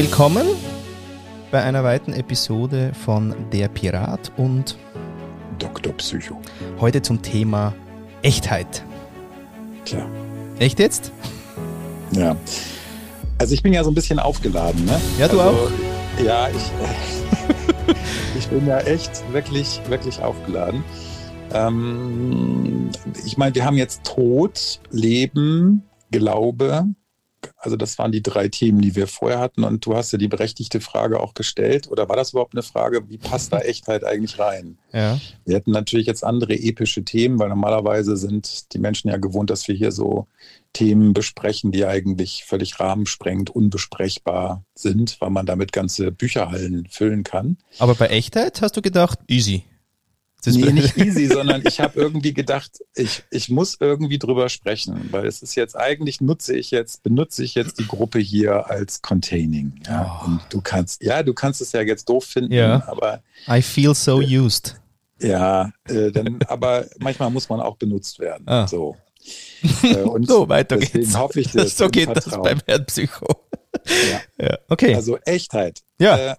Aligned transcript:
willkommen 0.00 0.46
bei 1.50 1.62
einer 1.62 1.84
weiteren 1.84 2.14
Episode 2.14 2.92
von 3.04 3.34
Der 3.52 3.68
Pirat 3.68 4.32
und 4.38 4.78
Dr. 5.58 5.92
Psycho. 5.92 6.40
Heute 6.80 7.02
zum 7.02 7.20
Thema 7.20 7.74
Echtheit. 8.22 8.82
Tja. 9.84 10.08
Echt 10.58 10.78
jetzt? 10.78 11.12
Ja. 12.12 12.34
Also 13.36 13.52
ich 13.52 13.62
bin 13.62 13.74
ja 13.74 13.84
so 13.84 13.90
ein 13.90 13.94
bisschen 13.94 14.18
aufgeladen, 14.18 14.86
ne? 14.86 14.98
Ja, 15.18 15.28
du 15.28 15.38
also, 15.38 15.66
auch? 15.66 15.70
Ja, 16.24 16.48
ich, 16.48 17.94
ich 18.38 18.48
bin 18.48 18.66
ja 18.66 18.78
echt 18.78 19.22
wirklich, 19.34 19.82
wirklich 19.88 20.22
aufgeladen. 20.22 20.82
Ähm, 21.52 22.88
ich 23.26 23.36
meine, 23.36 23.54
wir 23.54 23.66
haben 23.66 23.76
jetzt 23.76 24.04
Tod, 24.04 24.80
Leben, 24.90 25.82
Glaube, 26.10 26.86
also 27.56 27.76
das 27.76 27.98
waren 27.98 28.12
die 28.12 28.22
drei 28.22 28.48
Themen, 28.48 28.80
die 28.80 28.96
wir 28.96 29.06
vorher 29.06 29.38
hatten. 29.38 29.64
Und 29.64 29.84
du 29.84 29.94
hast 29.94 30.12
ja 30.12 30.18
die 30.18 30.28
berechtigte 30.28 30.80
Frage 30.80 31.20
auch 31.20 31.34
gestellt. 31.34 31.88
Oder 31.90 32.08
war 32.08 32.16
das 32.16 32.30
überhaupt 32.30 32.54
eine 32.54 32.62
Frage, 32.62 33.08
wie 33.08 33.18
passt 33.18 33.52
da 33.52 33.58
Echtheit 33.60 34.04
eigentlich 34.04 34.38
rein? 34.38 34.78
Ja. 34.92 35.18
Wir 35.44 35.56
hätten 35.56 35.70
natürlich 35.70 36.06
jetzt 36.06 36.24
andere 36.24 36.54
epische 36.54 37.04
Themen, 37.04 37.38
weil 37.38 37.48
normalerweise 37.48 38.16
sind 38.16 38.72
die 38.72 38.78
Menschen 38.78 39.08
ja 39.10 39.18
gewohnt, 39.18 39.50
dass 39.50 39.68
wir 39.68 39.74
hier 39.74 39.92
so 39.92 40.26
Themen 40.72 41.12
besprechen, 41.12 41.72
die 41.72 41.84
eigentlich 41.84 42.44
völlig 42.46 42.78
rahmensprengend, 42.80 43.50
unbesprechbar 43.50 44.64
sind, 44.74 45.20
weil 45.20 45.30
man 45.30 45.46
damit 45.46 45.72
ganze 45.72 46.12
Bücherhallen 46.12 46.86
füllen 46.90 47.24
kann. 47.24 47.58
Aber 47.78 47.94
bei 47.94 48.06
Echtheit 48.06 48.62
hast 48.62 48.76
du 48.76 48.82
gedacht, 48.82 49.18
easy. 49.28 49.64
Das 50.42 50.54
nee, 50.54 50.72
nicht 50.72 50.96
easy, 50.96 51.26
sondern 51.26 51.62
ich 51.66 51.80
habe 51.80 51.92
irgendwie 52.00 52.32
gedacht, 52.32 52.80
ich, 52.94 53.24
ich 53.30 53.48
muss 53.48 53.76
irgendwie 53.78 54.18
drüber 54.18 54.48
sprechen, 54.48 55.08
weil 55.10 55.26
es 55.26 55.42
ist 55.42 55.54
jetzt 55.54 55.76
eigentlich 55.76 56.20
nutze 56.20 56.56
ich 56.56 56.70
jetzt, 56.70 57.02
benutze 57.02 57.44
ich 57.44 57.54
jetzt 57.54 57.78
die 57.78 57.86
Gruppe 57.86 58.18
hier 58.18 58.70
als 58.70 59.02
Containing. 59.02 59.80
Ja. 59.86 60.22
Oh. 60.22 60.26
Und 60.26 60.40
du 60.50 60.60
kannst, 60.60 61.02
ja, 61.02 61.22
du 61.22 61.34
kannst 61.34 61.60
es 61.60 61.72
ja 61.72 61.82
jetzt 61.82 62.08
doof 62.08 62.24
finden, 62.24 62.52
ja. 62.52 62.82
aber. 62.86 63.22
I 63.48 63.62
feel 63.62 63.94
so 63.94 64.20
äh, 64.20 64.38
used. 64.38 64.80
Ja, 65.20 65.70
äh, 65.88 66.10
dann, 66.10 66.38
aber 66.46 66.86
manchmal 66.98 67.30
muss 67.30 67.48
man 67.48 67.60
auch 67.60 67.76
benutzt 67.76 68.18
werden. 68.18 68.46
Ah. 68.46 68.66
So. 68.66 68.96
Äh, 69.82 69.96
und 69.96 70.26
so, 70.26 70.48
weiter 70.48 70.78
deswegen 70.78 71.04
geht's. 71.04 71.18
hoffe 71.18 71.40
ich 71.40 71.52
das. 71.52 71.76
so 71.76 71.88
geht 71.90 72.06
Vertrauen. 72.06 72.42
das 72.42 72.42
beim 72.42 72.60
Herzpsycho. 72.66 73.26
Ja. 74.10 74.20
ja. 74.46 74.58
Okay. 74.68 74.94
Also 74.94 75.18
Echtheit. 75.18 75.82
Ja. 75.98 76.32
Äh, 76.32 76.36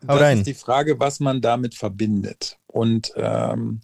das 0.00 0.20
rein. 0.20 0.38
ist 0.38 0.46
die 0.48 0.54
Frage, 0.54 0.98
was 0.98 1.20
man 1.20 1.40
damit 1.40 1.76
verbindet. 1.76 2.58
Und 2.74 3.12
ähm, 3.16 3.80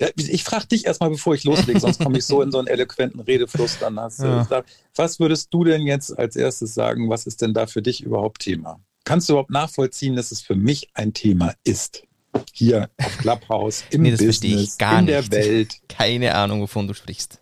ja, 0.00 0.08
ich 0.16 0.42
frage 0.42 0.66
dich 0.66 0.86
erstmal, 0.86 1.10
bevor 1.10 1.34
ich 1.34 1.44
loslege, 1.44 1.78
sonst 1.78 2.00
komme 2.02 2.16
ich 2.18 2.24
so 2.24 2.40
in 2.42 2.50
so 2.50 2.58
einen 2.58 2.66
eloquenten 2.66 3.20
Redefluss. 3.20 3.78
Dann 3.78 4.00
hast 4.00 4.20
du 4.20 4.26
Ja. 4.26 4.42
gesagt, 4.42 4.70
was 4.96 5.20
würdest 5.20 5.52
du 5.52 5.64
denn 5.64 5.82
jetzt 5.82 6.18
als 6.18 6.34
erstes 6.34 6.72
sagen? 6.74 7.10
Was 7.10 7.26
ist 7.26 7.42
denn 7.42 7.52
da 7.54 7.66
für 7.66 7.82
dich 7.82 8.02
überhaupt 8.02 8.40
Thema? 8.42 8.80
Kannst 9.04 9.28
du 9.28 9.34
überhaupt 9.34 9.50
nachvollziehen, 9.50 10.16
dass 10.16 10.32
es 10.32 10.40
für 10.40 10.54
mich 10.56 10.88
ein 10.94 11.12
Thema 11.12 11.52
ist? 11.64 12.04
Hier 12.52 12.88
auf 12.98 13.18
Clubhouse, 13.18 13.84
im 13.90 14.02
Nee, 14.02 14.12
das 14.12 14.20
Business, 14.20 14.78
gar 14.78 15.00
in 15.00 15.04
nicht. 15.04 15.30
der 15.32 15.38
Welt. 15.38 15.76
Keine 15.88 16.34
Ahnung, 16.34 16.62
wovon 16.62 16.88
du 16.88 16.94
sprichst. 16.94 17.40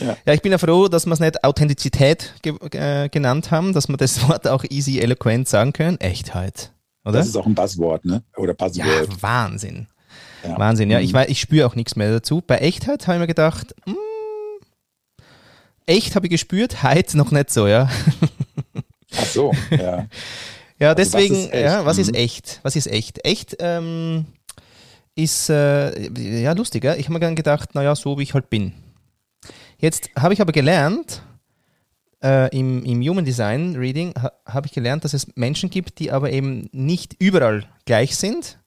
Ja. 0.00 0.16
Ja, 0.24 0.32
ich 0.32 0.42
bin 0.42 0.52
ja 0.52 0.58
froh, 0.58 0.86
dass 0.88 1.06
wir 1.06 1.12
es 1.12 1.20
nicht 1.20 1.42
Authentizität 1.42 2.34
ge 2.42 2.54
äh, 2.72 3.08
genannt 3.08 3.50
haben, 3.50 3.72
dass 3.72 3.88
wir 3.88 3.96
das 3.96 4.22
Wort 4.28 4.46
auch 4.46 4.64
easy 4.70 5.00
eloquent 5.00 5.48
sagen 5.48 5.72
können. 5.72 5.98
Echtheit. 6.00 6.72
Oder? 7.04 7.18
Das 7.18 7.26
ist 7.26 7.36
auch 7.36 7.46
ein 7.46 7.54
Buzzword, 7.54 8.04
ne? 8.04 8.22
Oder 8.36 8.54
ja, 8.58 8.66
Buzzword. 8.84 9.22
Wahnsinn. 9.22 9.88
Ja. 10.44 10.58
Wahnsinn. 10.58 10.90
Ja, 10.90 11.00
ich, 11.00 11.12
Mhm. 11.12 11.16
weiß, 11.16 11.28
ich 11.28 11.40
spüre 11.40 11.66
auch 11.66 11.74
nichts 11.74 11.96
mehr 11.96 12.10
dazu. 12.10 12.42
Bei 12.46 12.56
Echtheit 12.58 13.06
habe 13.06 13.16
ich 13.16 13.20
mir 13.20 13.26
gedacht, 13.26 13.74
mm, 13.86 13.92
echt 15.86 16.14
habe 16.16 16.26
ich 16.26 16.30
gespürt, 16.30 16.82
Heit 16.82 17.14
noch 17.14 17.30
nicht 17.30 17.50
so, 17.50 17.66
ja. 17.66 17.88
Ach 19.16 19.24
so, 19.24 19.52
ja. 19.70 20.06
Ja, 20.78 20.92
Also 20.94 21.02
was 21.02 21.10
deswegen, 21.12 21.34
ist 21.34 21.52
echt? 21.52 21.62
ja, 21.64 21.84
was 21.84 21.98
ist 21.98 22.14
echt? 22.16 22.60
Was 22.62 22.74
ist 22.74 22.86
echt? 22.86 23.22
Echt 23.26 23.54
ähm, 23.60 24.24
ist, 25.14 25.50
äh, 25.50 26.40
ja, 26.40 26.52
lustig, 26.52 26.82
ja. 26.84 26.94
Ich 26.94 27.04
habe 27.04 27.12
mir 27.12 27.20
dann 27.20 27.36
gedacht, 27.36 27.74
naja, 27.74 27.94
so 27.94 28.18
wie 28.18 28.22
ich 28.22 28.32
halt 28.32 28.48
bin. 28.48 28.72
Jetzt 29.76 30.08
habe 30.18 30.32
ich 30.32 30.40
aber 30.40 30.52
gelernt, 30.52 31.20
äh, 32.24 32.48
im, 32.56 32.82
im 32.86 33.02
Human 33.02 33.26
Design 33.26 33.76
Reading 33.76 34.14
ha, 34.22 34.32
habe 34.46 34.68
ich 34.68 34.72
gelernt, 34.72 35.04
dass 35.04 35.12
es 35.12 35.26
Menschen 35.36 35.68
gibt, 35.68 35.98
die 35.98 36.10
aber 36.12 36.32
eben 36.32 36.70
nicht 36.72 37.14
überall 37.18 37.66
gleich 37.84 38.16
sind. 38.16 38.58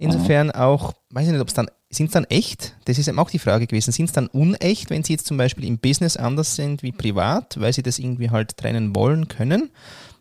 Insofern 0.00 0.50
auch, 0.50 0.94
weiß 1.10 1.26
ich 1.26 1.32
nicht, 1.32 1.40
ob 1.40 1.48
es 1.48 1.54
dann, 1.54 1.68
sind 1.90 2.06
es 2.06 2.12
dann 2.12 2.24
echt? 2.24 2.74
Das 2.86 2.98
ist 2.98 3.06
eben 3.08 3.18
auch 3.18 3.30
die 3.30 3.38
Frage 3.38 3.66
gewesen. 3.66 3.92
Sind 3.92 4.06
es 4.06 4.12
dann 4.12 4.28
unecht, 4.28 4.90
wenn 4.90 5.04
sie 5.04 5.12
jetzt 5.12 5.26
zum 5.26 5.36
Beispiel 5.36 5.64
im 5.64 5.78
Business 5.78 6.16
anders 6.16 6.56
sind 6.56 6.82
wie 6.82 6.92
privat, 6.92 7.60
weil 7.60 7.72
sie 7.72 7.82
das 7.82 7.98
irgendwie 7.98 8.30
halt 8.30 8.56
trennen 8.56 8.94
wollen 8.96 9.28
können? 9.28 9.70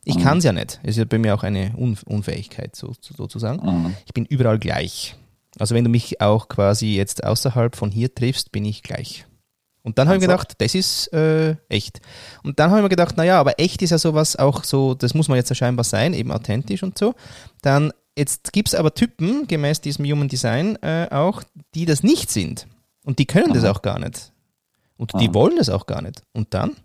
Ich 0.06 0.16
Mhm. 0.18 0.22
kann 0.24 0.38
es 0.40 0.44
ja 0.44 0.52
nicht. 0.52 0.80
Es 0.84 0.92
ist 0.92 0.98
ja 0.98 1.06
bei 1.06 1.18
mir 1.18 1.34
auch 1.36 1.44
eine 1.44 1.74
Un 1.78 1.98
Unfähigkeit 2.06 2.76
so, 2.76 2.94
so- 3.00 3.14
sozusagen. 3.16 3.66
Mhm. 3.66 3.96
Ich 4.06 4.14
bin 4.14 4.26
überall 4.26 4.60
gleich. 4.60 5.16
Also 5.60 5.76
wenn 5.76 5.84
du 5.84 5.90
mich 5.90 6.20
auch 6.22 6.48
quasi 6.48 6.96
jetzt 6.96 7.24
außerhalb 7.24 7.76
von 7.76 7.92
hier 7.92 8.14
triffst, 8.14 8.52
bin 8.52 8.66
ich 8.66 8.84
gleich. 8.84 9.26
Und 9.82 9.98
dann 9.98 10.08
habe 10.08 10.18
ich 10.18 10.22
mir 10.22 10.30
Also? 10.34 10.44
gedacht, 10.44 10.56
das 10.62 10.76
ist 10.76 11.08
äh, 11.14 11.56
echt. 11.70 12.02
Und 12.44 12.60
dann 12.60 12.70
habe 12.70 12.80
ich 12.82 12.84
mir 12.84 12.90
gedacht, 12.90 13.16
naja, 13.18 13.40
aber 13.40 13.60
echt 13.60 13.82
ist 13.82 13.92
ja 13.92 13.98
sowas 13.98 14.36
auch 14.36 14.64
so, 14.66 14.94
das 14.94 15.14
muss 15.14 15.30
man 15.30 15.38
jetzt 15.38 15.50
ja 15.50 15.56
scheinbar 15.56 15.84
sein, 15.86 16.14
eben 16.14 16.32
authentisch 16.32 16.84
und 16.84 16.98
so. 16.98 17.16
Dann, 17.62 17.92
jetzt 18.18 18.54
gibt 18.54 18.70
es 18.70 18.76
aber 18.76 18.94
Typen, 18.94 19.48
gemäß 19.48 19.82
diesem 19.82 20.06
Human 20.06 20.28
Design 20.28 20.78
äh, 20.82 21.08
auch, 21.12 21.44
die 21.76 21.86
das 21.86 22.04
nicht 22.04 22.30
sind. 22.30 22.68
Und 23.04 23.20
die 23.20 23.26
können 23.26 23.54
das 23.54 23.64
Aha. 23.64 23.72
auch 23.72 23.82
gar 23.82 24.00
nicht. 24.00 24.32
Und 24.98 25.14
die 25.14 25.28
Aha. 25.28 25.34
wollen 25.34 25.58
das 25.58 25.70
auch 25.70 25.86
gar 25.86 26.02
nicht. 26.02 26.24
Und 26.34 26.54
dann? 26.54 26.76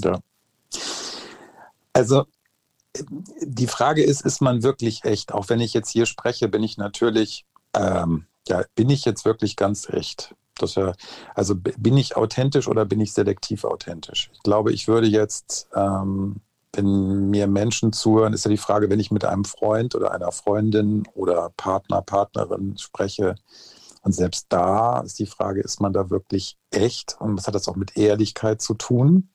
Ja. 0.00 0.20
Also 1.92 2.24
die 3.40 3.66
Frage 3.66 4.02
ist, 4.02 4.22
ist 4.22 4.40
man 4.40 4.62
wirklich 4.62 5.04
echt? 5.04 5.32
Auch 5.32 5.48
wenn 5.48 5.60
ich 5.60 5.74
jetzt 5.74 5.90
hier 5.90 6.06
spreche, 6.06 6.48
bin 6.48 6.62
ich 6.62 6.78
natürlich, 6.78 7.44
ähm, 7.74 8.26
ja, 8.48 8.64
bin 8.74 8.90
ich 8.90 9.04
jetzt 9.04 9.24
wirklich 9.24 9.56
ganz 9.56 9.88
echt? 9.88 10.34
Das 10.58 10.78
also 11.34 11.54
bin 11.54 11.98
ich 11.98 12.16
authentisch 12.16 12.66
oder 12.66 12.86
bin 12.86 13.00
ich 13.00 13.12
selektiv 13.12 13.64
authentisch? 13.64 14.30
Ich 14.32 14.42
glaube, 14.42 14.72
ich 14.72 14.88
würde 14.88 15.06
jetzt, 15.06 15.68
ähm, 15.74 16.36
wenn 16.76 17.30
mir 17.30 17.46
Menschen 17.46 17.92
zuhören, 17.92 18.32
ist 18.32 18.44
ja 18.44 18.50
die 18.50 18.56
Frage, 18.56 18.90
wenn 18.90 19.00
ich 19.00 19.10
mit 19.10 19.24
einem 19.24 19.44
Freund 19.44 19.94
oder 19.94 20.12
einer 20.12 20.32
Freundin 20.32 21.04
oder 21.14 21.50
Partner, 21.56 22.02
Partnerin 22.02 22.76
spreche, 22.78 23.36
und 24.02 24.12
selbst 24.12 24.46
da 24.50 25.00
ist 25.00 25.18
die 25.18 25.26
Frage, 25.26 25.60
ist 25.62 25.80
man 25.80 25.92
da 25.92 26.10
wirklich 26.10 26.56
echt? 26.70 27.16
Und 27.18 27.36
was 27.36 27.48
hat 27.48 27.56
das 27.56 27.66
auch 27.66 27.74
mit 27.74 27.96
Ehrlichkeit 27.96 28.62
zu 28.62 28.74
tun? 28.74 29.30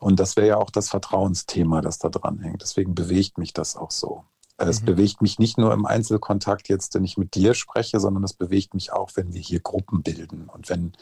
Und 0.00 0.18
das 0.18 0.34
wäre 0.36 0.48
ja 0.48 0.56
auch 0.56 0.70
das 0.70 0.88
Vertrauensthema, 0.88 1.80
das 1.80 1.98
da 1.98 2.08
dran 2.08 2.40
hängt. 2.40 2.60
Deswegen 2.62 2.96
bewegt 2.96 3.38
mich 3.38 3.52
das 3.52 3.76
auch 3.76 3.92
so. 3.92 4.24
Es 4.56 4.82
Mhm. 4.82 4.86
bewegt 4.86 5.22
mich 5.22 5.38
nicht 5.38 5.58
nur 5.58 5.72
im 5.72 5.86
Einzelkontakt 5.86 6.68
jetzt, 6.68 6.94
wenn 6.94 7.04
ich 7.04 7.16
mit 7.18 7.36
dir 7.36 7.54
spreche, 7.54 8.00
sondern 8.00 8.24
es 8.24 8.34
bewegt 8.34 8.74
mich 8.74 8.92
auch, 8.92 9.12
wenn 9.14 9.32
wir 9.32 9.40
hier 9.40 9.60
Gruppen 9.60 10.02
bilden 10.02 10.48
und 10.48 10.68
wenn 10.68 10.92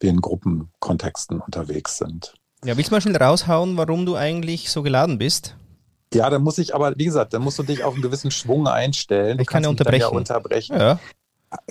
wir 0.00 0.10
in 0.10 0.20
Gruppenkontexten 0.20 1.40
unterwegs 1.40 1.98
sind. 1.98 2.34
Ja, 2.64 2.76
willst 2.76 2.90
du 2.90 2.94
mal 2.94 3.00
schnell 3.00 3.16
raushauen, 3.16 3.76
warum 3.76 4.04
du 4.04 4.16
eigentlich 4.16 4.70
so 4.70 4.82
geladen 4.82 5.18
bist? 5.18 5.56
Ja, 6.12 6.28
da 6.28 6.38
muss 6.38 6.58
ich 6.58 6.74
aber, 6.74 6.92
wie 6.96 7.04
gesagt, 7.04 7.32
da 7.32 7.38
musst 7.38 7.58
du 7.58 7.62
dich 7.62 7.84
auf 7.84 7.94
einen 7.94 8.02
gewissen 8.02 8.30
Schwung 8.30 8.66
einstellen. 8.66 9.38
Du 9.38 9.42
Ich 9.42 9.48
kann 9.48 9.62
ja 9.62 9.72
dann 9.72 9.76
ja 9.94 10.08
unterbrechen. 10.08 10.16
unterbrechen. 10.16 10.76
Ja. 10.76 10.98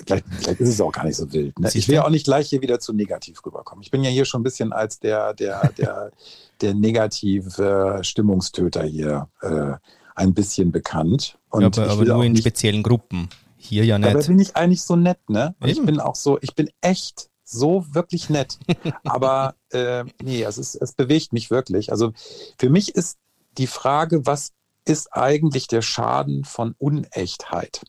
Vielleicht, 0.04 0.24
vielleicht 0.28 0.60
ist 0.60 0.68
es 0.68 0.80
auch 0.80 0.92
gar 0.92 1.04
nicht 1.04 1.16
so 1.16 1.32
wild. 1.32 1.58
Ne? 1.58 1.70
Ich 1.72 1.88
will 1.88 1.94
ja 1.94 2.04
auch 2.04 2.10
nicht 2.10 2.24
gleich 2.24 2.48
hier 2.48 2.60
wieder 2.60 2.80
zu 2.80 2.92
negativ 2.92 3.44
rüberkommen. 3.46 3.82
Ich 3.82 3.90
bin 3.90 4.02
ja 4.02 4.10
hier 4.10 4.24
schon 4.24 4.40
ein 4.40 4.44
bisschen 4.44 4.72
als 4.72 4.98
der, 4.98 5.32
der, 5.34 5.70
der, 5.78 6.10
der 6.60 6.74
negative 6.74 8.00
Stimmungstöter 8.02 8.82
hier 8.82 9.28
äh, 9.40 9.72
ein 10.16 10.34
bisschen 10.34 10.70
bekannt. 10.70 11.38
Und 11.50 11.64
aber 11.64 11.86
ich 11.86 11.90
aber 11.90 12.00
will 12.00 12.08
nur 12.08 12.24
in 12.24 12.36
speziellen 12.36 12.82
Gruppen. 12.82 13.28
Hier 13.56 13.84
ja 13.84 13.98
dabei 13.98 14.14
nicht. 14.14 14.26
bin 14.26 14.38
ich 14.38 14.56
eigentlich 14.56 14.82
so 14.82 14.96
nett, 14.96 15.18
ne? 15.28 15.54
Ich 15.64 15.80
bin 15.82 16.00
auch 16.00 16.14
so, 16.14 16.38
ich 16.40 16.54
bin 16.54 16.70
echt 16.80 17.29
so 17.50 17.84
wirklich 17.90 18.30
nett. 18.30 18.58
Aber 19.04 19.54
äh, 19.70 20.04
nee, 20.22 20.42
es, 20.42 20.58
ist, 20.58 20.74
es 20.76 20.92
bewegt 20.92 21.32
mich 21.32 21.50
wirklich. 21.50 21.90
Also 21.90 22.12
für 22.58 22.70
mich 22.70 22.94
ist 22.94 23.18
die 23.58 23.66
Frage, 23.66 24.26
was 24.26 24.52
ist 24.84 25.12
eigentlich 25.12 25.66
der 25.66 25.82
Schaden 25.82 26.44
von 26.44 26.74
Unechtheit? 26.78 27.82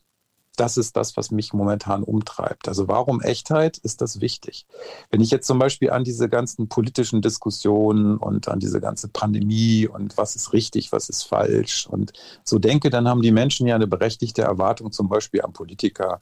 Das 0.56 0.76
ist 0.76 0.96
das, 0.96 1.16
was 1.16 1.30
mich 1.30 1.54
momentan 1.54 2.02
umtreibt. 2.02 2.68
Also 2.68 2.86
warum 2.86 3.22
Echtheit 3.22 3.78
ist 3.78 4.02
das 4.02 4.20
wichtig? 4.20 4.66
Wenn 5.10 5.22
ich 5.22 5.30
jetzt 5.30 5.46
zum 5.46 5.58
Beispiel 5.58 5.90
an 5.90 6.04
diese 6.04 6.28
ganzen 6.28 6.68
politischen 6.68 7.22
Diskussionen 7.22 8.18
und 8.18 8.48
an 8.48 8.60
diese 8.60 8.80
ganze 8.80 9.08
Pandemie 9.08 9.88
und 9.88 10.18
was 10.18 10.36
ist 10.36 10.52
richtig, 10.52 10.92
was 10.92 11.08
ist 11.08 11.22
falsch 11.22 11.86
und 11.86 12.12
so 12.44 12.58
denke, 12.58 12.90
dann 12.90 13.08
haben 13.08 13.22
die 13.22 13.32
Menschen 13.32 13.66
ja 13.66 13.76
eine 13.76 13.86
berechtigte 13.86 14.42
Erwartung 14.42 14.92
zum 14.92 15.08
Beispiel 15.08 15.40
am 15.40 15.54
Politiker, 15.54 16.20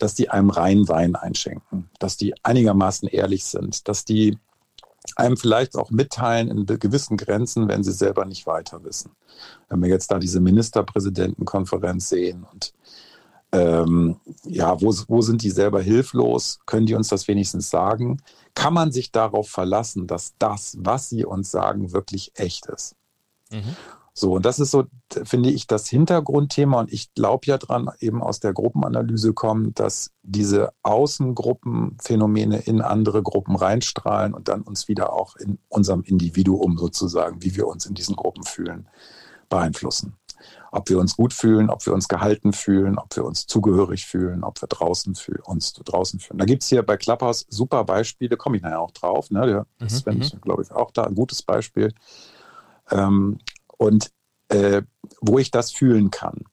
dass 0.00 0.14
die 0.14 0.30
einem 0.30 0.50
reinen 0.50 0.88
Wein 0.88 1.14
einschenken, 1.14 1.88
dass 1.98 2.16
die 2.16 2.34
einigermaßen 2.42 3.08
ehrlich 3.08 3.44
sind, 3.44 3.86
dass 3.86 4.04
die 4.04 4.38
einem 5.16 5.36
vielleicht 5.36 5.76
auch 5.76 5.90
mitteilen 5.90 6.50
in 6.50 6.66
gewissen 6.66 7.16
Grenzen, 7.16 7.68
wenn 7.68 7.84
sie 7.84 7.92
selber 7.92 8.24
nicht 8.24 8.46
weiter 8.46 8.84
wissen. 8.84 9.12
Wenn 9.68 9.82
wir 9.82 9.88
jetzt 9.88 10.10
da 10.10 10.18
diese 10.18 10.40
Ministerpräsidentenkonferenz 10.40 12.08
sehen 12.08 12.46
und 12.50 12.74
ähm, 13.52 14.20
ja, 14.44 14.80
wo, 14.80 14.94
wo 15.08 15.22
sind 15.22 15.42
die 15.42 15.50
selber 15.50 15.82
hilflos? 15.82 16.60
Können 16.66 16.86
die 16.86 16.94
uns 16.94 17.08
das 17.08 17.26
wenigstens 17.26 17.68
sagen? 17.68 18.22
Kann 18.54 18.72
man 18.72 18.92
sich 18.92 19.10
darauf 19.10 19.48
verlassen, 19.48 20.06
dass 20.06 20.34
das, 20.38 20.76
was 20.80 21.08
sie 21.08 21.24
uns 21.24 21.50
sagen, 21.50 21.92
wirklich 21.92 22.32
echt 22.36 22.66
ist? 22.66 22.94
Mhm. 23.50 23.76
So, 24.12 24.34
und 24.34 24.44
das 24.44 24.58
ist 24.58 24.70
so, 24.70 24.84
finde 25.24 25.50
ich, 25.50 25.66
das 25.66 25.88
Hintergrundthema. 25.88 26.80
Und 26.80 26.92
ich 26.92 27.14
glaube 27.14 27.46
ja 27.46 27.58
dran, 27.58 27.90
eben 28.00 28.22
aus 28.22 28.40
der 28.40 28.52
Gruppenanalyse 28.52 29.32
kommen, 29.32 29.72
dass 29.74 30.10
diese 30.22 30.72
Außengruppenphänomene 30.82 32.58
in 32.58 32.82
andere 32.82 33.22
Gruppen 33.22 33.56
reinstrahlen 33.56 34.34
und 34.34 34.48
dann 34.48 34.62
uns 34.62 34.88
wieder 34.88 35.12
auch 35.12 35.36
in 35.36 35.58
unserem 35.68 36.02
Individuum 36.02 36.76
sozusagen, 36.76 37.42
wie 37.42 37.56
wir 37.56 37.66
uns 37.66 37.86
in 37.86 37.94
diesen 37.94 38.16
Gruppen 38.16 38.42
fühlen, 38.42 38.88
beeinflussen. 39.48 40.16
Ob 40.72 40.88
wir 40.88 40.98
uns 40.98 41.16
gut 41.16 41.32
fühlen, 41.32 41.68
ob 41.68 41.84
wir 41.84 41.92
uns 41.92 42.08
gehalten 42.08 42.52
fühlen, 42.52 42.96
ob 42.98 43.14
wir 43.16 43.24
uns 43.24 43.46
zugehörig 43.46 44.06
fühlen, 44.06 44.44
ob 44.44 44.62
wir 44.62 44.68
draußen 44.68 45.14
fühlen, 45.14 45.42
uns 45.44 45.72
draußen 45.72 46.20
fühlen. 46.20 46.38
Da 46.38 46.44
gibt 46.44 46.62
es 46.62 46.68
hier 46.68 46.82
bei 46.82 46.96
Klapphaus 46.96 47.44
super 47.48 47.84
Beispiele, 47.84 48.36
komme 48.36 48.56
ich 48.56 48.62
nachher 48.62 48.80
auch 48.80 48.92
drauf. 48.92 49.30
Ne? 49.30 49.46
Der 49.46 49.66
mhm, 49.80 49.88
Sven 49.88 50.16
mhm. 50.16 50.22
ist, 50.22 50.42
glaube 50.42 50.62
ich, 50.62 50.70
auch 50.70 50.92
da 50.92 51.04
ein 51.04 51.14
gutes 51.14 51.42
Beispiel. 51.42 51.92
Ähm, 52.90 53.38
und 53.80 54.10
äh, 54.48 54.82
wo 55.20 55.38
ich 55.38 55.50
das 55.50 55.72
fühlen 55.72 56.10
kann. 56.10 56.44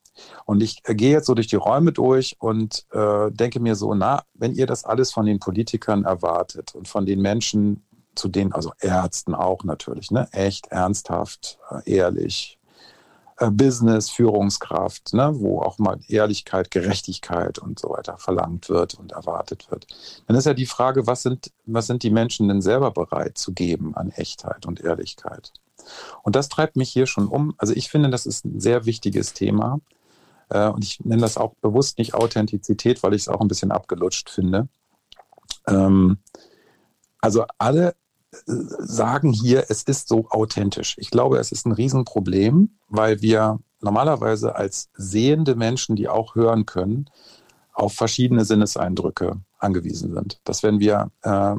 Und 0.45 0.63
ich 0.63 0.79
äh, 0.85 0.95
gehe 0.95 1.11
jetzt 1.11 1.27
so 1.27 1.35
durch 1.35 1.47
die 1.47 1.57
Räume 1.57 1.91
durch 1.91 2.37
und 2.39 2.85
äh, 2.91 3.29
denke 3.31 3.59
mir 3.59 3.75
so, 3.75 3.93
na, 3.93 4.23
wenn 4.33 4.53
ihr 4.55 4.65
das 4.65 4.85
alles 4.85 5.11
von 5.11 5.25
den 5.25 5.39
Politikern 5.39 6.05
erwartet 6.05 6.73
und 6.73 6.87
von 6.87 7.05
den 7.05 7.21
Menschen, 7.21 7.83
zu 8.15 8.29
denen, 8.29 8.53
also 8.53 8.71
Ärzten 8.79 9.35
auch 9.35 9.63
natürlich, 9.63 10.09
ne, 10.09 10.27
echt 10.31 10.67
ernsthaft, 10.67 11.59
äh, 11.69 11.91
ehrlich, 11.91 12.57
äh, 13.37 13.51
Business, 13.51 14.09
Führungskraft, 14.09 15.13
ne, 15.13 15.31
wo 15.35 15.59
auch 15.61 15.77
mal 15.79 15.99
Ehrlichkeit, 16.07 16.71
Gerechtigkeit 16.71 17.59
und 17.59 17.77
so 17.77 17.89
weiter 17.89 18.17
verlangt 18.17 18.69
wird 18.69 18.95
und 18.95 19.11
erwartet 19.11 19.69
wird. 19.69 19.85
Dann 20.27 20.37
ist 20.37 20.45
ja 20.45 20.53
die 20.53 20.65
Frage, 20.65 21.05
was 21.07 21.23
sind, 21.23 21.51
was 21.65 21.87
sind 21.87 22.03
die 22.03 22.09
Menschen 22.09 22.47
denn 22.47 22.61
selber 22.61 22.91
bereit 22.91 23.37
zu 23.37 23.51
geben 23.53 23.95
an 23.95 24.11
Echtheit 24.11 24.65
und 24.65 24.79
Ehrlichkeit? 24.79 25.51
Und 26.23 26.35
das 26.35 26.49
treibt 26.49 26.75
mich 26.75 26.89
hier 26.89 27.07
schon 27.07 27.27
um. 27.27 27.53
Also 27.57 27.73
ich 27.73 27.89
finde, 27.89 28.09
das 28.09 28.25
ist 28.25 28.45
ein 28.45 28.59
sehr 28.59 28.85
wichtiges 28.85 29.33
Thema. 29.33 29.79
Äh, 30.49 30.69
und 30.69 30.83
ich 30.83 31.03
nenne 31.03 31.21
das 31.21 31.37
auch 31.37 31.53
bewusst 31.61 31.97
nicht 31.97 32.13
Authentizität, 32.13 33.03
weil 33.03 33.13
ich 33.13 33.23
es 33.23 33.27
auch 33.29 33.41
ein 33.41 33.47
bisschen 33.47 33.71
abgelutscht 33.71 34.29
finde. 34.29 34.67
Ähm, 35.67 36.17
also 37.19 37.45
alle 37.57 37.95
äh, 38.31 38.37
sagen 38.45 39.31
hier, 39.31 39.65
es 39.69 39.83
ist 39.83 40.07
so 40.07 40.29
authentisch. 40.29 40.95
Ich 40.97 41.11
glaube, 41.11 41.37
es 41.37 41.51
ist 41.51 41.65
ein 41.65 41.71
Riesenproblem, 41.71 42.77
weil 42.87 43.21
wir 43.21 43.59
normalerweise 43.81 44.55
als 44.55 44.89
sehende 44.93 45.55
Menschen, 45.55 45.95
die 45.95 46.09
auch 46.09 46.35
hören 46.35 46.65
können, 46.65 47.09
auf 47.77 47.93
verschiedene 47.93 48.43
Sinneseindrücke 48.43 49.39
angewiesen 49.59 50.11
sind. 50.11 50.41
Dass 50.45 50.63
wenn 50.63 50.79
wir 50.79 51.11
äh, 51.21 51.55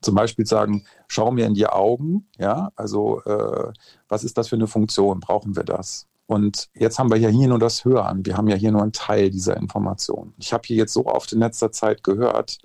zum 0.00 0.14
Beispiel 0.16 0.44
sagen, 0.44 0.84
schau 1.06 1.30
mir 1.30 1.46
in 1.46 1.54
die 1.54 1.68
Augen, 1.68 2.26
ja, 2.38 2.72
also 2.74 3.22
äh, 3.22 3.72
was 4.08 4.24
ist 4.24 4.36
das 4.36 4.48
für 4.48 4.56
eine 4.56 4.66
Funktion? 4.66 5.20
Brauchen 5.20 5.54
wir 5.54 5.62
das? 5.62 6.08
Und 6.26 6.70
jetzt 6.74 6.98
haben 6.98 7.08
wir 7.08 7.18
ja 7.18 7.28
hier 7.28 7.46
nur 7.46 7.60
das 7.60 7.84
Hören. 7.84 8.26
Wir 8.26 8.36
haben 8.36 8.48
ja 8.48 8.56
hier 8.56 8.72
nur 8.72 8.82
einen 8.82 8.92
Teil 8.92 9.30
dieser 9.30 9.56
Information. 9.56 10.34
Ich 10.38 10.52
habe 10.52 10.64
hier 10.66 10.76
jetzt 10.76 10.92
so 10.92 11.06
oft 11.06 11.32
in 11.32 11.38
letzter 11.38 11.70
Zeit 11.70 12.02
gehört, 12.02 12.58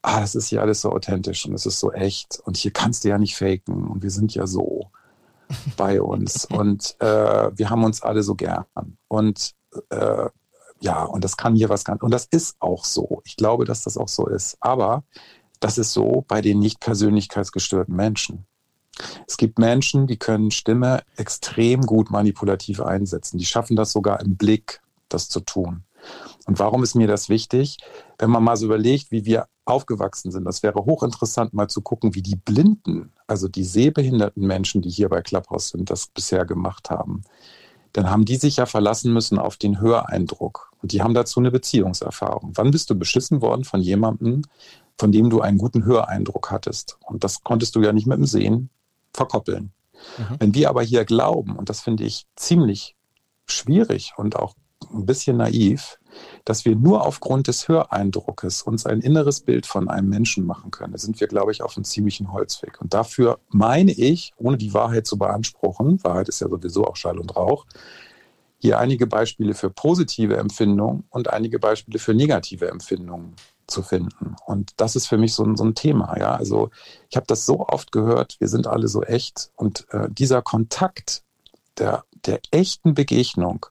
ah, 0.00 0.20
das 0.20 0.34
ist 0.34 0.48
hier 0.48 0.62
alles 0.62 0.80
so 0.80 0.90
authentisch 0.90 1.44
und 1.44 1.52
es 1.52 1.66
ist 1.66 1.80
so 1.80 1.92
echt 1.92 2.40
und 2.44 2.56
hier 2.56 2.70
kannst 2.70 3.04
du 3.04 3.10
ja 3.10 3.18
nicht 3.18 3.36
faken 3.36 3.88
und 3.88 4.02
wir 4.02 4.10
sind 4.10 4.34
ja 4.34 4.46
so 4.46 4.90
bei 5.76 6.00
uns 6.00 6.44
und 6.50 6.96
äh, 7.00 7.50
wir 7.54 7.68
haben 7.68 7.84
uns 7.84 8.00
alle 8.00 8.22
so 8.22 8.34
gern. 8.34 8.64
Und 9.08 9.52
äh, 9.90 10.30
ja, 10.82 11.04
und 11.04 11.22
das 11.22 11.36
kann 11.36 11.54
hier 11.54 11.68
was 11.68 11.84
ganz, 11.84 12.02
und 12.02 12.10
das 12.10 12.26
ist 12.26 12.56
auch 12.58 12.84
so. 12.84 13.22
Ich 13.24 13.36
glaube, 13.36 13.64
dass 13.64 13.84
das 13.84 13.96
auch 13.96 14.08
so 14.08 14.26
ist. 14.26 14.56
Aber 14.60 15.04
das 15.60 15.78
ist 15.78 15.92
so 15.92 16.24
bei 16.26 16.40
den 16.40 16.58
nicht 16.58 16.80
persönlichkeitsgestörten 16.80 17.94
Menschen. 17.94 18.46
Es 19.26 19.36
gibt 19.36 19.58
Menschen, 19.58 20.08
die 20.08 20.18
können 20.18 20.50
Stimme 20.50 21.02
extrem 21.16 21.82
gut 21.82 22.10
manipulativ 22.10 22.80
einsetzen. 22.80 23.38
Die 23.38 23.46
schaffen 23.46 23.76
das 23.76 23.92
sogar 23.92 24.20
im 24.20 24.36
Blick, 24.36 24.82
das 25.08 25.28
zu 25.28 25.40
tun. 25.40 25.84
Und 26.46 26.58
warum 26.58 26.82
ist 26.82 26.96
mir 26.96 27.06
das 27.06 27.28
wichtig? 27.28 27.78
Wenn 28.18 28.30
man 28.30 28.42
mal 28.42 28.56
so 28.56 28.66
überlegt, 28.66 29.12
wie 29.12 29.24
wir 29.24 29.46
aufgewachsen 29.64 30.32
sind, 30.32 30.44
das 30.44 30.64
wäre 30.64 30.84
hochinteressant, 30.84 31.54
mal 31.54 31.68
zu 31.68 31.80
gucken, 31.80 32.16
wie 32.16 32.22
die 32.22 32.34
Blinden, 32.34 33.12
also 33.28 33.46
die 33.46 33.64
sehbehinderten 33.64 34.44
Menschen, 34.44 34.82
die 34.82 34.90
hier 34.90 35.08
bei 35.08 35.22
Clubhouse 35.22 35.68
sind, 35.68 35.90
das 35.90 36.08
bisher 36.08 36.44
gemacht 36.44 36.90
haben 36.90 37.22
dann 37.92 38.10
haben 38.10 38.24
die 38.24 38.36
sich 38.36 38.56
ja 38.56 38.66
verlassen 38.66 39.12
müssen 39.12 39.38
auf 39.38 39.56
den 39.56 39.80
Höreindruck. 39.80 40.71
Und 40.82 40.92
die 40.92 41.02
haben 41.02 41.14
dazu 41.14 41.40
eine 41.40 41.50
Beziehungserfahrung. 41.50 42.52
Wann 42.56 42.70
bist 42.72 42.90
du 42.90 42.94
beschissen 42.94 43.40
worden 43.40 43.64
von 43.64 43.80
jemandem, 43.80 44.42
von 44.98 45.12
dem 45.12 45.30
du 45.30 45.40
einen 45.40 45.58
guten 45.58 45.84
Höreindruck 45.84 46.50
hattest? 46.50 46.98
Und 47.06 47.24
das 47.24 47.42
konntest 47.42 47.76
du 47.76 47.82
ja 47.82 47.92
nicht 47.92 48.06
mit 48.06 48.18
dem 48.18 48.26
Sehen 48.26 48.68
verkoppeln. 49.14 49.72
Mhm. 50.18 50.36
Wenn 50.38 50.54
wir 50.54 50.68
aber 50.68 50.82
hier 50.82 51.04
glauben, 51.04 51.56
und 51.56 51.68
das 51.68 51.80
finde 51.80 52.04
ich 52.04 52.26
ziemlich 52.36 52.96
schwierig 53.46 54.12
und 54.16 54.36
auch 54.36 54.54
ein 54.92 55.06
bisschen 55.06 55.36
naiv, 55.36 55.98
dass 56.44 56.64
wir 56.64 56.76
nur 56.76 57.06
aufgrund 57.06 57.46
des 57.46 57.68
Höreindruckes 57.68 58.62
uns 58.62 58.84
ein 58.84 59.00
inneres 59.00 59.40
Bild 59.40 59.66
von 59.66 59.88
einem 59.88 60.08
Menschen 60.08 60.44
machen 60.44 60.70
können. 60.70 60.92
Da 60.92 60.98
sind 60.98 61.20
wir, 61.20 61.28
glaube 61.28 61.52
ich, 61.52 61.62
auf 61.62 61.76
einem 61.76 61.84
ziemlichen 61.84 62.32
Holzweg. 62.32 62.80
Und 62.80 62.92
dafür 62.92 63.38
meine 63.48 63.92
ich, 63.92 64.32
ohne 64.36 64.58
die 64.58 64.74
Wahrheit 64.74 65.06
zu 65.06 65.16
beanspruchen, 65.16 66.02
Wahrheit 66.04 66.28
ist 66.28 66.40
ja 66.40 66.48
sowieso 66.48 66.86
auch 66.86 66.96
Schall 66.96 67.18
und 67.18 67.34
Rauch, 67.36 67.66
hier 68.62 68.78
einige 68.78 69.06
Beispiele 69.06 69.54
für 69.54 69.70
positive 69.70 70.36
Empfindungen 70.36 71.04
und 71.10 71.28
einige 71.28 71.58
Beispiele 71.58 71.98
für 71.98 72.14
negative 72.14 72.68
Empfindungen 72.68 73.34
zu 73.66 73.82
finden. 73.82 74.36
Und 74.46 74.72
das 74.76 74.96
ist 74.96 75.08
für 75.08 75.18
mich 75.18 75.34
so 75.34 75.44
ein, 75.44 75.56
so 75.56 75.64
ein 75.64 75.74
Thema. 75.74 76.16
Ja? 76.18 76.34
Also 76.36 76.70
ich 77.10 77.16
habe 77.16 77.26
das 77.26 77.44
so 77.44 77.66
oft 77.66 77.92
gehört, 77.92 78.36
wir 78.38 78.48
sind 78.48 78.66
alle 78.66 78.88
so 78.88 79.02
echt. 79.02 79.50
Und 79.56 79.86
äh, 79.90 80.08
dieser 80.10 80.42
Kontakt 80.42 81.22
der, 81.76 82.04
der 82.24 82.40
echten 82.50 82.94
Begegnung 82.94 83.66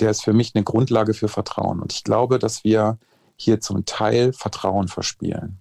der 0.00 0.10
ist 0.10 0.24
für 0.24 0.32
mich 0.32 0.54
eine 0.54 0.64
Grundlage 0.64 1.14
für 1.14 1.28
Vertrauen. 1.28 1.80
Und 1.80 1.92
ich 1.92 2.04
glaube, 2.04 2.38
dass 2.38 2.64
wir 2.64 2.98
hier 3.36 3.60
zum 3.60 3.84
Teil 3.84 4.32
Vertrauen 4.32 4.88
verspielen. 4.88 5.60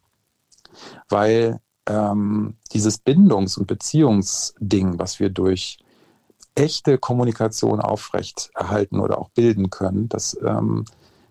Weil 1.10 1.60
ähm, 1.88 2.56
dieses 2.72 2.98
Bindungs- 2.98 3.58
und 3.58 3.68
Beziehungsding, 3.68 4.98
was 5.00 5.20
wir 5.20 5.30
durch 5.30 5.78
echte 6.56 6.98
Kommunikation 6.98 7.82
aufrecht 7.82 8.52
erhalten 8.56 9.00
oder 9.00 9.18
auch 9.18 9.30
bilden 9.30 9.70
können, 9.70 10.10
das, 10.10 10.38
ähm, 10.46 10.86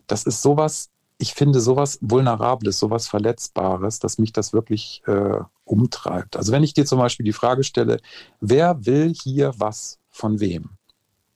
das 0.06 0.24
ist 0.24 0.42
sowas, 0.42 0.90
ich 1.18 1.34
finde 1.34 1.60
sowas 1.60 1.98
Vulnerables, 2.00 2.78
sowas 2.78 3.06
Verletzbares, 3.06 4.00
dass 4.00 4.18
mich 4.18 4.32
das 4.32 4.52
wirklich 4.52 5.02
äh, 5.06 5.38
umtreibt. 5.64 6.36
Also 6.36 6.52
wenn 6.52 6.64
ich 6.64 6.74
dir 6.74 6.84
zum 6.84 6.98
Beispiel 6.98 7.24
die 7.24 7.32
Frage 7.32 7.62
stelle, 7.62 7.98
wer 8.40 8.84
will 8.84 9.14
hier 9.14 9.54
was 9.58 9.98
von 10.10 10.40
wem? 10.40 10.70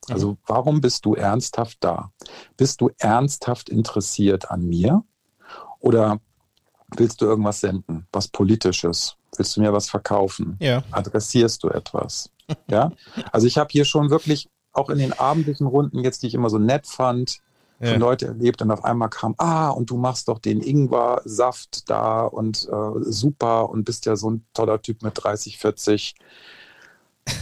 Also 0.08 0.36
warum 0.46 0.80
bist 0.80 1.04
du 1.04 1.14
ernsthaft 1.14 1.78
da? 1.80 2.12
Bist 2.56 2.80
du 2.80 2.90
ernsthaft 2.98 3.68
interessiert 3.68 4.50
an 4.50 4.66
mir? 4.66 5.04
Oder 5.80 6.20
willst 6.96 7.20
du 7.20 7.26
irgendwas 7.26 7.60
senden, 7.60 8.06
was 8.12 8.28
politisches? 8.28 9.16
Willst 9.36 9.56
du 9.56 9.60
mir 9.60 9.72
was 9.72 9.88
verkaufen? 9.88 10.56
Ja. 10.60 10.82
Adressierst 10.90 11.62
du 11.62 11.68
etwas? 11.68 12.30
Ja. 12.68 12.92
Also 13.32 13.46
ich 13.46 13.58
habe 13.58 13.68
hier 13.70 13.84
schon 13.84 14.10
wirklich 14.10 14.48
auch 14.72 14.90
in 14.90 14.98
den 14.98 15.12
abendlichen 15.12 15.66
Runden 15.66 16.00
jetzt, 16.00 16.22
die 16.22 16.26
ich 16.26 16.34
immer 16.34 16.50
so 16.50 16.58
nett 16.58 16.86
fand, 16.86 17.40
ja. 17.80 17.92
von 17.92 18.00
Leute 18.00 18.26
erlebt 18.26 18.62
und 18.62 18.70
auf 18.70 18.84
einmal 18.84 19.08
kam, 19.08 19.34
ah, 19.38 19.70
und 19.70 19.90
du 19.90 19.96
machst 19.96 20.28
doch 20.28 20.38
den 20.38 20.60
Ingwer-Saft 20.60 21.88
da 21.88 22.22
und 22.22 22.68
äh, 22.70 23.00
super 23.00 23.70
und 23.70 23.84
bist 23.84 24.06
ja 24.06 24.16
so 24.16 24.30
ein 24.30 24.46
toller 24.54 24.80
Typ 24.80 25.02
mit 25.02 25.12
30, 25.16 25.58
40 25.58 26.14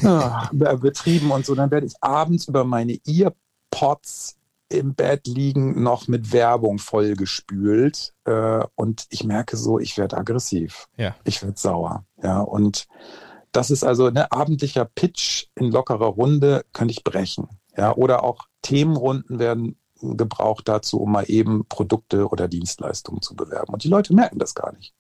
ja, 0.02 0.48
betrieben 0.52 1.30
und 1.30 1.44
so. 1.44 1.54
Dann 1.54 1.70
werde 1.70 1.86
ich 1.86 1.94
abends 2.00 2.48
über 2.48 2.64
meine 2.64 2.98
Earpods 3.06 4.36
im 4.68 4.94
Bett 4.94 5.26
liegen, 5.26 5.82
noch 5.82 6.08
mit 6.08 6.32
Werbung 6.32 6.78
vollgespült. 6.78 8.14
Äh, 8.24 8.64
und 8.74 9.06
ich 9.10 9.24
merke 9.24 9.56
so, 9.56 9.78
ich 9.78 9.96
werde 9.98 10.16
aggressiv. 10.16 10.88
Ja. 10.96 11.14
Ich 11.24 11.42
werde 11.42 11.58
sauer. 11.58 12.04
Ja, 12.22 12.40
und 12.40 12.86
das 13.54 13.70
ist 13.70 13.84
also 13.84 14.06
ein 14.06 14.14
ne, 14.14 14.30
abendlicher 14.32 14.84
Pitch 14.84 15.46
in 15.54 15.70
lockerer 15.70 16.06
Runde, 16.06 16.64
könnte 16.72 16.92
ich 16.92 17.04
brechen. 17.04 17.48
Ja, 17.76 17.94
oder 17.94 18.22
auch 18.24 18.46
Themenrunden 18.62 19.38
werden 19.38 19.76
gebraucht 20.00 20.68
dazu, 20.68 21.00
um 21.00 21.12
mal 21.12 21.24
eben 21.28 21.64
Produkte 21.68 22.28
oder 22.28 22.48
Dienstleistungen 22.48 23.22
zu 23.22 23.34
bewerben. 23.34 23.72
Und 23.72 23.84
die 23.84 23.88
Leute 23.88 24.14
merken 24.14 24.38
das 24.38 24.54
gar 24.54 24.72
nicht. 24.72 24.92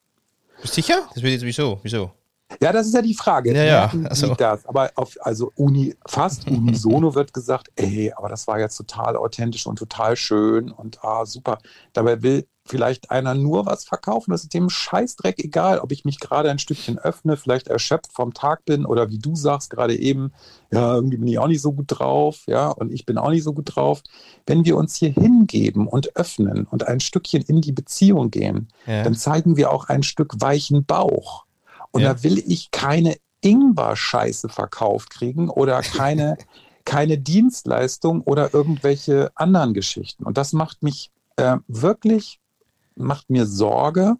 Sicher? 0.62 1.08
Das 1.12 1.22
wird 1.22 1.32
jetzt 1.32 1.44
wieso? 1.44 1.80
Wieso? 1.82 2.12
Ja, 2.60 2.72
das 2.72 2.86
ist 2.86 2.94
ja 2.94 3.02
die 3.02 3.14
Frage. 3.14 3.54
Ja, 3.54 3.64
ja. 3.64 3.92
Also. 4.04 4.34
Das. 4.34 4.64
Aber 4.66 4.90
auf, 4.94 5.16
also 5.20 5.50
uni, 5.56 5.96
fast 6.06 6.46
unisono 6.48 7.14
wird 7.14 7.32
gesagt, 7.32 7.70
ey, 7.74 8.12
aber 8.16 8.28
das 8.28 8.46
war 8.46 8.60
jetzt 8.60 8.76
total 8.76 9.16
authentisch 9.16 9.66
und 9.66 9.78
total 9.78 10.16
schön 10.16 10.70
und 10.70 11.02
ah, 11.02 11.26
super. 11.26 11.58
Dabei 11.92 12.22
will 12.22 12.46
vielleicht 12.66 13.10
einer 13.10 13.34
nur 13.34 13.66
was 13.66 13.84
verkaufen. 13.84 14.30
Das 14.30 14.42
ist 14.42 14.54
dem 14.54 14.70
Scheißdreck 14.70 15.38
egal, 15.38 15.80
ob 15.80 15.92
ich 15.92 16.04
mich 16.04 16.18
gerade 16.18 16.50
ein 16.50 16.58
Stückchen 16.58 16.98
öffne, 16.98 17.36
vielleicht 17.36 17.68
erschöpft 17.68 18.12
vom 18.12 18.32
Tag 18.32 18.64
bin 18.64 18.86
oder 18.86 19.10
wie 19.10 19.18
du 19.18 19.36
sagst 19.36 19.70
gerade 19.70 19.96
eben, 19.96 20.32
ja, 20.72 20.94
irgendwie 20.94 21.18
bin 21.18 21.28
ich 21.28 21.38
auch 21.38 21.46
nicht 21.46 21.60
so 21.60 21.72
gut 21.72 21.86
drauf, 21.88 22.42
ja, 22.46 22.70
und 22.70 22.90
ich 22.90 23.04
bin 23.04 23.18
auch 23.18 23.30
nicht 23.30 23.44
so 23.44 23.52
gut 23.52 23.76
drauf. 23.76 24.02
Wenn 24.46 24.64
wir 24.64 24.76
uns 24.76 24.96
hier 24.96 25.10
hingeben 25.10 25.86
und 25.86 26.16
öffnen 26.16 26.64
und 26.64 26.88
ein 26.88 27.00
Stückchen 27.00 27.42
in 27.42 27.60
die 27.60 27.72
Beziehung 27.72 28.30
gehen, 28.30 28.68
ja. 28.86 29.02
dann 29.02 29.14
zeigen 29.14 29.56
wir 29.56 29.70
auch 29.70 29.88
ein 29.88 30.02
Stück 30.02 30.40
weichen 30.40 30.84
Bauch. 30.84 31.44
Und 31.90 32.02
ja. 32.02 32.14
da 32.14 32.22
will 32.22 32.38
ich 32.38 32.70
keine 32.70 33.16
Ingwer-Scheiße 33.42 34.48
verkauft 34.48 35.10
kriegen 35.10 35.50
oder 35.50 35.82
keine, 35.82 36.38
keine 36.86 37.18
Dienstleistung 37.18 38.22
oder 38.22 38.54
irgendwelche 38.54 39.30
anderen 39.34 39.74
Geschichten. 39.74 40.24
Und 40.24 40.38
das 40.38 40.54
macht 40.54 40.82
mich 40.82 41.12
äh, 41.36 41.58
wirklich, 41.68 42.40
macht 42.96 43.30
mir 43.30 43.46
Sorge, 43.46 44.16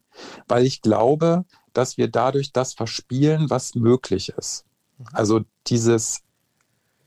weil 0.48 0.64
ich 0.66 0.82
glaube, 0.82 1.44
dass 1.72 1.96
wir 1.96 2.08
dadurch 2.08 2.52
das 2.52 2.74
verspielen, 2.74 3.50
was 3.50 3.74
möglich 3.74 4.30
ist. 4.30 4.64
Mhm. 4.98 5.06
Also 5.12 5.40
dieses, 5.66 6.22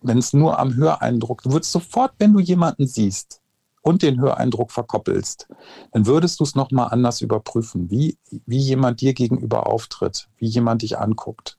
wenn 0.02 0.18
es 0.18 0.34
nur 0.34 0.60
am 0.60 0.76
Höreindruck, 0.76 1.44
du 1.44 1.52
würdest 1.52 1.72
sofort, 1.72 2.14
wenn 2.20 2.34
du 2.34 2.40
jemanden 2.40 2.88
siehst 2.88 3.42
und 3.82 4.02
den 4.02 4.20
Höreindruck 4.20 4.72
verkoppelst, 4.72 5.48
dann 5.92 6.06
würdest 6.06 6.40
du 6.40 6.44
es 6.44 6.56
nochmal 6.56 6.90
anders 6.92 7.22
überprüfen, 7.22 7.90
wie, 7.90 8.18
wie 8.46 8.60
jemand 8.60 9.02
dir 9.02 9.14
gegenüber 9.14 9.68
auftritt, 9.68 10.30
wie 10.38 10.48
jemand 10.48 10.82
dich 10.82 10.98
anguckt. 10.98 11.58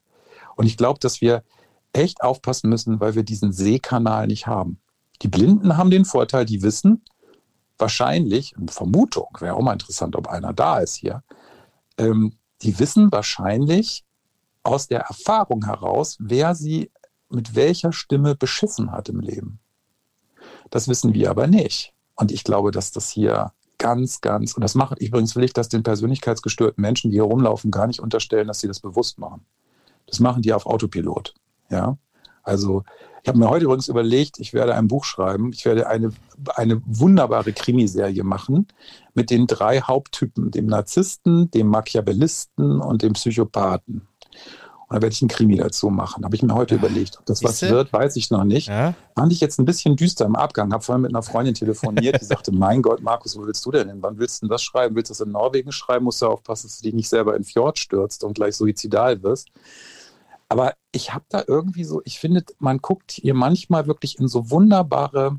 Und 0.56 0.66
ich 0.66 0.76
glaube, 0.76 1.00
dass 1.00 1.20
wir 1.20 1.42
echt 1.92 2.22
aufpassen 2.22 2.68
müssen, 2.68 3.00
weil 3.00 3.14
wir 3.14 3.22
diesen 3.22 3.52
Sehkanal 3.52 4.26
nicht 4.26 4.46
haben. 4.46 4.78
Die 5.22 5.28
Blinden 5.28 5.76
haben 5.76 5.90
den 5.90 6.04
Vorteil, 6.04 6.44
die 6.44 6.62
wissen 6.62 7.02
wahrscheinlich, 7.78 8.54
Vermutung, 8.68 9.28
wäre 9.40 9.54
auch 9.54 9.62
mal 9.62 9.72
interessant, 9.72 10.16
ob 10.16 10.28
einer 10.28 10.52
da 10.52 10.78
ist 10.78 10.96
hier, 10.96 11.22
ähm, 11.96 12.34
die 12.62 12.78
wissen 12.78 13.10
wahrscheinlich 13.12 14.04
aus 14.62 14.88
der 14.88 15.00
Erfahrung 15.00 15.64
heraus, 15.64 16.16
wer 16.20 16.54
sie 16.54 16.90
mit 17.28 17.54
welcher 17.54 17.92
Stimme 17.92 18.34
beschissen 18.34 18.92
hat 18.92 19.08
im 19.08 19.20
Leben. 19.20 19.60
Das 20.70 20.88
wissen 20.88 21.14
wir 21.14 21.30
aber 21.30 21.46
nicht. 21.46 21.92
Und 22.14 22.32
ich 22.32 22.44
glaube, 22.44 22.70
dass 22.70 22.90
das 22.90 23.10
hier 23.10 23.52
ganz, 23.78 24.20
ganz, 24.20 24.54
und 24.54 24.62
das 24.62 24.74
macht, 24.74 24.98
übrigens 24.98 25.36
will 25.36 25.44
ich 25.44 25.52
das 25.52 25.68
den 25.68 25.82
persönlichkeitsgestörten 25.82 26.82
Menschen, 26.82 27.10
die 27.10 27.16
hier 27.16 27.24
rumlaufen, 27.24 27.70
gar 27.70 27.86
nicht 27.86 28.00
unterstellen, 28.00 28.48
dass 28.48 28.60
sie 28.60 28.66
das 28.66 28.80
bewusst 28.80 29.18
machen. 29.18 29.46
Das 30.06 30.20
machen 30.20 30.42
die 30.42 30.52
auf 30.52 30.66
Autopilot. 30.66 31.34
Ja. 31.70 31.96
Also, 32.42 32.82
ich 33.22 33.28
habe 33.28 33.38
mir 33.38 33.48
heute 33.48 33.64
übrigens 33.64 33.88
überlegt, 33.88 34.38
ich 34.38 34.54
werde 34.54 34.74
ein 34.74 34.88
Buch 34.88 35.04
schreiben. 35.04 35.52
Ich 35.52 35.64
werde 35.64 35.88
eine, 35.88 36.12
eine 36.54 36.80
wunderbare 36.86 37.52
Krimiserie 37.52 38.24
machen 38.24 38.68
mit 39.14 39.30
den 39.30 39.46
drei 39.46 39.80
Haupttypen, 39.80 40.50
dem 40.50 40.66
Narzissten, 40.66 41.50
dem 41.50 41.68
Machiavellisten 41.68 42.80
und 42.80 43.02
dem 43.02 43.14
Psychopathen. 43.14 44.06
Und 44.88 44.96
da 44.96 45.02
werde 45.02 45.12
ich 45.12 45.20
einen 45.20 45.28
Krimi 45.28 45.56
dazu 45.56 45.90
machen. 45.90 46.24
Habe 46.24 46.34
ich 46.34 46.42
mir 46.42 46.54
heute 46.54 46.74
ja. 46.74 46.80
überlegt. 46.80 47.18
Ob 47.18 47.26
das 47.26 47.44
was 47.44 47.60
wird, 47.60 47.92
weiß 47.92 48.16
ich 48.16 48.30
noch 48.30 48.44
nicht. 48.44 48.68
Ja. 48.68 48.94
Fand 49.14 49.32
ich 49.32 49.40
jetzt 49.40 49.58
ein 49.58 49.66
bisschen 49.66 49.96
düster 49.96 50.24
im 50.24 50.34
Abgang. 50.34 50.72
Habe 50.72 50.82
vorhin 50.82 51.02
mit 51.02 51.10
einer 51.10 51.22
Freundin 51.22 51.52
telefoniert, 51.52 52.18
die 52.20 52.24
sagte, 52.24 52.52
mein 52.52 52.80
Gott, 52.80 53.02
Markus, 53.02 53.36
wo 53.36 53.44
willst 53.44 53.66
du 53.66 53.70
denn 53.70 53.88
hin? 53.88 53.98
Wann 54.00 54.18
willst 54.18 54.40
du 54.40 54.46
denn 54.46 54.50
das 54.50 54.62
schreiben? 54.62 54.96
Willst 54.96 55.10
du 55.10 55.12
das 55.12 55.20
in 55.20 55.32
Norwegen 55.32 55.72
schreiben? 55.72 56.06
Musst 56.06 56.22
du 56.22 56.26
aufpassen, 56.26 56.68
dass 56.68 56.78
du 56.78 56.84
dich 56.84 56.94
nicht 56.94 57.08
selber 57.08 57.36
in 57.36 57.44
Fjord 57.44 57.78
stürzt 57.78 58.24
und 58.24 58.32
gleich 58.32 58.56
suizidal 58.56 59.22
wirst. 59.22 59.48
Aber 60.48 60.74
ich 60.92 61.12
habe 61.12 61.24
da 61.28 61.44
irgendwie 61.46 61.84
so, 61.84 62.00
ich 62.04 62.18
finde, 62.18 62.44
man 62.58 62.78
guckt 62.78 63.12
hier 63.12 63.34
manchmal 63.34 63.86
wirklich 63.86 64.18
in 64.18 64.28
so 64.28 64.50
wunderbare 64.50 65.38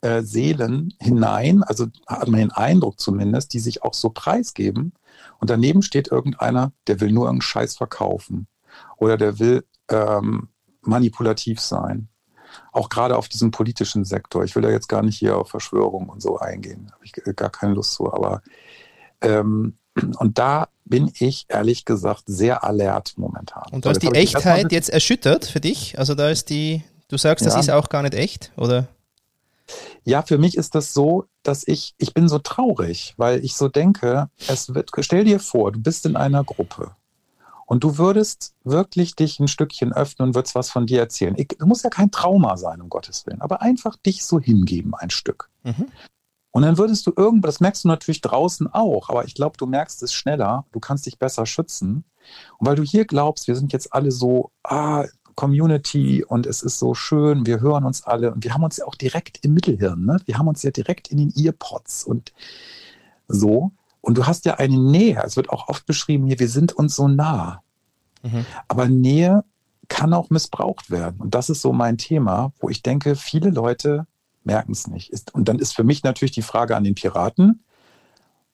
äh, 0.00 0.22
Seelen 0.22 0.94
hinein, 1.00 1.62
also 1.62 1.86
hat 2.06 2.28
man 2.28 2.40
den 2.40 2.52
Eindruck 2.52 2.98
zumindest, 2.98 3.52
die 3.52 3.58
sich 3.58 3.82
auch 3.82 3.94
so 3.94 4.10
preisgeben. 4.10 4.92
Und 5.38 5.50
daneben 5.50 5.82
steht 5.82 6.08
irgendeiner, 6.08 6.72
der 6.86 7.00
will 7.00 7.12
nur 7.12 7.24
irgendeinen 7.24 7.42
Scheiß 7.42 7.76
verkaufen 7.76 8.46
oder 8.96 9.16
der 9.16 9.38
will 9.38 9.64
ähm, 9.88 10.48
manipulativ 10.80 11.60
sein. 11.60 12.08
Auch 12.72 12.88
gerade 12.88 13.16
auf 13.16 13.28
diesem 13.28 13.50
politischen 13.50 14.04
Sektor. 14.04 14.44
Ich 14.44 14.54
will 14.54 14.62
da 14.62 14.70
jetzt 14.70 14.88
gar 14.88 15.02
nicht 15.02 15.18
hier 15.18 15.36
auf 15.36 15.50
Verschwörung 15.50 16.08
und 16.08 16.22
so 16.22 16.38
eingehen. 16.38 16.90
Habe 16.92 17.04
ich 17.04 17.12
gar 17.36 17.50
keine 17.50 17.74
Lust 17.74 17.92
zu. 17.92 18.12
Aber 18.12 18.42
ähm, 19.20 19.76
und 20.18 20.38
da 20.38 20.68
bin 20.84 21.10
ich 21.18 21.46
ehrlich 21.48 21.84
gesagt 21.84 22.24
sehr 22.26 22.64
alert 22.64 23.14
momentan. 23.16 23.64
Und 23.72 23.84
du 23.84 23.90
hast 23.90 24.02
die 24.02 24.08
Echtheit 24.08 24.70
jetzt 24.72 24.90
erschüttert 24.90 25.46
für 25.46 25.60
dich? 25.60 25.98
Also 25.98 26.14
da 26.14 26.28
ist 26.28 26.50
die, 26.50 26.82
du 27.08 27.16
sagst, 27.16 27.46
das 27.46 27.56
ist 27.56 27.70
auch 27.70 27.88
gar 27.88 28.02
nicht 28.02 28.14
echt, 28.14 28.52
oder? 28.56 28.88
Ja, 30.04 30.20
für 30.22 30.36
mich 30.36 30.58
ist 30.58 30.74
das 30.74 30.92
so, 30.92 31.24
dass 31.42 31.66
ich, 31.66 31.94
ich 31.96 32.12
bin 32.12 32.28
so 32.28 32.38
traurig, 32.38 33.14
weil 33.16 33.42
ich 33.42 33.56
so 33.56 33.68
denke, 33.68 34.28
es 34.46 34.74
wird, 34.74 34.90
stell 34.98 35.24
dir 35.24 35.40
vor, 35.40 35.72
du 35.72 35.80
bist 35.80 36.04
in 36.04 36.16
einer 36.16 36.44
Gruppe 36.44 36.90
und 37.64 37.82
du 37.82 37.96
würdest 37.96 38.54
wirklich 38.64 39.16
dich 39.16 39.40
ein 39.40 39.48
Stückchen 39.48 39.94
öffnen 39.94 40.28
und 40.28 40.34
würdest 40.34 40.54
was 40.54 40.70
von 40.70 40.86
dir 40.86 41.00
erzählen. 41.00 41.34
Ich, 41.38 41.48
du 41.48 41.66
musst 41.66 41.84
ja 41.84 41.90
kein 41.90 42.10
Trauma 42.10 42.58
sein, 42.58 42.82
um 42.82 42.90
Gottes 42.90 43.26
Willen, 43.26 43.40
aber 43.40 43.62
einfach 43.62 43.96
dich 43.96 44.24
so 44.24 44.38
hingeben, 44.38 44.94
ein 44.94 45.10
Stück. 45.10 45.48
Mhm. 45.62 45.86
Und 46.54 46.62
dann 46.62 46.78
würdest 46.78 47.04
du 47.08 47.12
irgendwo, 47.16 47.46
das 47.46 47.58
merkst 47.58 47.82
du 47.82 47.88
natürlich 47.88 48.20
draußen 48.20 48.72
auch, 48.72 49.08
aber 49.08 49.24
ich 49.24 49.34
glaube, 49.34 49.56
du 49.56 49.66
merkst 49.66 50.00
es 50.04 50.12
schneller, 50.12 50.64
du 50.70 50.78
kannst 50.78 51.04
dich 51.04 51.18
besser 51.18 51.46
schützen. 51.46 52.04
Und 52.58 52.68
weil 52.68 52.76
du 52.76 52.84
hier 52.84 53.06
glaubst, 53.06 53.48
wir 53.48 53.56
sind 53.56 53.72
jetzt 53.72 53.92
alle 53.92 54.12
so, 54.12 54.52
ah, 54.62 55.04
Community 55.34 56.22
und 56.22 56.46
es 56.46 56.62
ist 56.62 56.78
so 56.78 56.94
schön, 56.94 57.44
wir 57.44 57.60
hören 57.60 57.84
uns 57.84 58.04
alle 58.04 58.32
und 58.32 58.44
wir 58.44 58.54
haben 58.54 58.62
uns 58.62 58.76
ja 58.76 58.86
auch 58.86 58.94
direkt 58.94 59.44
im 59.44 59.52
Mittelhirn, 59.52 60.04
ne? 60.04 60.20
wir 60.26 60.38
haben 60.38 60.46
uns 60.46 60.62
ja 60.62 60.70
direkt 60.70 61.08
in 61.08 61.18
den 61.18 61.32
Earpods 61.36 62.04
und 62.04 62.32
so. 63.26 63.72
Und 64.00 64.16
du 64.16 64.24
hast 64.24 64.44
ja 64.44 64.54
eine 64.54 64.78
Nähe, 64.78 65.20
es 65.24 65.34
wird 65.34 65.50
auch 65.50 65.66
oft 65.66 65.86
beschrieben 65.86 66.28
hier, 66.28 66.38
wir 66.38 66.48
sind 66.48 66.72
uns 66.72 66.94
so 66.94 67.08
nah. 67.08 67.62
Mhm. 68.22 68.46
Aber 68.68 68.86
Nähe 68.86 69.42
kann 69.88 70.14
auch 70.14 70.30
missbraucht 70.30 70.92
werden. 70.92 71.20
Und 71.20 71.34
das 71.34 71.50
ist 71.50 71.62
so 71.62 71.72
mein 71.72 71.98
Thema, 71.98 72.52
wo 72.60 72.68
ich 72.68 72.80
denke, 72.82 73.16
viele 73.16 73.50
Leute 73.50 74.06
merken 74.44 74.72
es 74.72 74.86
nicht. 74.86 75.12
Und 75.32 75.48
dann 75.48 75.58
ist 75.58 75.74
für 75.74 75.84
mich 75.84 76.02
natürlich 76.02 76.32
die 76.32 76.42
Frage 76.42 76.76
an 76.76 76.84
den 76.84 76.94
Piraten, 76.94 77.64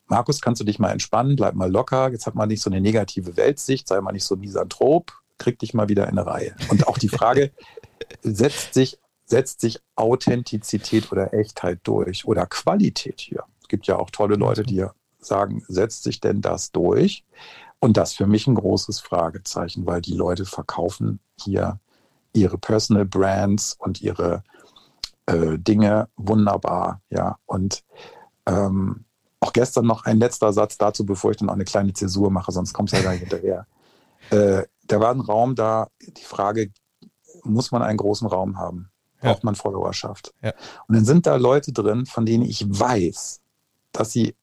Markus, 0.07 0.41
kannst 0.41 0.61
du 0.61 0.65
dich 0.65 0.81
mal 0.81 0.91
entspannen, 0.91 1.37
bleib 1.37 1.55
mal 1.55 1.71
locker, 1.71 2.11
jetzt 2.11 2.27
hat 2.27 2.35
man 2.35 2.49
nicht 2.49 2.63
so 2.63 2.69
eine 2.69 2.81
negative 2.81 3.37
Weltsicht, 3.37 3.87
sei 3.87 4.01
mal 4.01 4.11
nicht 4.11 4.25
so 4.25 4.35
misanthrop, 4.35 5.13
krieg 5.39 5.59
dich 5.61 5.73
mal 5.73 5.89
wieder 5.89 6.05
in 6.09 6.19
eine 6.19 6.27
Reihe. 6.27 6.57
Und 6.69 6.89
auch 6.89 6.99
die 6.99 7.09
Frage, 7.09 7.53
setzt 8.23 8.75
sich, 8.75 8.99
setzt 9.25 9.61
sich 9.61 9.79
Authentizität 9.95 11.13
oder 11.13 11.33
Echtheit 11.33 11.79
durch 11.85 12.27
oder 12.27 12.47
Qualität 12.47 13.21
hier? 13.21 13.45
Es 13.63 13.69
gibt 13.69 13.87
ja 13.87 14.01
auch 14.01 14.11
tolle 14.11 14.35
Leute, 14.35 14.65
die 14.65 14.85
sagen, 15.21 15.63
setzt 15.69 16.03
sich 16.03 16.21
denn 16.21 16.41
das 16.41 16.73
durch? 16.73 17.25
Und 17.79 17.97
das 17.97 18.13
für 18.13 18.27
mich 18.27 18.49
ein 18.49 18.57
großes 18.57 18.99
Fragezeichen, 18.99 19.87
weil 19.87 20.01
die 20.01 20.15
Leute 20.15 20.45
verkaufen 20.45 21.21
hier 21.41 21.79
ihre 22.33 22.59
Personal 22.59 23.07
Brands 23.07 23.77
und 23.79 24.03
ihre 24.03 24.43
äh, 25.31 25.59
Dinge 25.59 26.09
wunderbar, 26.17 27.01
ja. 27.11 27.39
Und 27.47 27.83
ähm, 28.47 29.05
auch 29.41 29.53
gestern 29.53 29.87
noch 29.87 30.05
ein 30.05 30.19
letzter 30.19 30.53
Satz 30.53 30.77
dazu, 30.77 31.07
bevor 31.07 31.31
ich 31.31 31.39
dann 31.39 31.49
auch 31.49 31.55
eine 31.55 31.65
kleine 31.65 31.93
Zäsur 31.93 32.31
mache, 32.31 32.53
sonst 32.53 32.73
kommt 32.73 32.93
es 32.93 32.99
ja 32.99 33.05
da 33.05 33.13
hinterher. 33.13 33.67
Äh, 34.31 34.67
da 34.87 35.01
war 35.01 35.13
ein 35.13 35.21
Raum 35.23 35.57
da, 35.57 35.89
die 36.01 36.23
Frage, 36.23 36.71
muss 37.43 37.73
man 37.73 37.83
einen 37.83 37.97
großen 37.97 38.29
Raum 38.29 38.59
haben? 38.59 38.91
Braucht 39.21 39.43
ja. 39.43 39.45
man 39.45 39.55
Followerschaft? 39.57 40.33
Ja. 40.41 40.53
Und 40.87 40.95
dann 40.95 41.05
sind 41.05 41.27
da 41.27 41.35
Leute 41.37 41.73
drin, 41.73 42.07
von 42.07 42.27
denen 42.27 42.45
ich 42.45 42.65
weiß, 42.69 43.41
dass 43.91 44.13
sie 44.13 44.37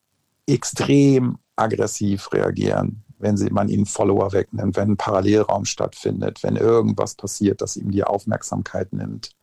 extrem 0.46 1.38
aggressiv 1.56 2.34
reagieren, 2.34 3.04
wenn 3.20 3.38
sie, 3.38 3.50
man 3.50 3.70
ihnen 3.70 3.86
Follower 3.86 4.34
wegnimmt, 4.34 4.76
wenn 4.76 4.92
ein 4.92 4.98
Parallelraum 4.98 5.64
stattfindet, 5.64 6.44
wenn 6.44 6.58
irgendwas 6.58 7.16
passiert, 7.16 7.62
das 7.62 7.78
ihm 7.78 7.92
die 7.92 8.04
Aufmerksamkeit 8.04 8.92
nimmt. 8.92 9.37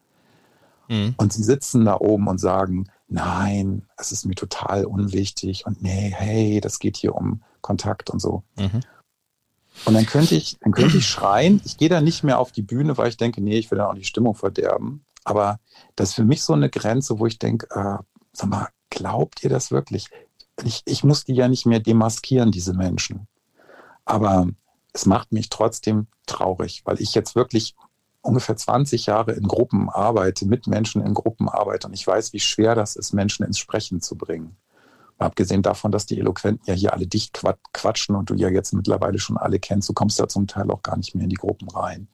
Mhm. 0.89 1.15
Und 1.17 1.33
sie 1.33 1.43
sitzen 1.43 1.85
da 1.85 1.99
oben 1.99 2.29
und 2.29 2.39
sagen, 2.39 2.89
nein, 3.09 3.87
es 3.97 4.13
ist 4.13 4.27
mir 4.27 4.35
total 4.35 4.85
unwichtig 4.85 5.67
und 5.67 5.83
nee, 5.83 6.13
hey, 6.15 6.61
das 6.61 6.79
geht 6.79 6.97
hier 6.97 7.15
um 7.15 7.43
Kontakt 7.61 8.11
und 8.11 8.21
so. 8.21 8.43
Mhm. 8.57 8.81
Und 9.85 9.95
dann 9.95 10.07
könnte 10.07 10.35
ich, 10.35 10.59
dann 10.61 10.73
könnte 10.73 10.99
ich 10.99 11.07
schreien. 11.07 11.61
Ich 11.65 11.77
gehe 11.77 11.89
da 11.89 12.01
nicht 12.01 12.23
mehr 12.23 12.39
auf 12.39 12.53
die 12.53 12.63
Bühne, 12.63 12.97
weil 12.97 13.09
ich 13.09 13.17
denke, 13.17 13.43
nee, 13.43 13.59
ich 13.59 13.71
will 13.71 13.79
da 13.79 13.89
auch 13.89 13.95
die 13.95 14.05
Stimmung 14.05 14.35
verderben. 14.35 15.05
Aber 15.25 15.59
das 15.97 16.11
ist 16.11 16.15
für 16.15 16.25
mich 16.25 16.43
so 16.43 16.53
eine 16.53 16.71
Grenze, 16.71 17.19
wo 17.19 17.27
ich 17.27 17.39
denke, 17.39 17.67
äh, 17.71 17.99
sag 18.33 18.49
mal, 18.49 18.69
glaubt 18.91 19.43
ihr 19.43 19.51
das 19.51 19.71
wirklich? 19.71 20.09
Ich, 20.63 20.83
ich 20.85 21.03
muss 21.03 21.25
die 21.25 21.35
ja 21.35 21.49
nicht 21.49 21.67
mehr 21.67 21.81
demaskieren, 21.81 22.53
diese 22.53 22.75
Menschen. 22.75 23.27
Aber 24.05 24.47
es 24.93 25.07
macht 25.07 25.33
mich 25.33 25.49
trotzdem 25.51 26.07
traurig, 26.27 26.83
weil 26.85 27.01
ich 27.01 27.15
jetzt 27.15 27.35
wirklich 27.35 27.75
ungefähr 28.25 28.57
20 28.57 29.07
Jahre 29.07 29.33
in 29.33 29.47
Gruppen 29.47 29.91
arbeite, 29.91 30.47
mit 30.47 30.67
Menschen 30.67 31.03
in 31.03 31.15
Gruppen 31.15 31.49
arbeite 31.49 31.87
und 31.87 31.93
ich 31.93 32.07
weiß, 32.07 32.33
wie 32.33 32.41
schwer 32.41 32.75
das 32.75 32.97
ist, 32.97 33.13
Menschen 33.13 33.45
ins 33.45 33.59
Sprechen 33.59 34.01
zu 34.01 34.17
bringen. 34.17 34.57
abgesehen 35.19 35.63
davon, 35.63 35.93
dass 35.93 36.07
die 36.07 36.19
Eloquenten 36.19 36.65
ja 36.67 36.75
hier 36.75 36.93
alle 36.93 37.07
dicht 37.07 37.41
quatschen 37.73 38.17
und 38.17 38.31
du 38.31 38.35
ja 38.35 38.49
jetzt 38.49 38.73
mittlerweile 38.73 39.19
schon 39.19 39.37
alle 39.37 39.61
kennst, 39.61 39.89
du 39.89 39.93
kommst 39.93 40.19
ja 40.19 40.27
zum 40.27 40.49
Teil 40.49 40.71
auch 40.71 40.83
gar 40.83 40.97
nicht 40.97 41.15
mehr 41.15 41.25
in 41.25 41.31
die 41.31 41.37
Gruppen 41.37 41.69
rein. 41.69 42.09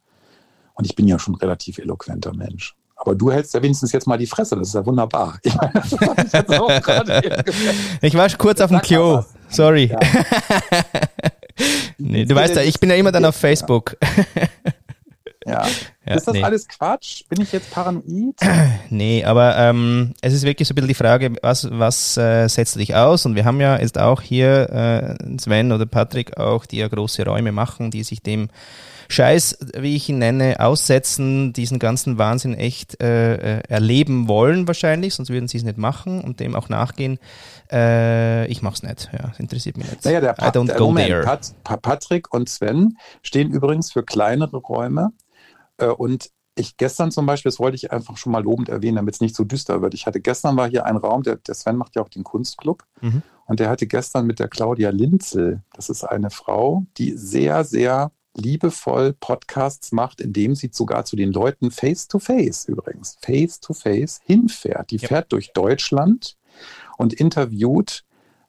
Und 0.75 0.85
ich 0.85 0.95
bin 0.95 1.09
ja 1.09 1.19
schon 1.19 1.35
ein 1.35 1.39
relativ 1.39 1.79
eloquenter 1.79 2.35
Mensch. 2.35 2.77
Aber 2.97 3.15
du 3.15 3.33
hältst 3.33 3.55
ja 3.55 3.63
wenigstens 3.63 3.93
jetzt 3.93 4.07
mal 4.07 4.19
die 4.19 4.27
Fresse, 4.27 4.57
das 4.57 4.69
ist 4.69 4.75
ja 4.75 4.85
wunderbar. 4.85 5.39
Ich, 5.43 5.55
meine, 5.55 5.73
das 5.73 5.93
ich, 5.93 6.33
jetzt 6.33 6.53
auch 6.53 6.71
ich 8.03 8.15
war 8.15 8.29
kurz 8.37 8.61
auf 8.61 8.71
dem 8.71 8.83
Klo, 8.83 9.25
sorry. 9.49 9.87
Ja. 9.87 9.99
nee, 11.99 12.27
du 12.27 12.35
weißt 12.35 12.57
ja, 12.57 12.63
ich 12.63 12.79
bin 12.79 12.91
ja 12.91 12.97
immer 12.97 13.13
dann 13.13 13.25
auf 13.25 13.37
Facebook. 13.37 13.97
Ja. 14.03 14.45
Ja, 15.51 16.15
ist 16.17 16.27
das 16.27 16.35
nee. 16.35 16.43
alles 16.43 16.67
Quatsch? 16.67 17.25
Bin 17.29 17.41
ich 17.41 17.53
jetzt 17.53 17.71
paranoid? 17.71 18.35
Nee, 18.91 19.25
aber 19.25 19.57
ähm, 19.57 20.15
es 20.21 20.33
ist 20.33 20.43
wirklich 20.45 20.67
so 20.67 20.73
ein 20.73 20.77
bisschen 20.77 20.89
die 20.89 20.95
Frage, 20.95 21.33
was, 21.43 21.69
was 21.71 22.17
äh, 22.17 22.49
setzt 22.49 22.77
dich 22.77 22.95
aus? 22.95 23.25
Und 23.27 23.35
wir 23.37 23.45
haben 23.45 23.61
ja 23.61 23.79
jetzt 23.79 23.99
auch 23.99 24.21
hier 24.21 25.17
äh, 25.21 25.39
Sven 25.39 25.73
oder 25.73 25.87
Patrick 25.87 26.37
auch, 26.39 26.67
die 26.67 26.79
ja 26.79 26.89
große 26.89 27.25
Räume 27.25 27.53
machen, 27.53 27.91
die 27.91 28.03
sich 28.03 28.23
dem 28.23 28.49
Scheiß, 29.09 29.59
wie 29.77 29.97
ich 29.97 30.09
ihn 30.09 30.19
nenne, 30.19 30.61
aussetzen, 30.61 31.53
diesen 31.53 31.81
ganzen 31.81 32.17
Wahnsinn 32.17 32.55
echt 32.55 33.03
äh, 33.03 33.59
äh, 33.59 33.63
erleben 33.69 34.29
wollen 34.29 34.69
wahrscheinlich, 34.69 35.15
sonst 35.15 35.31
würden 35.31 35.49
sie 35.49 35.59
es 35.59 35.65
nicht 35.65 35.79
machen 35.79 36.21
und 36.21 36.39
dem 36.39 36.55
auch 36.55 36.69
nachgehen. 36.69 37.19
Äh, 37.73 38.47
ich 38.47 38.63
mach's 38.63 38.85
nicht, 38.85 39.11
ja, 39.13 39.29
das 39.29 39.41
interessiert 39.41 39.77
mich 39.77 39.91
nicht. 39.91 40.05
Naja, 40.05 40.21
der, 40.21 40.37
don't 40.37 40.67
der 40.67 40.81
Moment. 40.81 41.25
Pat, 41.25 41.53
Pa- 41.65 41.77
Patrick 41.77 42.33
und 42.33 42.49
Sven 42.49 42.97
stehen 43.23 43.51
übrigens 43.51 43.91
für 43.93 44.05
kleinere 44.05 44.59
Räume. 44.59 45.11
Äh, 45.81 45.89
und 45.89 46.31
ich 46.57 46.77
gestern 46.77 47.11
zum 47.11 47.27
Beispiel, 47.27 47.51
das 47.51 47.59
wollte 47.59 47.77
ich 47.77 47.93
einfach 47.93 48.17
schon 48.17 48.33
mal 48.33 48.43
lobend 48.43 48.69
erwähnen, 48.69 48.97
damit 48.97 49.15
es 49.15 49.21
nicht 49.21 49.35
so 49.37 49.45
düster 49.45 49.83
wird. 49.83 49.95
Ich 49.95 50.07
hatte 50.07 50.21
gestern 50.21 50.57
war 50.57 50.69
hier 50.69 50.85
ein 50.85 50.97
Raum, 50.97 51.23
der, 51.23 51.37
der 51.37 51.55
Sven 51.55 51.77
macht 51.77 51.97
ja 51.97 52.03
auch 52.03 52.09
den 52.09 52.25
Kunstclub. 52.25 52.85
Mhm. 53.01 53.23
Und 53.47 53.61
der 53.61 53.69
hatte 53.69 53.87
gestern 53.87 54.27
mit 54.27 54.39
der 54.39 54.49
Claudia 54.49 54.91
Linzel, 54.91 55.63
das 55.75 55.89
ist 55.89 56.05
eine 56.05 56.31
Frau, 56.31 56.85
die 56.99 57.17
sehr, 57.17 57.65
sehr 57.65 58.13
liebevoll 58.37 59.13
Podcasts 59.15 59.91
macht, 59.91 60.21
indem 60.21 60.55
sie 60.55 60.71
sogar 60.73 61.05
zu 61.05 61.17
den 61.17 61.33
Leuten 61.33 61.71
face 61.71 62.07
to 62.07 62.19
face 62.21 62.67
übrigens, 62.67 63.17
face 63.23 63.59
to 63.59 63.73
face 63.73 64.21
hinfährt. 64.25 64.91
Die 64.91 64.99
Ja. 64.99 65.09
fährt 65.09 65.33
durch 65.33 65.53
Deutschland 65.53 66.37
und 66.97 67.13
interviewt 67.13 68.05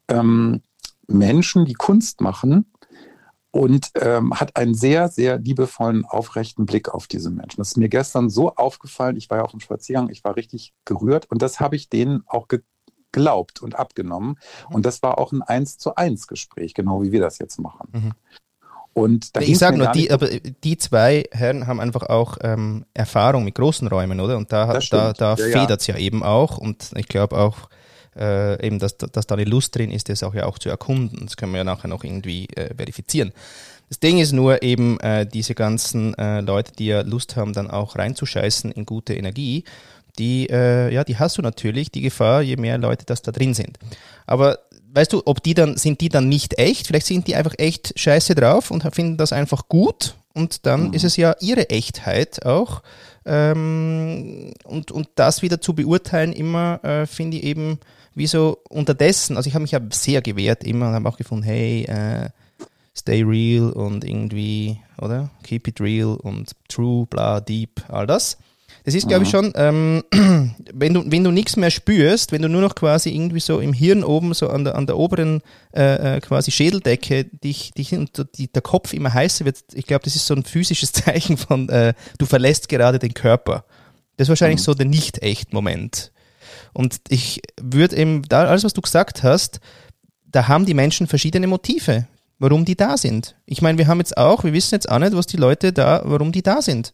ähm, 0.07 0.61
Menschen, 1.07 1.65
die 1.65 1.73
Kunst 1.73 2.21
machen 2.21 2.70
und 3.51 3.91
ähm, 3.95 4.33
hat 4.33 4.55
einen 4.55 4.73
sehr, 4.73 5.09
sehr 5.09 5.37
liebevollen, 5.37 6.05
aufrechten 6.05 6.65
Blick 6.65 6.89
auf 6.89 7.07
diese 7.07 7.29
Menschen. 7.29 7.57
Das 7.57 7.69
ist 7.69 7.77
mir 7.77 7.89
gestern 7.89 8.29
so 8.29 8.55
aufgefallen. 8.55 9.17
Ich 9.17 9.29
war 9.29 9.39
ja 9.39 9.43
auf 9.43 9.51
dem 9.51 9.59
Spaziergang, 9.59 10.09
ich 10.09 10.23
war 10.23 10.35
richtig 10.37 10.73
gerührt 10.85 11.29
und 11.29 11.41
das 11.41 11.59
habe 11.59 11.75
ich 11.75 11.89
denen 11.89 12.23
auch 12.27 12.47
geglaubt 12.47 13.61
und 13.61 13.75
abgenommen. 13.75 14.39
Und 14.69 14.85
das 14.85 15.03
war 15.03 15.17
auch 15.17 15.33
ein 15.33 15.41
Eins 15.41 15.77
zu 15.77 15.95
eins 15.95 16.27
Gespräch, 16.27 16.73
genau 16.73 17.03
wie 17.03 17.11
wir 17.11 17.19
das 17.19 17.39
jetzt 17.39 17.59
machen. 17.59 17.89
Mhm. 17.91 18.11
Und 18.93 19.35
da 19.35 19.41
Ich 19.41 19.57
sage 19.57 19.77
nur, 19.77 19.87
die, 19.87 20.11
aber 20.11 20.27
die 20.27 20.77
zwei 20.77 21.23
Herren 21.31 21.67
haben 21.67 21.79
einfach 21.79 22.03
auch 22.03 22.37
ähm, 22.41 22.85
Erfahrung 22.93 23.45
mit 23.45 23.55
großen 23.55 23.87
Räumen, 23.87 24.19
oder? 24.19 24.37
Und 24.37 24.51
da, 24.51 24.79
da, 24.79 25.13
da 25.13 25.35
Ja, 25.35 25.47
ja. 25.47 25.59
federt 25.61 25.81
es 25.81 25.87
ja 25.87 25.97
eben 25.97 26.23
auch. 26.23 26.57
Und 26.57 26.91
ich 26.95 27.07
glaube 27.07 27.37
auch, 27.37 27.69
äh, 28.17 28.65
eben, 28.65 28.79
dass, 28.79 28.97
dass 28.97 29.27
da 29.27 29.35
eine 29.35 29.45
Lust 29.45 29.75
drin 29.75 29.91
ist, 29.91 30.09
das 30.09 30.23
auch 30.23 30.33
ja 30.33 30.45
auch 30.45 30.59
zu 30.59 30.69
erkunden. 30.69 31.25
Das 31.25 31.37
können 31.37 31.53
wir 31.53 31.59
ja 31.59 31.63
nachher 31.63 31.87
noch 31.87 32.03
irgendwie 32.03 32.47
äh, 32.55 32.73
verifizieren. 32.75 33.31
Das 33.89 33.99
Ding 33.99 34.19
ist 34.19 34.31
nur 34.31 34.63
eben 34.63 34.99
äh, 35.01 35.25
diese 35.25 35.53
ganzen 35.53 36.13
äh, 36.17 36.41
Leute, 36.41 36.71
die 36.77 36.87
ja 36.87 37.01
Lust 37.01 37.35
haben, 37.35 37.53
dann 37.53 37.69
auch 37.69 37.97
reinzuscheißen 37.97 38.71
in 38.71 38.85
gute 38.85 39.13
Energie, 39.15 39.65
die, 40.17 40.49
äh, 40.49 40.93
ja, 40.93 41.03
die 41.03 41.17
hast 41.17 41.37
du 41.37 41.41
natürlich, 41.41 41.91
die 41.91 42.01
Gefahr, 42.01 42.41
je 42.41 42.57
mehr 42.57 42.77
Leute 42.77 43.05
das 43.05 43.21
da 43.21 43.31
drin 43.31 43.53
sind. 43.53 43.79
Aber 44.27 44.59
weißt 44.93 45.13
du, 45.13 45.21
ob 45.25 45.41
die 45.43 45.53
dann, 45.53 45.77
sind 45.77 46.01
die 46.01 46.09
dann 46.09 46.27
nicht 46.29 46.57
echt? 46.59 46.87
Vielleicht 46.87 47.05
sind 47.07 47.27
die 47.27 47.35
einfach 47.35 47.53
echt 47.57 47.97
scheiße 47.97 48.35
drauf 48.35 48.71
und 48.71 48.83
finden 48.93 49.17
das 49.17 49.31
einfach 49.33 49.67
gut 49.69 50.15
und 50.33 50.65
dann 50.65 50.87
Mhm. 50.87 50.93
ist 50.93 51.03
es 51.05 51.17
ja 51.17 51.35
ihre 51.39 51.69
Echtheit 51.69 52.45
auch. 52.45 52.81
Ähm, 53.25 54.53
und, 54.65 54.91
und 54.91 55.09
das 55.15 55.41
wieder 55.41 55.61
zu 55.61 55.73
beurteilen, 55.73 56.33
immer 56.33 56.83
äh, 56.83 57.05
finde 57.05 57.37
ich 57.37 57.43
eben 57.43 57.79
wie 58.15 58.27
so 58.27 58.59
unterdessen. 58.69 59.37
Also 59.37 59.47
ich 59.47 59.53
habe 59.53 59.63
mich 59.63 59.71
ja 59.71 59.79
sehr 59.91 60.21
gewehrt 60.21 60.63
immer 60.63 60.87
und 60.89 60.93
habe 60.93 61.09
auch 61.09 61.17
gefunden, 61.17 61.43
hey, 61.43 61.83
äh, 61.83 62.29
stay 62.95 63.23
real 63.23 63.71
und 63.71 64.03
irgendwie, 64.03 64.79
oder? 64.97 65.29
Keep 65.43 65.67
it 65.69 65.81
real 65.81 66.15
und 66.15 66.51
true, 66.67 67.05
bla, 67.05 67.39
deep, 67.39 67.81
all 67.89 68.07
das. 68.07 68.37
Das 68.83 68.95
ist, 68.95 69.07
glaube 69.07 69.25
ich, 69.25 69.29
schon, 69.29 69.53
ähm, 69.55 70.03
wenn 70.73 70.93
du, 70.93 71.03
wenn 71.05 71.23
du 71.23 71.29
nichts 71.29 71.55
mehr 71.55 71.69
spürst, 71.69 72.31
wenn 72.31 72.41
du 72.41 72.49
nur 72.49 72.61
noch 72.61 72.73
quasi 72.73 73.09
irgendwie 73.09 73.39
so 73.39 73.59
im 73.59 73.73
Hirn 73.73 74.03
oben, 74.03 74.33
so 74.33 74.49
an 74.49 74.63
der, 74.63 74.75
an 74.75 74.87
der 74.87 74.97
oberen 74.97 75.41
äh, 75.75 76.17
äh, 76.17 76.19
quasi 76.19 76.51
Schädeldecke, 76.51 77.25
dich, 77.25 77.71
dich 77.73 77.93
und 77.93 78.25
die, 78.37 78.51
der 78.51 78.61
Kopf 78.63 78.93
immer 78.93 79.13
heißer 79.13 79.45
wird, 79.45 79.57
ich 79.73 79.85
glaube, 79.85 80.03
das 80.03 80.15
ist 80.15 80.25
so 80.25 80.33
ein 80.33 80.43
physisches 80.43 80.91
Zeichen 80.93 81.37
von, 81.37 81.69
äh, 81.69 81.93
du 82.17 82.25
verlässt 82.25 82.69
gerade 82.69 82.97
den 82.97 83.13
Körper. 83.13 83.65
Das 84.17 84.25
ist 84.25 84.29
wahrscheinlich 84.29 84.61
so 84.61 84.73
der 84.73 84.87
Nicht-Echt-Moment. 84.87 86.11
Und 86.73 87.01
ich 87.09 87.41
würde 87.61 87.97
eben, 87.97 88.23
da, 88.23 88.45
alles 88.45 88.63
was 88.63 88.73
du 88.73 88.81
gesagt 88.81 89.23
hast, 89.23 89.59
da 90.25 90.47
haben 90.47 90.65
die 90.65 90.73
Menschen 90.73 91.07
verschiedene 91.07 91.47
Motive, 91.47 92.07
warum 92.39 92.65
die 92.65 92.75
da 92.75 92.97
sind. 92.97 93.35
Ich 93.45 93.61
meine, 93.61 93.77
wir 93.77 93.87
haben 93.87 93.99
jetzt 93.99 94.17
auch, 94.17 94.43
wir 94.43 94.53
wissen 94.53 94.75
jetzt 94.75 94.89
auch 94.89 94.99
nicht, 94.99 95.15
was 95.15 95.27
die 95.27 95.37
Leute 95.37 95.73
da, 95.73 96.01
warum 96.05 96.31
die 96.31 96.41
da 96.41 96.61
sind. 96.61 96.93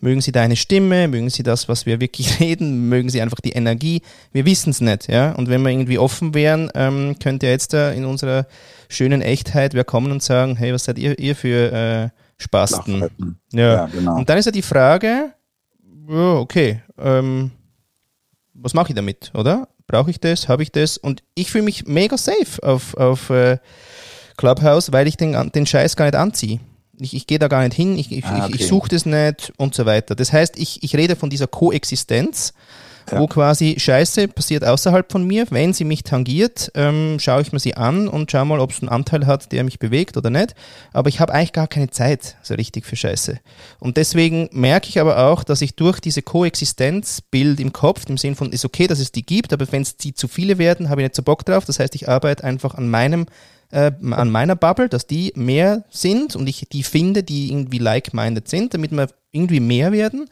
Mögen 0.00 0.20
sie 0.20 0.30
deine 0.30 0.54
Stimme, 0.54 1.08
mögen 1.08 1.28
sie 1.28 1.42
das, 1.42 1.68
was 1.68 1.84
wir 1.84 2.00
wirklich 2.00 2.40
reden, 2.40 2.88
mögen 2.88 3.10
sie 3.10 3.20
einfach 3.20 3.40
die 3.40 3.52
Energie. 3.52 4.02
Wir 4.32 4.46
wissen 4.46 4.70
es 4.70 4.80
nicht, 4.80 5.08
ja. 5.08 5.32
Und 5.32 5.48
wenn 5.48 5.62
wir 5.62 5.70
irgendwie 5.70 5.98
offen 5.98 6.34
wären, 6.34 6.70
ähm, 6.74 7.16
könnte 7.22 7.46
jetzt 7.46 7.72
da 7.72 7.90
in 7.90 8.04
unserer 8.04 8.46
schönen 8.88 9.22
Echtheit 9.22 9.74
wer 9.74 9.84
kommen 9.84 10.12
und 10.12 10.22
sagen, 10.22 10.56
hey, 10.56 10.72
was 10.72 10.84
seid 10.84 10.98
ihr, 10.98 11.18
ihr 11.18 11.34
für 11.34 11.72
äh, 11.72 12.08
Spasten? 12.38 13.08
Ja. 13.52 13.60
Ja, 13.60 13.86
genau. 13.86 14.16
Und 14.16 14.28
dann 14.28 14.38
ist 14.38 14.46
ja 14.46 14.52
die 14.52 14.62
Frage, 14.62 15.32
ja, 16.08 16.34
okay, 16.34 16.80
ähm, 16.96 17.50
was 18.60 18.74
mache 18.74 18.90
ich 18.90 18.94
damit, 18.96 19.30
oder? 19.34 19.68
Brauche 19.86 20.10
ich 20.10 20.20
das? 20.20 20.48
Habe 20.48 20.62
ich 20.62 20.72
das? 20.72 20.98
Und 20.98 21.22
ich 21.34 21.50
fühle 21.50 21.64
mich 21.64 21.86
mega 21.86 22.16
safe 22.18 22.62
auf, 22.62 22.94
auf 22.94 23.30
äh, 23.30 23.58
Clubhouse, 24.36 24.92
weil 24.92 25.06
ich 25.06 25.16
den, 25.16 25.50
den 25.52 25.66
Scheiß 25.66 25.96
gar 25.96 26.04
nicht 26.06 26.16
anziehe. 26.16 26.60
Ich, 27.00 27.14
ich 27.14 27.26
gehe 27.26 27.38
da 27.38 27.48
gar 27.48 27.62
nicht 27.62 27.74
hin, 27.74 27.96
ich, 27.96 28.10
ich, 28.10 28.24
Ah, 28.24 28.38
ich, 28.38 28.44
okay. 28.44 28.54
ich 28.56 28.66
suche 28.66 28.88
das 28.88 29.06
nicht 29.06 29.52
und 29.56 29.74
so 29.74 29.86
weiter. 29.86 30.14
Das 30.14 30.32
heißt, 30.32 30.58
ich, 30.58 30.82
ich 30.82 30.96
rede 30.96 31.14
von 31.16 31.30
dieser 31.30 31.46
Koexistenz, 31.46 32.52
Ja. 33.10 33.20
wo 33.20 33.26
quasi 33.26 33.76
Scheiße 33.78 34.28
passiert 34.28 34.64
außerhalb 34.64 35.10
von 35.10 35.26
mir. 35.26 35.46
Wenn 35.50 35.72
sie 35.72 35.84
mich 35.84 36.02
tangiert, 36.02 36.70
ähm, 36.74 37.18
schaue 37.20 37.42
ich 37.42 37.52
mir 37.52 37.58
sie 37.58 37.74
an 37.74 38.08
und 38.08 38.30
schaue 38.30 38.46
mal, 38.46 38.60
ob 38.60 38.72
es 38.72 38.80
einen 38.80 38.88
Anteil 38.88 39.26
hat, 39.26 39.52
der 39.52 39.64
mich 39.64 39.78
bewegt 39.78 40.16
oder 40.16 40.30
nicht. 40.30 40.54
Aber 40.92 41.08
ich 41.08 41.20
habe 41.20 41.32
eigentlich 41.32 41.52
gar 41.52 41.68
keine 41.68 41.90
Zeit 41.90 42.36
so 42.42 42.54
richtig 42.54 42.86
für 42.86 42.96
Scheiße. 42.96 43.38
Und 43.78 43.96
deswegen 43.96 44.48
merke 44.52 44.88
ich 44.88 45.00
aber 45.00 45.26
auch, 45.26 45.44
dass 45.44 45.62
ich 45.62 45.74
durch 45.74 46.00
diese 46.00 46.22
Koexistenzbild 46.22 47.60
im 47.60 47.72
Kopf, 47.72 48.04
im 48.08 48.18
Sinn 48.18 48.34
von, 48.34 48.52
ist 48.52 48.64
okay, 48.64 48.86
dass 48.86 48.98
es 48.98 49.12
die 49.12 49.24
gibt, 49.24 49.52
aber 49.52 49.70
wenn 49.70 49.82
es 49.82 49.96
die 49.96 50.14
zu 50.14 50.28
viele 50.28 50.58
werden, 50.58 50.88
habe 50.88 51.02
ich 51.02 51.06
nicht 51.06 51.16
so 51.16 51.22
Bock 51.22 51.44
drauf. 51.44 51.64
Das 51.64 51.78
heißt, 51.78 51.94
ich 51.94 52.08
arbeite 52.08 52.44
einfach 52.44 52.74
an 52.74 52.88
meinem 52.88 53.26
äh, 53.70 53.92
an 54.12 54.30
meiner 54.30 54.56
Bubble, 54.56 54.88
dass 54.88 55.06
die 55.06 55.32
mehr 55.36 55.84
sind 55.90 56.34
und 56.36 56.48
ich 56.48 56.68
die 56.72 56.82
finde, 56.82 57.22
die 57.22 57.50
irgendwie 57.50 57.78
like-minded 57.78 58.48
sind, 58.48 58.72
damit 58.72 58.92
wir 58.92 59.08
irgendwie 59.30 59.60
mehr 59.60 59.92
werden 59.92 60.26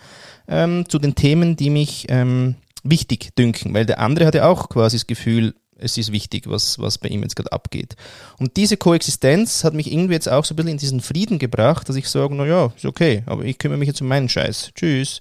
ähm, 0.49 0.89
zu 0.89 0.99
den 0.99 1.15
Themen, 1.15 1.57
die 1.57 1.71
mich 1.71 2.07
ähm, 2.09 2.57
wichtig 2.91 3.35
dünken, 3.37 3.75
weil 3.75 3.87
der 3.87 4.01
andere 4.01 4.27
hat 4.27 4.35
ja 4.35 4.49
auch 4.49 4.69
quasi 4.69 4.97
das 4.97 5.07
Gefühl, 5.07 5.55
es 5.79 5.99
ist 5.99 6.13
wichtig, 6.13 6.49
was, 6.49 6.79
was 6.79 6.99
bei 6.99 7.09
ihm 7.09 7.23
jetzt 7.23 7.37
gerade 7.37 7.53
abgeht. 7.53 7.97
Und 8.39 8.57
diese 8.57 8.77
Koexistenz 8.77 9.63
hat 9.63 9.75
mich 9.75 9.93
irgendwie 9.93 10.15
jetzt 10.15 10.29
auch 10.29 10.45
so 10.45 10.55
ein 10.55 10.57
bisschen 10.57 10.73
in 10.73 10.79
diesen 10.79 11.01
Frieden 11.01 11.39
gebracht, 11.39 11.89
dass 11.89 11.97
ich 11.97 12.09
sage, 12.09 12.35
na 12.35 12.47
ja, 12.47 12.73
ist 12.75 12.87
okay, 12.87 13.23
aber 13.27 13.45
ich 13.45 13.59
kümmere 13.59 13.79
mich 13.79 13.89
jetzt 13.89 14.01
um 14.01 14.09
meinen 14.09 14.29
Scheiß. 14.29 14.71
Tschüss. 14.75 15.21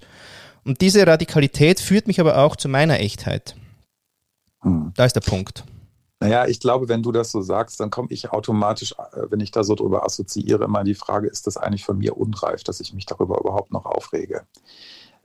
Und 0.64 0.82
diese 0.82 1.06
Radikalität 1.06 1.80
führt 1.80 2.08
mich 2.08 2.20
aber 2.20 2.38
auch 2.38 2.56
zu 2.56 2.70
meiner 2.70 3.00
Echtheit. 3.00 3.56
Hm. 4.62 4.94
Da 4.96 5.06
ist 5.06 5.16
der 5.16 5.22
Punkt. 5.22 5.64
Naja, 6.22 6.48
ich 6.48 6.60
glaube, 6.60 6.88
wenn 6.88 7.04
du 7.04 7.12
das 7.12 7.32
so 7.32 7.42
sagst, 7.42 7.80
dann 7.80 7.90
komme 7.90 8.08
ich 8.10 8.32
automatisch, 8.32 8.94
äh, 8.94 9.28
wenn 9.30 9.42
ich 9.42 9.52
da 9.52 9.64
so 9.64 9.76
drüber 9.76 10.06
assoziiere, 10.06 10.64
immer 10.64 10.84
die 10.84 10.96
Frage, 10.96 11.28
ist 11.28 11.46
das 11.46 11.58
eigentlich 11.58 11.84
von 11.84 11.98
mir 11.98 12.18
unreif, 12.18 12.64
dass 12.64 12.80
ich 12.80 12.94
mich 12.94 13.06
darüber 13.06 13.40
überhaupt 13.40 13.72
noch 13.72 13.86
aufrege? 13.86 14.44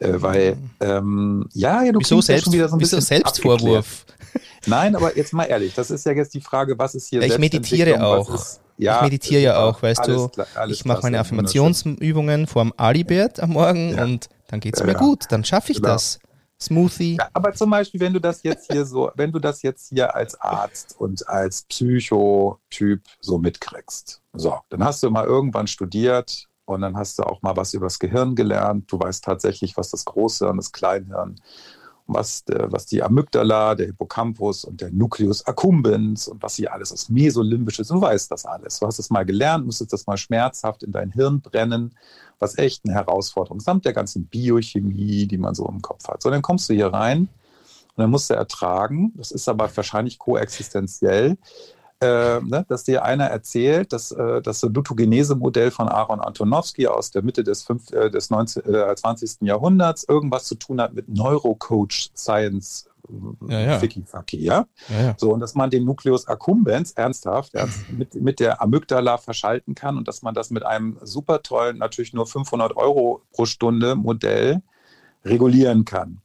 Äh, 0.00 0.20
weil, 0.22 0.56
ähm, 0.80 1.46
ja, 1.52 1.82
ja, 1.82 1.92
du 1.92 2.00
Wieso, 2.00 2.20
Selbst, 2.22 2.44
schon 2.44 2.52
wieder 2.54 2.68
so 2.68 2.76
ein 2.76 2.78
bisschen 2.78 3.00
Selbstvorwurf? 3.02 4.06
Nein, 4.66 4.96
aber 4.96 5.16
jetzt 5.16 5.32
mal 5.32 5.44
ehrlich, 5.44 5.74
das 5.74 5.90
ist 5.90 6.04
ja 6.06 6.12
jetzt 6.12 6.32
die 6.34 6.40
Frage, 6.40 6.78
was 6.78 6.94
ist 6.94 7.08
hier 7.08 7.20
Ja, 7.20 7.26
ich 7.26 7.38
meditiere 7.38 8.04
auch. 8.04 8.32
Ist, 8.34 8.60
ja, 8.78 8.96
ich 8.96 9.02
meditiere 9.02 9.42
ja 9.42 9.58
auch, 9.62 9.82
weißt 9.82 10.00
alles 10.00 10.30
du. 10.32 10.42
alles 10.54 10.76
ich 10.78 10.84
mache 10.86 11.02
meine. 11.02 11.20
Affirmationsübungen 11.20 12.46
vorm 12.46 12.72
Alibert 12.76 13.40
am 13.40 13.50
Morgen 13.50 13.94
Ja. 13.96 14.04
und 14.04 14.28
dann 14.48 14.60
geht's 14.60 14.80
Ja, 14.80 14.86
mir 14.86 14.94
gut. 14.94 15.24
Dann 15.28 15.44
schaffe 15.44 15.72
ich 15.72 15.78
Genau. 15.78 15.92
das. 15.92 16.18
Smoothie. 16.62 17.16
Ja, 17.16 17.28
aber 17.32 17.54
zum 17.54 17.70
Beispiel, 17.70 18.00
wenn 18.00 18.12
du 18.12 18.20
das 18.20 18.42
jetzt 18.42 18.70
hier 18.70 18.84
so, 18.84 19.10
wenn 19.16 19.32
du 19.32 19.38
das 19.38 19.62
jetzt 19.62 19.88
hier 19.88 20.14
als 20.14 20.38
Arzt 20.40 20.94
und 20.98 21.26
als 21.26 21.62
Psychotyp 21.62 23.02
so 23.20 23.38
mitkriegst, 23.38 24.20
so, 24.34 24.54
dann 24.68 24.84
hast 24.84 25.02
du 25.02 25.10
mal 25.10 25.24
irgendwann 25.24 25.66
studiert 25.66 26.46
und 26.70 26.82
dann 26.82 26.96
hast 26.96 27.18
du 27.18 27.24
auch 27.24 27.42
mal 27.42 27.56
was 27.56 27.74
übers 27.74 27.98
Gehirn 27.98 28.34
gelernt. 28.34 28.90
Du 28.90 28.98
weißt 28.98 29.24
tatsächlich, 29.24 29.76
was 29.76 29.90
das 29.90 30.04
Großhirn, 30.04 30.56
das 30.56 30.72
Kleinhirn, 30.72 31.36
was, 32.06 32.44
was 32.46 32.86
die 32.86 33.02
Amygdala, 33.02 33.74
der 33.74 33.86
Hippocampus 33.86 34.64
und 34.64 34.80
der 34.80 34.90
Nucleus 34.90 35.46
accumbens 35.46 36.28
und 36.28 36.42
was 36.42 36.56
hier 36.56 36.72
alles 36.72 36.90
ist, 36.90 37.10
mesolimbisches, 37.10 37.88
du 37.88 38.00
weißt 38.00 38.30
das 38.30 38.46
alles. 38.46 38.78
Du 38.78 38.86
hast 38.86 38.98
es 38.98 39.10
mal 39.10 39.24
gelernt, 39.24 39.66
musstest 39.66 39.92
das 39.92 40.06
mal 40.06 40.16
schmerzhaft 40.16 40.82
in 40.82 40.92
dein 40.92 41.12
Hirn 41.12 41.40
brennen, 41.40 41.94
was 42.38 42.56
echt 42.58 42.84
eine 42.84 42.94
Herausforderung 42.94 43.58
ist, 43.58 43.64
samt 43.64 43.84
der 43.84 43.92
ganzen 43.92 44.26
Biochemie, 44.26 45.26
die 45.26 45.38
man 45.38 45.54
so 45.54 45.66
im 45.66 45.82
Kopf 45.82 46.08
hat. 46.08 46.22
So, 46.22 46.30
dann 46.30 46.42
kommst 46.42 46.68
du 46.68 46.74
hier 46.74 46.92
rein 46.92 47.20
und 47.20 47.98
dann 47.98 48.10
musst 48.10 48.30
du 48.30 48.34
ertragen, 48.34 49.12
das 49.16 49.30
ist 49.30 49.48
aber 49.48 49.68
wahrscheinlich 49.76 50.18
koexistenziell, 50.18 51.36
äh, 52.00 52.40
ne, 52.40 52.64
dass 52.68 52.84
dir 52.84 53.04
einer 53.04 53.26
erzählt, 53.26 53.92
dass 53.92 54.10
äh, 54.12 54.40
das 54.40 54.62
Lutogenese-Modell 54.62 55.70
von 55.70 55.88
Aaron 55.88 56.20
Antonowski 56.20 56.86
aus 56.86 57.10
der 57.10 57.22
Mitte 57.22 57.44
des, 57.44 57.62
fünf, 57.62 57.92
äh, 57.92 58.10
des 58.10 58.30
19, 58.30 58.64
äh, 58.74 58.94
20. 58.94 59.42
Jahrhunderts 59.42 60.04
irgendwas 60.04 60.44
zu 60.44 60.54
tun 60.54 60.80
hat 60.80 60.94
mit 60.94 61.08
Neurocoach 61.08 62.10
Science 62.16 62.86
ja, 63.48 63.60
ja. 63.60 63.78
Ficky-Facky, 63.78 64.38
ja? 64.38 64.66
Ja, 64.88 65.02
ja. 65.02 65.14
So, 65.18 65.32
und 65.32 65.40
dass 65.40 65.54
man 65.54 65.70
den 65.70 65.84
Nucleus 65.84 66.28
accumbens 66.28 66.92
ernsthaft 66.92 67.54
ernst, 67.54 67.90
mit, 67.90 68.14
mit 68.14 68.40
der 68.40 68.62
Amygdala 68.62 69.18
verschalten 69.18 69.74
kann 69.74 69.96
und 69.96 70.08
dass 70.08 70.22
man 70.22 70.34
das 70.34 70.50
mit 70.50 70.64
einem 70.64 70.98
super 71.02 71.42
tollen, 71.42 71.78
natürlich 71.78 72.12
nur 72.12 72.26
500 72.26 72.76
Euro 72.76 73.22
pro 73.32 73.46
Stunde 73.46 73.94
Modell 73.96 74.62
regulieren 75.24 75.84
kann. 75.84 76.20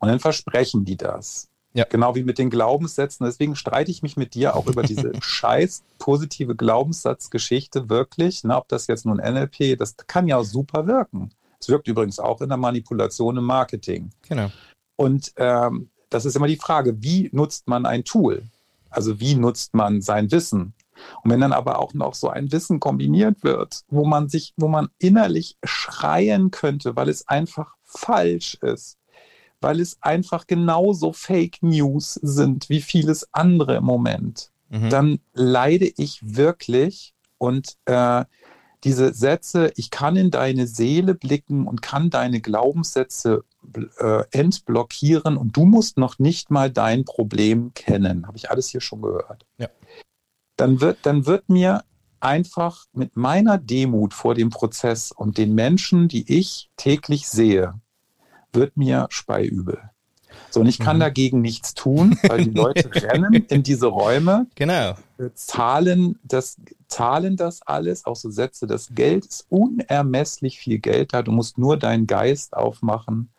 Und 0.00 0.08
dann 0.08 0.20
versprechen 0.20 0.84
die 0.84 0.96
das. 0.96 1.48
Ja. 1.74 1.84
Genau 1.88 2.14
wie 2.14 2.22
mit 2.22 2.38
den 2.38 2.50
Glaubenssätzen. 2.50 3.24
Deswegen 3.24 3.56
streite 3.56 3.90
ich 3.90 4.02
mich 4.02 4.16
mit 4.16 4.34
dir 4.34 4.56
auch 4.56 4.66
über 4.66 4.82
diese 4.82 5.12
scheiß 5.20 5.84
positive 5.98 6.54
Glaubenssatzgeschichte 6.54 7.88
wirklich. 7.88 8.44
Ne, 8.44 8.56
ob 8.56 8.68
das 8.68 8.86
jetzt 8.86 9.06
nun 9.06 9.16
NLP, 9.16 9.78
das 9.78 9.96
kann 10.06 10.28
ja 10.28 10.42
super 10.44 10.86
wirken. 10.86 11.30
Es 11.60 11.68
wirkt 11.68 11.88
übrigens 11.88 12.18
auch 12.18 12.40
in 12.40 12.48
der 12.48 12.58
Manipulation 12.58 13.36
im 13.36 13.44
Marketing. 13.44 14.10
Genau. 14.28 14.50
Und 14.96 15.32
ähm, 15.36 15.88
das 16.10 16.24
ist 16.24 16.36
immer 16.36 16.48
die 16.48 16.56
Frage, 16.56 17.02
wie 17.02 17.30
nutzt 17.32 17.68
man 17.68 17.86
ein 17.86 18.04
Tool? 18.04 18.42
Also 18.90 19.20
wie 19.20 19.34
nutzt 19.34 19.72
man 19.74 20.02
sein 20.02 20.30
Wissen? 20.30 20.74
Und 21.22 21.30
wenn 21.30 21.40
dann 21.40 21.52
aber 21.52 21.78
auch 21.78 21.94
noch 21.94 22.14
so 22.14 22.28
ein 22.28 22.52
Wissen 22.52 22.80
kombiniert 22.80 23.42
wird, 23.42 23.82
wo 23.88 24.04
man 24.04 24.28
sich, 24.28 24.52
wo 24.56 24.68
man 24.68 24.88
innerlich 24.98 25.56
schreien 25.64 26.50
könnte, 26.50 26.96
weil 26.96 27.08
es 27.08 27.28
einfach 27.28 27.74
falsch 27.84 28.58
ist, 28.60 28.98
weil 29.62 29.80
es 29.80 29.98
einfach 30.02 30.46
genauso 30.46 31.12
Fake 31.12 31.62
News 31.62 32.14
sind 32.14 32.68
wie 32.68 32.80
vieles 32.80 33.28
andere 33.32 33.76
im 33.76 33.84
Moment, 33.84 34.50
Mhm. 34.72 34.88
dann 34.88 35.20
leide 35.34 35.92
ich 35.98 36.20
wirklich 36.22 37.14
und 37.36 37.76
äh, 37.84 38.24
diese 38.84 39.12
Sätze, 39.12 39.70
ich 39.76 39.90
kann 39.90 40.16
in 40.16 40.30
deine 40.30 40.66
Seele 40.66 41.14
blicken 41.14 41.66
und 41.66 41.82
kann 41.82 42.10
deine 42.10 42.40
Glaubenssätze 42.40 43.44
äh, 43.98 44.24
entblockieren 44.32 45.36
und 45.36 45.56
du 45.56 45.64
musst 45.66 45.98
noch 45.98 46.18
nicht 46.18 46.50
mal 46.50 46.70
dein 46.70 47.04
Problem 47.04 47.74
kennen. 47.74 48.26
Habe 48.26 48.38
ich 48.38 48.50
alles 48.50 48.68
hier 48.68 48.80
schon 48.80 49.02
gehört. 49.02 49.46
Ja. 49.58 49.68
Dann 50.56 50.80
wird, 50.80 50.98
dann 51.02 51.26
wird 51.26 51.48
mir 51.48 51.84
einfach 52.18 52.86
mit 52.92 53.16
meiner 53.16 53.58
Demut 53.58 54.14
vor 54.14 54.34
dem 54.34 54.50
Prozess 54.50 55.12
und 55.12 55.38
den 55.38 55.54
Menschen, 55.54 56.08
die 56.08 56.38
ich 56.38 56.70
täglich 56.76 57.28
sehe, 57.28 57.74
wird 58.52 58.76
mir 58.76 59.06
speiübel. 59.10 59.78
So, 60.50 60.60
und 60.60 60.66
ich 60.66 60.78
kann 60.78 60.96
Mhm. 60.96 61.00
dagegen 61.00 61.40
nichts 61.40 61.74
tun, 61.74 62.18
weil 62.26 62.42
die 62.44 62.50
Leute 62.50 62.90
rennen 63.02 63.46
in 63.48 63.62
diese 63.62 63.86
Räume, 63.86 64.46
Genau. 64.54 64.94
äh, 65.18 65.30
zahlen 65.34 66.18
das, 66.22 66.56
zahlen 66.88 67.36
das 67.36 67.62
alles, 67.62 68.04
auch 68.04 68.16
so 68.16 68.30
Sätze, 68.30 68.66
das 68.66 68.88
Geld 68.94 69.24
ist 69.26 69.46
unermesslich 69.48 70.58
viel 70.58 70.78
Geld 70.78 71.12
da, 71.14 71.22
du 71.22 71.32
musst 71.32 71.58
nur 71.58 71.78
deinen 71.78 72.06
Geist 72.06 72.54
aufmachen. 72.54 73.30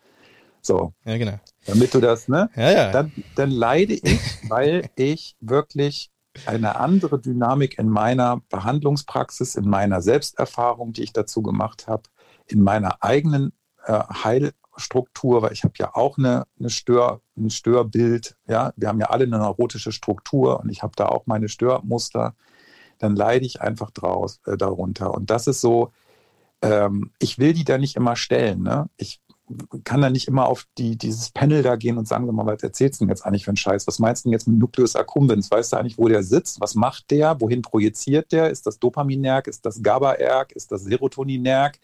So, 0.60 0.92
Ja, 1.04 1.18
genau. 1.18 1.38
damit 1.66 1.94
du 1.94 2.00
das, 2.00 2.26
ne? 2.28 2.50
Ja, 2.56 2.70
ja. 2.70 2.92
Dann, 2.92 3.12
dann 3.34 3.50
leide 3.50 3.94
ich, 3.94 4.20
weil 4.42 4.88
ich 4.96 5.36
wirklich 5.40 6.10
eine 6.46 6.76
andere 6.76 7.20
Dynamik 7.20 7.78
in 7.78 7.88
meiner 7.88 8.40
Behandlungspraxis, 8.50 9.54
in 9.54 9.68
meiner 9.68 10.00
Selbsterfahrung, 10.02 10.92
die 10.92 11.02
ich 11.02 11.12
dazu 11.12 11.42
gemacht 11.42 11.86
habe, 11.86 12.02
in 12.46 12.62
meiner 12.62 13.02
eigenen 13.02 13.52
äh, 13.86 13.92
Heilstruktur, 14.76 15.42
weil 15.42 15.52
ich 15.52 15.64
habe 15.64 15.74
ja 15.78 15.94
auch 15.94 16.18
eine, 16.18 16.44
eine 16.58 16.70
Stör, 16.70 17.20
ein 17.36 17.50
Störbild, 17.50 18.36
ja, 18.46 18.72
wir 18.76 18.88
haben 18.88 19.00
ja 19.00 19.06
alle 19.06 19.24
eine 19.24 19.38
neurotische 19.38 19.92
Struktur 19.92 20.60
und 20.60 20.70
ich 20.70 20.82
habe 20.82 20.92
da 20.96 21.06
auch 21.06 21.26
meine 21.26 21.48
Störmuster, 21.48 22.34
dann 22.98 23.16
leide 23.16 23.44
ich 23.44 23.60
einfach 23.60 23.90
draus, 23.90 24.40
äh, 24.46 24.56
darunter. 24.56 25.14
Und 25.14 25.30
das 25.30 25.46
ist 25.46 25.60
so, 25.60 25.92
ähm, 26.62 27.10
ich 27.18 27.38
will 27.38 27.52
die 27.52 27.64
da 27.64 27.78
nicht 27.78 27.96
immer 27.96 28.16
stellen, 28.16 28.62
ne? 28.62 28.88
Ich 28.96 29.20
kann 29.84 30.00
da 30.00 30.08
nicht 30.08 30.26
immer 30.26 30.46
auf 30.46 30.66
die, 30.78 30.96
dieses 30.96 31.30
Panel 31.30 31.62
da 31.62 31.76
gehen 31.76 31.98
und 31.98 32.08
sagen, 32.08 32.24
sag 32.24 32.34
mal, 32.34 32.46
was 32.46 32.62
erzählst 32.62 33.00
du 33.00 33.04
denn 33.04 33.10
jetzt 33.10 33.26
eigentlich 33.26 33.44
für 33.44 33.50
einen 33.50 33.58
Scheiß? 33.58 33.86
Was 33.86 33.98
meinst 33.98 34.24
du 34.24 34.28
denn 34.28 34.32
jetzt 34.32 34.48
mit 34.48 34.58
Nucleus 34.58 34.96
accumbens? 34.96 35.50
Weißt 35.50 35.72
du 35.72 35.76
eigentlich, 35.76 35.98
wo 35.98 36.08
der 36.08 36.22
sitzt? 36.22 36.62
Was 36.62 36.74
macht 36.74 37.10
der? 37.10 37.38
Wohin 37.42 37.60
projiziert 37.60 38.32
der? 38.32 38.48
Ist 38.48 38.66
das 38.66 38.78
Dopaminerg? 38.78 39.46
Ist 39.46 39.66
das 39.66 39.82
GABA-Erg? 39.82 40.52
Ist 40.52 40.72
das 40.72 40.84
Serotoninerg? 40.84 41.78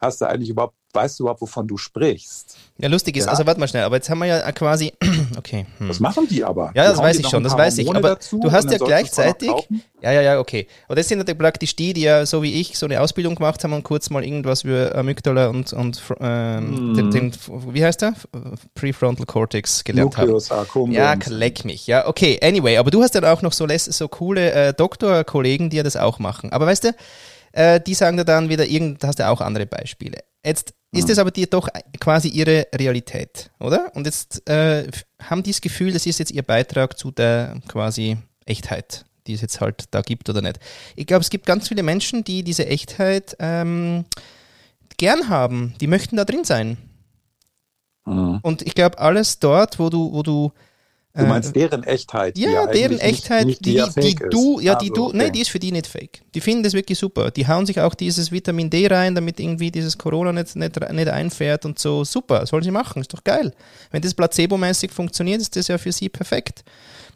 Hast 0.00 0.22
du 0.22 0.28
eigentlich 0.28 0.48
überhaupt, 0.48 0.74
weißt 0.94 1.18
du 1.18 1.24
überhaupt, 1.24 1.40
wovon 1.40 1.66
du 1.66 1.76
sprichst? 1.76 2.56
Ja, 2.78 2.88
lustig 2.88 3.16
ist, 3.16 3.26
Ja. 3.26 3.30
also 3.30 3.46
warte 3.46 3.60
mal 3.60 3.68
schnell, 3.68 3.84
aber 3.84 3.96
jetzt 3.96 4.10
haben 4.10 4.18
wir 4.18 4.26
ja 4.26 4.52
quasi, 4.52 4.92
okay. 5.38 5.66
Hm. 5.78 5.88
Was 5.88 6.00
machen 6.00 6.26
die 6.28 6.42
aber? 6.44 6.72
Ja, 6.74 6.84
das 6.84 6.98
weiß 6.98 7.18
ich 7.18 7.28
schon, 7.28 7.42
das 7.44 7.56
weiß 7.56 7.78
ich. 7.78 7.88
Aber 7.88 8.00
dazu 8.00 8.38
du 8.40 8.50
hast 8.50 8.70
ja 8.70 8.78
gleichzeitig, 8.78 9.50
ja, 10.00 10.10
ja, 10.12 10.20
ja, 10.22 10.38
okay. 10.40 10.66
Und 10.88 10.98
das 10.98 11.08
sind 11.08 11.18
natürlich 11.18 11.38
praktisch 11.38 11.76
die, 11.76 11.92
die 11.92 12.02
ja 12.02 12.26
so 12.26 12.42
wie 12.42 12.54
ich 12.60 12.76
so 12.76 12.86
eine 12.86 13.00
Ausbildung 13.00 13.34
gemacht 13.36 13.62
haben 13.62 13.72
und 13.72 13.84
kurz 13.84 14.10
mal 14.10 14.24
irgendwas 14.24 14.64
über 14.64 14.94
Amygdala 14.94 15.48
und, 15.48 15.72
und 15.72 16.02
ähm, 16.20 16.92
Mm. 16.92 16.94
den, 16.94 17.10
den, 17.10 17.32
wie 17.72 17.84
heißt 17.84 18.02
der? 18.02 18.14
Prefrontal 18.74 19.26
Cortex 19.26 19.84
gelernt 19.84 20.16
haben. 20.16 20.24
Nucleus 20.26 20.50
accumbens. 20.50 20.96
Ja, 20.96 21.14
leck 21.28 21.64
mich. 21.64 21.86
Ja, 21.86 22.06
okay. 22.06 22.38
Anyway, 22.42 22.76
aber 22.76 22.90
du 22.90 23.02
hast 23.02 23.14
dann 23.14 23.24
auch 23.24 23.42
noch 23.42 23.52
so, 23.52 23.66
so 23.76 24.08
coole 24.08 24.52
äh, 24.52 24.74
Doktorkollegen, 24.74 25.70
die 25.70 25.76
ja 25.76 25.82
das 25.82 25.96
auch 25.96 26.18
machen. 26.18 26.52
Aber 26.52 26.66
weißt 26.66 26.84
du, 26.84 26.94
äh, 27.52 27.80
die 27.80 27.94
sagen 27.94 28.16
dir 28.16 28.24
dann 28.24 28.48
wieder, 28.48 28.66
irgend, 28.66 29.04
hast 29.04 29.18
du 29.18 29.28
auch 29.28 29.40
andere 29.40 29.66
Beispiele. 29.66 30.18
Jetzt 30.44 30.74
ist 30.92 31.06
Mhm. 31.06 31.12
es 31.12 31.18
aber 31.18 31.30
dir 31.30 31.46
doch 31.46 31.68
quasi 32.00 32.28
ihre 32.28 32.66
Realität, 32.74 33.50
oder? 33.60 33.92
Und 33.94 34.06
jetzt 34.06 34.46
äh, 34.48 34.88
haben 35.22 35.42
die 35.42 35.50
das 35.52 35.60
Gefühl, 35.60 35.92
das 35.92 36.04
ist 36.06 36.18
jetzt 36.18 36.32
ihr 36.32 36.42
Beitrag 36.42 36.98
zu 36.98 37.10
der 37.10 37.60
quasi 37.68 38.18
Echtheit, 38.44 39.04
die 39.26 39.34
es 39.34 39.40
jetzt 39.40 39.60
halt 39.60 39.84
da 39.92 40.02
gibt 40.02 40.28
oder 40.28 40.42
nicht. 40.42 40.58
Ich 40.96 41.06
glaube, 41.06 41.22
es 41.22 41.30
gibt 41.30 41.46
ganz 41.46 41.68
viele 41.68 41.82
Menschen, 41.82 42.24
die 42.24 42.42
diese 42.42 42.66
Echtheit 42.66 43.36
ähm, 43.38 44.04
gern 44.98 45.28
haben. 45.28 45.74
Die 45.80 45.86
möchten 45.86 46.16
da 46.16 46.24
drin 46.24 46.44
sein. 46.44 46.76
Mhm. 48.04 48.40
Und 48.42 48.62
ich 48.62 48.74
glaube, 48.74 48.98
alles 48.98 49.38
dort, 49.38 49.78
wo 49.78 49.88
du, 49.90 50.12
wo 50.12 50.22
du 50.22 50.52
Du 51.14 51.24
äh, 51.24 51.26
meinst 51.26 51.54
deren 51.54 51.84
Echtheit? 51.84 52.36
die 52.36 52.42
ja, 52.42 52.66
deren 52.66 52.98
Echtheit, 52.98 53.46
nicht, 53.46 53.60
nicht 53.60 53.66
die, 53.66 53.74
ja 53.74 53.86
die, 53.86 54.14
fake 54.14 54.30
du, 54.30 54.60
ja, 54.60 54.76
die 54.76 54.90
Also, 54.90 55.10
du, 55.10 55.16
nee, 55.16 55.24
okay. 55.24 55.32
die 55.32 55.40
ist 55.42 55.50
für 55.50 55.58
die 55.58 55.70
nicht 55.70 55.86
fake. 55.86 56.22
Die 56.34 56.40
finden 56.40 56.62
das 56.62 56.72
wirklich 56.72 56.98
super. 56.98 57.30
Die 57.30 57.46
hauen 57.46 57.66
sich 57.66 57.80
auch 57.80 57.94
dieses 57.94 58.32
Vitamin 58.32 58.70
D 58.70 58.86
rein, 58.86 59.14
damit 59.14 59.38
irgendwie 59.38 59.70
dieses 59.70 59.98
Corona 59.98 60.32
nicht, 60.32 60.56
nicht, 60.56 60.92
nicht 60.92 61.08
einfährt 61.08 61.66
und 61.66 61.78
so. 61.78 62.04
Super, 62.04 62.46
sollen 62.46 62.62
sie 62.62 62.70
machen, 62.70 63.02
ist 63.02 63.12
doch 63.12 63.24
geil. 63.24 63.52
Wenn 63.90 64.00
das 64.00 64.14
placebo-mäßig 64.14 64.90
funktioniert, 64.90 65.42
ist 65.42 65.54
das 65.54 65.68
ja 65.68 65.76
für 65.76 65.92
sie 65.92 66.08
perfekt. 66.08 66.64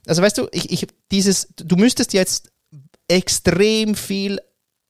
Also 0.06 0.22
weißt 0.22 0.38
du, 0.38 0.48
ich, 0.52 0.70
ich, 0.70 0.86
dieses, 1.10 1.48
du 1.56 1.76
müsstest 1.76 2.12
jetzt 2.12 2.50
extrem 3.08 3.94
viel 3.94 4.40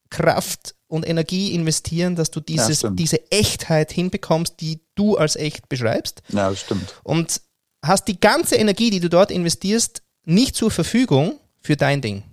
Kraft 0.09 0.75
und 0.87 1.07
Energie 1.07 1.53
investieren, 1.53 2.15
dass 2.15 2.31
du 2.31 2.39
dieses, 2.39 2.79
stimmt. 2.79 2.99
diese 2.99 3.31
Echtheit 3.31 3.91
hinbekommst, 3.91 4.55
die 4.59 4.81
du 4.95 5.17
als 5.17 5.35
echt 5.35 5.69
beschreibst 5.69 6.21
Ja, 6.29 6.49
das 6.49 6.61
stimmt. 6.61 6.93
und 7.03 7.41
hast 7.85 8.07
die 8.07 8.19
ganze 8.19 8.55
Energie, 8.55 8.89
die 8.89 8.99
du 8.99 9.09
dort 9.09 9.31
investierst, 9.31 10.01
nicht 10.25 10.55
zur 10.55 10.71
Verfügung 10.71 11.39
für 11.61 11.75
dein 11.75 12.01
Ding. 12.01 12.23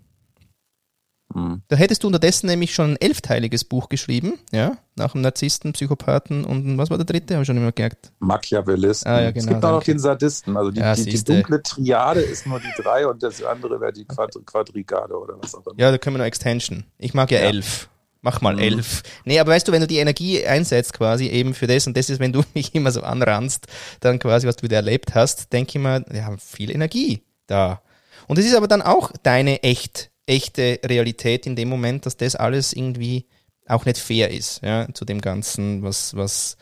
Mhm. 1.35 1.63
Da 1.69 1.77
hättest 1.77 2.03
du 2.03 2.07
unterdessen 2.07 2.47
nämlich 2.47 2.75
schon 2.75 2.93
ein 2.93 2.97
elfteiliges 2.97 3.65
Buch 3.65 3.89
geschrieben, 3.89 4.35
ja, 4.53 4.77
nach 4.95 5.13
dem 5.13 5.23
Narzissten, 5.23 5.73
Psychopathen 5.73 6.45
und 6.45 6.79
was 6.79 6.91
war 6.91 6.97
der 6.99 7.07
dritte? 7.07 7.35
Habe 7.35 7.43
ich 7.43 7.47
schon 7.47 7.57
immer 7.57 7.73
gemerkt. 7.73 8.13
Machiavellisten. 8.21 9.11
Ah, 9.11 9.23
ja, 9.23 9.29
es 9.29 9.35
genau, 9.35 9.49
gibt 9.49 9.65
auch 9.65 9.73
noch 9.73 9.83
den 9.83 9.99
Sadisten. 9.99 10.57
Also 10.57 10.71
die, 10.71 10.81
Ja, 10.81 10.95
die, 10.95 11.05
die 11.05 11.25
dunkle 11.25 11.63
Triade 11.63 12.21
ist 12.21 12.47
nur 12.47 12.61
die 12.61 12.83
drei 12.83 13.07
und 13.07 13.23
das 13.23 13.43
andere 13.43 13.81
wäre 13.81 13.93
die 13.93 14.05
Quadri 14.05 14.43
Quadrigade 14.45 15.15
oder 15.19 15.35
was 15.41 15.55
auch 15.55 15.67
immer. 15.67 15.81
Ja, 15.81 15.91
da 15.91 15.99
können 15.99 16.15
wir 16.15 16.19
noch 16.19 16.27
Extension. 16.27 16.85
Ich 16.99 17.15
mag 17.15 17.31
ja, 17.31 17.41
Ja. 17.41 17.47
elf. 17.47 17.89
Mach 18.25 18.41
mal 18.41 18.55
Mhm. 18.55 18.61
elf. 18.61 19.03
Nee, 19.27 19.39
aber 19.39 19.53
weißt 19.53 19.69
du, 19.69 19.73
wenn 19.73 19.83
du 19.83 19.87
die 19.87 19.99
Energie 19.99 20.45
einsetzt 20.47 20.95
quasi 20.95 21.27
eben 21.27 21.53
für 21.53 21.67
das 21.67 21.87
und 21.87 21.95
das 21.95 22.09
ist, 22.09 22.21
wenn 22.21 22.33
du 22.33 22.43
mich 22.55 22.75
immer 22.75 22.91
so 22.91 23.03
anranzt, 23.03 23.67
dann 24.01 24.19
quasi, 24.19 24.47
was 24.47 24.57
du 24.57 24.63
wieder 24.63 24.77
erlebt 24.77 25.15
hast, 25.15 25.53
denke 25.53 25.79
ich 25.79 25.83
mir, 25.85 26.03
ja, 26.11 26.35
viel 26.39 26.71
Energie 26.71 27.21
da. 27.47 27.83
Und 28.27 28.39
es 28.39 28.47
ist 28.47 28.55
aber 28.55 28.67
dann 28.67 28.81
auch 28.81 29.13
deine 29.23 29.63
echt, 29.63 30.11
echte 30.25 30.81
Realität 30.83 31.45
in 31.45 31.55
dem 31.55 31.69
Moment, 31.69 32.07
dass 32.07 32.17
das 32.17 32.35
alles 32.35 32.73
irgendwie 32.73 33.27
auch 33.67 33.85
nicht 33.85 33.99
fair 33.99 34.31
ist, 34.31 34.63
ja, 34.63 34.89
zu 34.95 35.05
dem 35.05 35.21
Ganzen, 35.21 35.83
was, 35.83 36.17
was, 36.17 36.57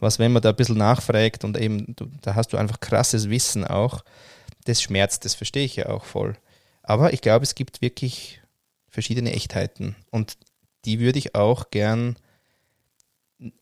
was, 0.00 0.18
wenn 0.18 0.32
man 0.32 0.42
da 0.42 0.50
ein 0.50 0.56
bisschen 0.56 0.76
nachfragt 0.76 1.42
und 1.42 1.56
eben, 1.58 1.94
du, 1.96 2.06
da 2.20 2.34
hast 2.34 2.52
du 2.52 2.58
einfach 2.58 2.80
krasses 2.80 3.30
Wissen 3.30 3.66
auch, 3.66 4.04
das 4.66 4.82
schmerzt, 4.82 5.24
das 5.24 5.34
verstehe 5.34 5.64
ich 5.64 5.76
ja 5.76 5.86
auch 5.88 6.04
voll. 6.04 6.36
Aber 6.82 7.14
ich 7.14 7.22
glaube, 7.22 7.44
es 7.44 7.54
gibt 7.54 7.80
wirklich 7.80 8.42
verschiedene 8.90 9.32
Echtheiten 9.32 9.96
und 10.10 10.36
die 10.88 11.00
würde 11.00 11.18
ich 11.18 11.34
auch 11.34 11.70
gern 11.70 12.16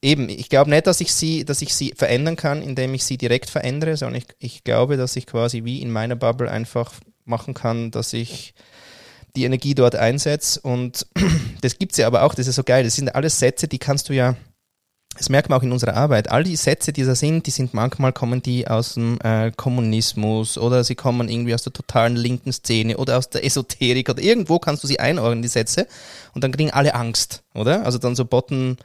eben, 0.01 0.29
ich 0.29 0.49
glaube 0.49 0.71
nicht, 0.71 0.87
dass 0.87 1.01
ich 1.01 1.12
sie, 1.12 1.45
dass 1.45 1.61
ich 1.61 1.75
sie 1.75 1.93
verändern 1.95 2.37
kann, 2.37 2.62
indem 2.62 2.95
ich 2.95 3.05
sie 3.05 3.19
direkt 3.19 3.51
verändere, 3.51 3.97
sondern 3.97 4.23
ich, 4.23 4.27
ich 4.39 4.65
glaube, 4.65 4.97
dass 4.97 5.17
ich 5.17 5.27
quasi 5.27 5.65
wie 5.65 5.83
in 5.83 5.91
meiner 5.91 6.17
Bubble 6.17 6.51
einfach 6.51 6.95
machen 7.25 7.53
kann, 7.53 7.91
dass 7.91 8.12
ich 8.12 8.55
die 9.35 9.45
Energie 9.45 9.75
dort 9.75 9.97
einsetze 9.97 10.61
und 10.61 11.07
das 11.61 11.79
gibt 11.79 11.93
es 11.93 11.99
ja 11.99 12.07
aber 12.07 12.23
auch, 12.23 12.35
das 12.35 12.47
ist 12.47 12.55
so 12.55 12.65
geil, 12.65 12.85
das 12.85 12.95
sind 12.95 13.15
alles 13.15 13.39
Sätze, 13.39 13.69
die 13.69 13.79
kannst 13.79 14.09
du 14.09 14.15
ja 14.15 14.37
das 15.17 15.29
merkt 15.29 15.49
man 15.49 15.59
auch 15.59 15.63
in 15.63 15.73
unserer 15.73 15.95
Arbeit, 15.95 16.31
all 16.31 16.45
die 16.45 16.57
Sätze, 16.57 16.93
die 16.93 17.05
da 17.05 17.15
sind, 17.15 17.47
die 17.47 17.51
sind 17.51 17.75
manchmal 17.75 18.13
kommen 18.13 18.43
die 18.43 18.69
aus 18.69 18.95
dem 18.95 19.19
äh, 19.23 19.51
Kommunismus 19.51 20.59
oder 20.59 20.85
sie 20.85 20.95
kommen 20.95 21.29
irgendwie 21.29 21.55
aus 21.55 21.63
der 21.63 21.73
totalen 21.73 22.17
linken 22.17 22.53
Szene 22.53 22.97
oder 22.97 23.19
aus 23.19 23.31
der 23.31 23.45
Esoterik 23.45 24.09
oder 24.09 24.23
irgendwo 24.23 24.59
kannst 24.59 24.83
du 24.83 24.89
sie 24.89 25.01
einordnen, 25.01 25.43
die 25.43 25.49
Sätze, 25.49 25.87
und 26.35 26.45
dann 26.45 26.53
kriegen 26.53 26.71
alle 26.71 26.95
Angst, 26.95 27.43
oder? 27.55 27.85
Also 27.85 27.99
dann 27.99 28.15
so 28.15 28.25
Bottom, 28.25 28.77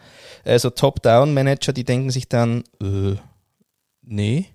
äh, 0.44 0.58
so 0.58 0.70
Top-Down-Manager, 0.70 1.74
die 1.74 1.84
denken 1.84 2.12
sich 2.12 2.30
dann, 2.30 2.64
äh, 2.82 3.16
nee, 4.02 4.46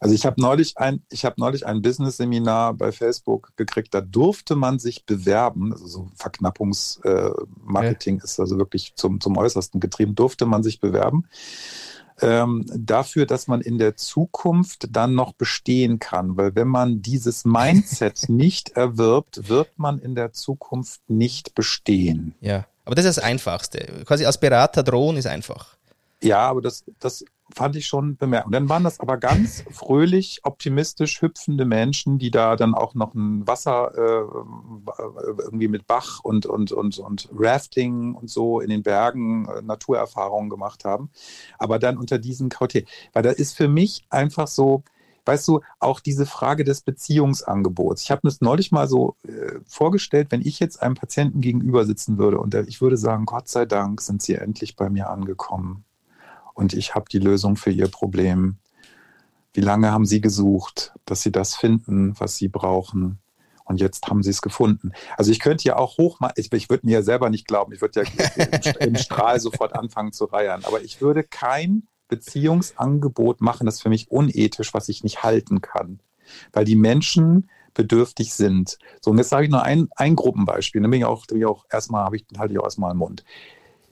also 0.00 0.14
ich 0.14 0.26
habe 0.26 0.40
neulich 0.40 0.76
ein, 0.76 1.02
ich 1.10 1.24
habe 1.24 1.36
neulich 1.38 1.66
ein 1.66 1.82
Business-Seminar 1.82 2.74
bei 2.74 2.92
Facebook 2.92 3.52
gekriegt. 3.56 3.94
Da 3.94 4.00
durfte 4.00 4.56
man 4.56 4.78
sich 4.78 5.06
bewerben. 5.06 5.72
Also 5.72 5.86
so 5.86 6.10
Verknappungsmarketing 6.16 8.16
äh, 8.16 8.18
ja. 8.18 8.24
ist 8.24 8.40
also 8.40 8.58
wirklich 8.58 8.94
zum, 8.96 9.20
zum 9.20 9.36
Äußersten 9.36 9.80
getrieben. 9.80 10.14
Durfte 10.14 10.46
man 10.46 10.62
sich 10.62 10.80
bewerben 10.80 11.26
ähm, 12.20 12.64
dafür, 12.74 13.26
dass 13.26 13.48
man 13.48 13.60
in 13.60 13.78
der 13.78 13.96
Zukunft 13.96 14.88
dann 14.90 15.14
noch 15.14 15.32
bestehen 15.32 15.98
kann. 15.98 16.36
Weil 16.36 16.54
wenn 16.54 16.68
man 16.68 17.02
dieses 17.02 17.44
Mindset 17.44 18.24
nicht 18.28 18.70
erwirbt, 18.70 19.48
wird 19.48 19.78
man 19.78 19.98
in 19.98 20.14
der 20.14 20.32
Zukunft 20.32 21.00
nicht 21.08 21.54
bestehen. 21.54 22.34
Ja, 22.40 22.66
aber 22.84 22.94
das 22.94 23.04
ist 23.04 23.18
das 23.18 23.24
Einfachste. 23.24 24.04
Quasi 24.04 24.24
als 24.24 24.38
Berater 24.38 24.82
drohen 24.82 25.16
ist 25.16 25.26
einfach. 25.26 25.76
Ja, 26.22 26.48
aber 26.48 26.62
das, 26.62 26.84
das 27.00 27.24
fand 27.52 27.76
ich 27.76 27.86
schon 27.86 28.16
bemerkenswert. 28.16 28.62
Dann 28.62 28.68
waren 28.68 28.84
das 28.84 29.00
aber 29.00 29.18
ganz 29.18 29.64
fröhlich, 29.70 30.40
optimistisch 30.44 31.20
hüpfende 31.20 31.64
Menschen, 31.64 32.18
die 32.18 32.30
da 32.30 32.56
dann 32.56 32.74
auch 32.74 32.94
noch 32.94 33.14
ein 33.14 33.46
Wasser 33.46 33.92
äh, 33.94 35.42
irgendwie 35.42 35.68
mit 35.68 35.86
Bach 35.86 36.20
und, 36.22 36.46
und, 36.46 36.72
und, 36.72 36.98
und 36.98 37.28
Rafting 37.34 38.14
und 38.14 38.30
so 38.30 38.60
in 38.60 38.70
den 38.70 38.82
Bergen 38.82 39.46
äh, 39.46 39.62
Naturerfahrungen 39.62 40.48
gemacht 40.48 40.84
haben. 40.84 41.10
Aber 41.58 41.78
dann 41.78 41.98
unter 41.98 42.18
diesen 42.18 42.48
Kriterien. 42.48 42.88
Weil 43.12 43.22
da 43.22 43.30
ist 43.30 43.56
für 43.56 43.68
mich 43.68 44.06
einfach 44.08 44.48
so, 44.48 44.82
weißt 45.26 45.46
du, 45.48 45.60
auch 45.80 46.00
diese 46.00 46.26
Frage 46.26 46.64
des 46.64 46.80
Beziehungsangebots. 46.80 48.02
Ich 48.02 48.10
habe 48.10 48.20
mir 48.24 48.30
das 48.30 48.40
neulich 48.40 48.72
mal 48.72 48.88
so 48.88 49.16
äh, 49.26 49.60
vorgestellt, 49.66 50.28
wenn 50.30 50.40
ich 50.40 50.60
jetzt 50.60 50.82
einem 50.82 50.94
Patienten 50.94 51.40
gegenüber 51.40 51.84
sitzen 51.84 52.18
würde 52.18 52.38
und 52.38 52.54
der, 52.54 52.66
ich 52.68 52.80
würde 52.80 52.96
sagen, 52.96 53.26
Gott 53.26 53.48
sei 53.48 53.66
Dank 53.66 54.00
sind 54.00 54.22
Sie 54.22 54.34
endlich 54.34 54.76
bei 54.76 54.88
mir 54.88 55.10
angekommen 55.10 55.84
und 56.54 56.72
ich 56.72 56.94
habe 56.94 57.06
die 57.10 57.18
Lösung 57.18 57.56
für 57.56 57.70
Ihr 57.70 57.88
Problem. 57.88 58.56
Wie 59.52 59.60
lange 59.60 59.92
haben 59.92 60.06
Sie 60.06 60.20
gesucht, 60.20 60.92
dass 61.04 61.22
Sie 61.22 61.32
das 61.32 61.54
finden, 61.54 62.18
was 62.18 62.36
Sie 62.36 62.48
brauchen? 62.48 63.18
Und 63.64 63.80
jetzt 63.80 64.06
haben 64.08 64.22
Sie 64.22 64.30
es 64.30 64.42
gefunden. 64.42 64.92
Also 65.16 65.30
ich 65.30 65.40
könnte 65.40 65.64
ja 65.64 65.76
auch 65.76 65.96
hoch, 65.98 66.20
ich, 66.36 66.52
ich 66.52 66.70
würde 66.70 66.86
mir 66.86 66.92
ja 66.92 67.02
selber 67.02 67.30
nicht 67.30 67.46
glauben, 67.46 67.72
ich 67.72 67.80
würde 67.80 68.02
ja 68.02 68.44
im, 68.80 68.96
Strahl 68.96 69.40
sofort 69.40 69.74
anfangen 69.74 70.12
zu 70.12 70.26
reiern, 70.26 70.64
aber 70.64 70.82
ich 70.82 71.00
würde 71.00 71.22
kein 71.22 71.86
Beziehungsangebot 72.08 73.40
machen, 73.40 73.64
das 73.64 73.80
für 73.80 73.88
mich 73.88 74.10
unethisch, 74.10 74.74
was 74.74 74.88
ich 74.88 75.02
nicht 75.02 75.22
halten 75.22 75.60
kann. 75.60 76.00
Weil 76.52 76.64
die 76.64 76.76
Menschen 76.76 77.48
bedürftig 77.72 78.32
sind. 78.32 78.78
So, 79.00 79.10
und 79.10 79.18
jetzt 79.18 79.30
sage 79.30 79.44
ich 79.44 79.50
nur 79.50 79.62
ein, 79.62 79.88
ein 79.96 80.14
Gruppenbeispiel. 80.14 80.80
Dann 80.80 80.90
bin 80.90 81.00
ich 81.00 81.06
auch, 81.06 81.26
bin 81.26 81.44
auch 81.44 81.64
erstmal, 81.70 82.04
habe 82.04 82.16
ich, 82.16 82.24
halte 82.38 82.54
ich 82.54 82.60
auch 82.60 82.64
erstmal 82.64 82.92
im 82.92 82.98
Mund. 82.98 83.24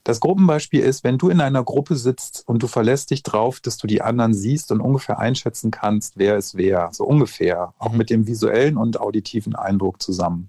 Das 0.04 0.18
Gruppenbeispiel 0.18 0.80
ist, 0.80 1.04
wenn 1.04 1.16
du 1.16 1.28
in 1.28 1.40
einer 1.40 1.62
Gruppe 1.62 1.94
sitzt 1.94 2.42
und 2.46 2.62
du 2.62 2.66
verlässt 2.66 3.10
dich 3.10 3.22
drauf, 3.22 3.60
dass 3.60 3.76
du 3.76 3.86
die 3.86 4.02
anderen 4.02 4.34
siehst 4.34 4.72
und 4.72 4.80
ungefähr 4.80 5.20
einschätzen 5.20 5.70
kannst, 5.70 6.14
wer 6.16 6.36
ist 6.36 6.56
wer, 6.56 6.88
so 6.92 7.04
ungefähr, 7.04 7.72
auch 7.78 7.92
mhm. 7.92 7.98
mit 7.98 8.10
dem 8.10 8.26
visuellen 8.26 8.76
und 8.76 8.98
auditiven 8.98 9.54
Eindruck 9.54 10.02
zusammen. 10.02 10.48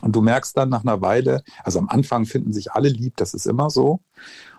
Und 0.00 0.16
du 0.16 0.22
merkst 0.22 0.56
dann 0.56 0.70
nach 0.70 0.82
einer 0.82 1.02
Weile, 1.02 1.42
also 1.62 1.78
am 1.78 1.88
Anfang 1.88 2.24
finden 2.24 2.52
sich 2.54 2.72
alle 2.72 2.88
lieb, 2.88 3.16
das 3.16 3.34
ist 3.34 3.46
immer 3.46 3.68
so. 3.68 4.00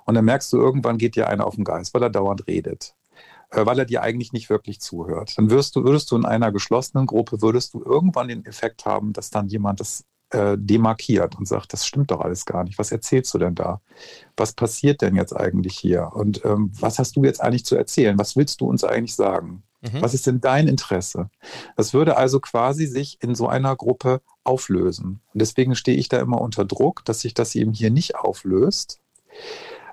Und 0.05 0.13
dann 0.13 0.25
merkst 0.25 0.53
du, 0.53 0.57
irgendwann 0.57 0.99
geht 0.99 1.15
dir 1.15 1.27
einer 1.27 1.47
auf 1.47 1.55
den 1.55 1.63
Geist, 1.63 1.93
weil 1.93 2.03
er 2.03 2.09
dauernd 2.09 2.45
redet 2.47 2.93
äh, 3.51 3.65
weil 3.65 3.79
er 3.79 3.85
dir 3.85 4.01
eigentlich 4.01 4.33
nicht 4.33 4.49
wirklich 4.49 4.79
zuhört. 4.79 5.37
Dann 5.37 5.49
wirst 5.49 5.75
du, 5.75 5.83
würdest 5.83 6.11
du 6.11 6.15
in 6.15 6.25
einer 6.25 6.51
geschlossenen 6.51 7.05
Gruppe, 7.05 7.41
würdest 7.41 7.73
du 7.73 7.83
irgendwann 7.83 8.27
den 8.27 8.45
Effekt 8.45 8.85
haben, 8.85 9.13
dass 9.13 9.29
dann 9.29 9.47
jemand 9.47 9.79
das 9.79 10.05
äh, 10.31 10.57
demarkiert 10.57 11.37
und 11.37 11.47
sagt, 11.47 11.73
das 11.73 11.85
stimmt 11.85 12.11
doch 12.11 12.21
alles 12.21 12.45
gar 12.45 12.63
nicht. 12.63 12.79
Was 12.79 12.91
erzählst 12.91 13.33
du 13.33 13.37
denn 13.37 13.55
da? 13.55 13.81
Was 14.37 14.53
passiert 14.53 15.01
denn 15.01 15.15
jetzt 15.15 15.35
eigentlich 15.35 15.77
hier? 15.77 16.11
Und 16.13 16.43
ähm, 16.45 16.71
was 16.79 16.99
hast 16.99 17.15
du 17.15 17.23
jetzt 17.23 17.41
eigentlich 17.41 17.65
zu 17.65 17.75
erzählen? 17.75 18.17
Was 18.17 18.35
willst 18.35 18.61
du 18.61 18.67
uns 18.67 18.83
eigentlich 18.83 19.15
sagen? 19.15 19.63
Mhm. 19.81 20.01
Was 20.01 20.13
ist 20.13 20.27
denn 20.27 20.41
dein 20.41 20.67
Interesse? 20.67 21.29
Das 21.75 21.93
würde 21.93 22.17
also 22.17 22.39
quasi 22.39 22.85
sich 22.85 23.17
in 23.21 23.35
so 23.35 23.47
einer 23.47 23.75
Gruppe 23.75 24.21
auflösen. 24.43 25.21
Und 25.33 25.41
deswegen 25.41 25.75
stehe 25.75 25.97
ich 25.97 26.09
da 26.09 26.19
immer 26.19 26.41
unter 26.41 26.65
Druck, 26.65 27.03
dass 27.05 27.21
sich 27.21 27.33
das 27.33 27.55
eben 27.55 27.73
hier 27.73 27.91
nicht 27.91 28.15
auflöst. 28.15 28.99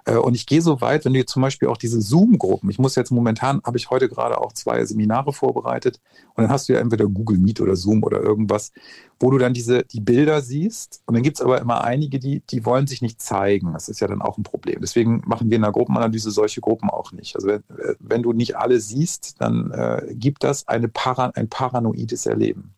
Äh, 0.09 0.17
und 0.17 0.35
ich 0.35 0.47
gehe 0.47 0.63
so 0.63 0.81
weit, 0.81 1.05
wenn 1.05 1.13
du 1.13 1.25
zum 1.25 1.43
Beispiel 1.43 1.69
auch 1.69 1.77
diese 1.77 2.01
Zoom-Gruppen, 2.01 2.71
ich 2.71 2.79
muss 2.79 2.95
jetzt 2.95 3.11
momentan, 3.11 3.61
habe 3.65 3.77
ich 3.77 3.91
heute 3.91 4.09
gerade 4.09 4.41
auch 4.41 4.53
zwei 4.53 4.85
Seminare 4.85 5.33
vorbereitet 5.33 6.01
und 6.35 6.43
dann 6.45 6.51
hast 6.51 6.69
du 6.69 6.73
ja 6.73 6.81
entweder 6.81 7.07
Google 7.07 7.39
Meet 7.39 7.61
oder 7.61 7.77
Zoom 7.77 8.03
oder 8.03 8.21
irgendwas, 8.21 8.73
wo 9.21 9.31
du 9.31 9.39
dann 9.39 9.53
diese, 9.53 9.85
die 9.85 10.01
Bilder 10.01 10.41
siehst 10.41 11.03
und 11.07 11.15
dann 11.15 11.23
gibt 11.23 11.39
es 11.39 11.45
aber 11.45 11.61
immer 11.61 11.85
einige, 11.85 12.19
die, 12.19 12.41
die 12.41 12.65
wollen 12.65 12.87
sich 12.87 13.03
nicht 13.03 13.21
zeigen. 13.21 13.73
Das 13.73 13.89
ist 13.89 14.01
ja 14.01 14.09
dann 14.09 14.23
auch 14.23 14.39
ein 14.39 14.45
Problem. 14.45 14.81
Deswegen 14.81 15.23
machen 15.27 15.51
wir 15.51 15.57
in 15.57 15.63
der 15.63 15.73
Gruppenanalyse 15.73 16.31
solche 16.31 16.61
Gruppen 16.61 16.91
auch 16.91 17.13
nicht. 17.13 17.37
Also 17.37 17.49
wenn, 17.49 17.63
wenn 17.99 18.23
du 18.23 18.33
nicht 18.33 18.57
alle 18.57 18.81
siehst, 18.81 19.41
dann 19.41 19.71
äh, 19.73 20.15
gibt 20.15 20.45
das 20.45 20.69
eine 20.69 20.89
Para, 20.89 21.31
ein 21.35 21.49
paranoides 21.49 22.27
Erleben. 22.27 22.78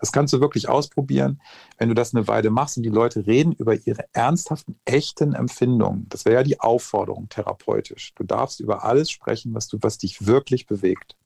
Das 0.00 0.12
kannst 0.12 0.32
du 0.32 0.40
wirklich 0.40 0.68
ausprobieren, 0.68 1.40
wenn 1.78 1.90
du 1.90 1.94
das 1.94 2.14
eine 2.14 2.26
Weile 2.26 2.50
machst 2.50 2.78
und 2.78 2.82
die 2.82 2.88
Leute 2.88 3.26
reden 3.26 3.52
über 3.52 3.74
ihre 3.74 4.04
ernsthaften, 4.12 4.80
echten 4.86 5.34
Empfindungen. 5.34 6.06
Das 6.08 6.24
wäre 6.24 6.36
ja 6.36 6.42
die 6.42 6.58
Aufforderung 6.58 7.28
therapeutisch. 7.28 8.12
Du 8.14 8.24
darfst 8.24 8.60
über 8.60 8.84
alles 8.84 9.10
sprechen, 9.10 9.54
was 9.54 9.68
du, 9.68 9.78
was 9.82 9.98
dich 9.98 10.26
wirklich 10.26 10.66
bewegt. 10.66 11.16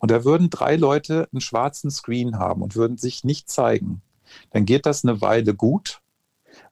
Und 0.00 0.10
da 0.10 0.24
würden 0.24 0.50
drei 0.50 0.76
Leute 0.76 1.28
einen 1.32 1.40
schwarzen 1.40 1.90
Screen 1.90 2.38
haben 2.38 2.62
und 2.62 2.74
würden 2.74 2.96
sich 2.96 3.24
nicht 3.24 3.50
zeigen. 3.50 4.02
Dann 4.50 4.64
geht 4.64 4.86
das 4.86 5.04
eine 5.04 5.20
Weile 5.20 5.54
gut, 5.54 6.00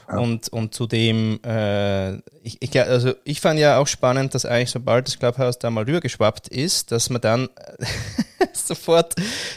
ja. 0.09 0.17
Und, 0.17 0.47
und 0.49 0.73
zudem, 0.73 1.39
äh, 1.43 2.15
ich, 2.41 2.57
ich, 2.61 2.79
also 2.79 3.13
ich 3.25 3.41
fand 3.41 3.59
ja 3.59 3.77
auch 3.77 3.87
spannend, 3.87 4.33
dass 4.35 4.45
eigentlich 4.45 4.69
sobald 4.69 5.07
das 5.07 5.19
Clubhouse 5.19 5.59
da 5.59 5.69
mal 5.69 5.83
rübergeschwappt 5.83 6.47
ist, 6.47 6.91
dass 6.91 7.09
man 7.09 7.19
dann 7.19 7.49
sofort 8.53 9.15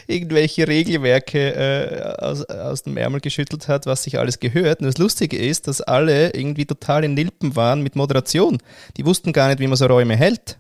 irgendwelche 0.09 0.67
Regelwerke 0.67 1.55
äh, 1.55 2.23
aus, 2.23 2.45
aus 2.47 2.83
dem 2.83 2.97
Ärmel 2.97 3.21
geschüttelt 3.21 3.69
hat, 3.69 3.87
was 3.87 4.03
sich 4.03 4.19
alles 4.19 4.41
gehört. 4.41 4.81
Und 4.81 4.87
das 4.87 4.99
Lustige 4.99 5.37
ist, 5.37 5.69
dass 5.69 5.81
alle 5.81 6.31
irgendwie 6.35 6.67
total 6.67 7.05
in 7.05 7.15
Nilpen 7.15 7.55
waren 7.55 7.83
mit 7.83 7.95
Moderation. 7.95 8.59
Die 8.97 9.07
wussten 9.07 9.33
gar 9.33 9.49
nicht, 9.49 9.61
wie 9.61 9.69
man 9.69 9.77
so 9.77 9.87
Räume 9.87 10.17
hält. 10.17 10.59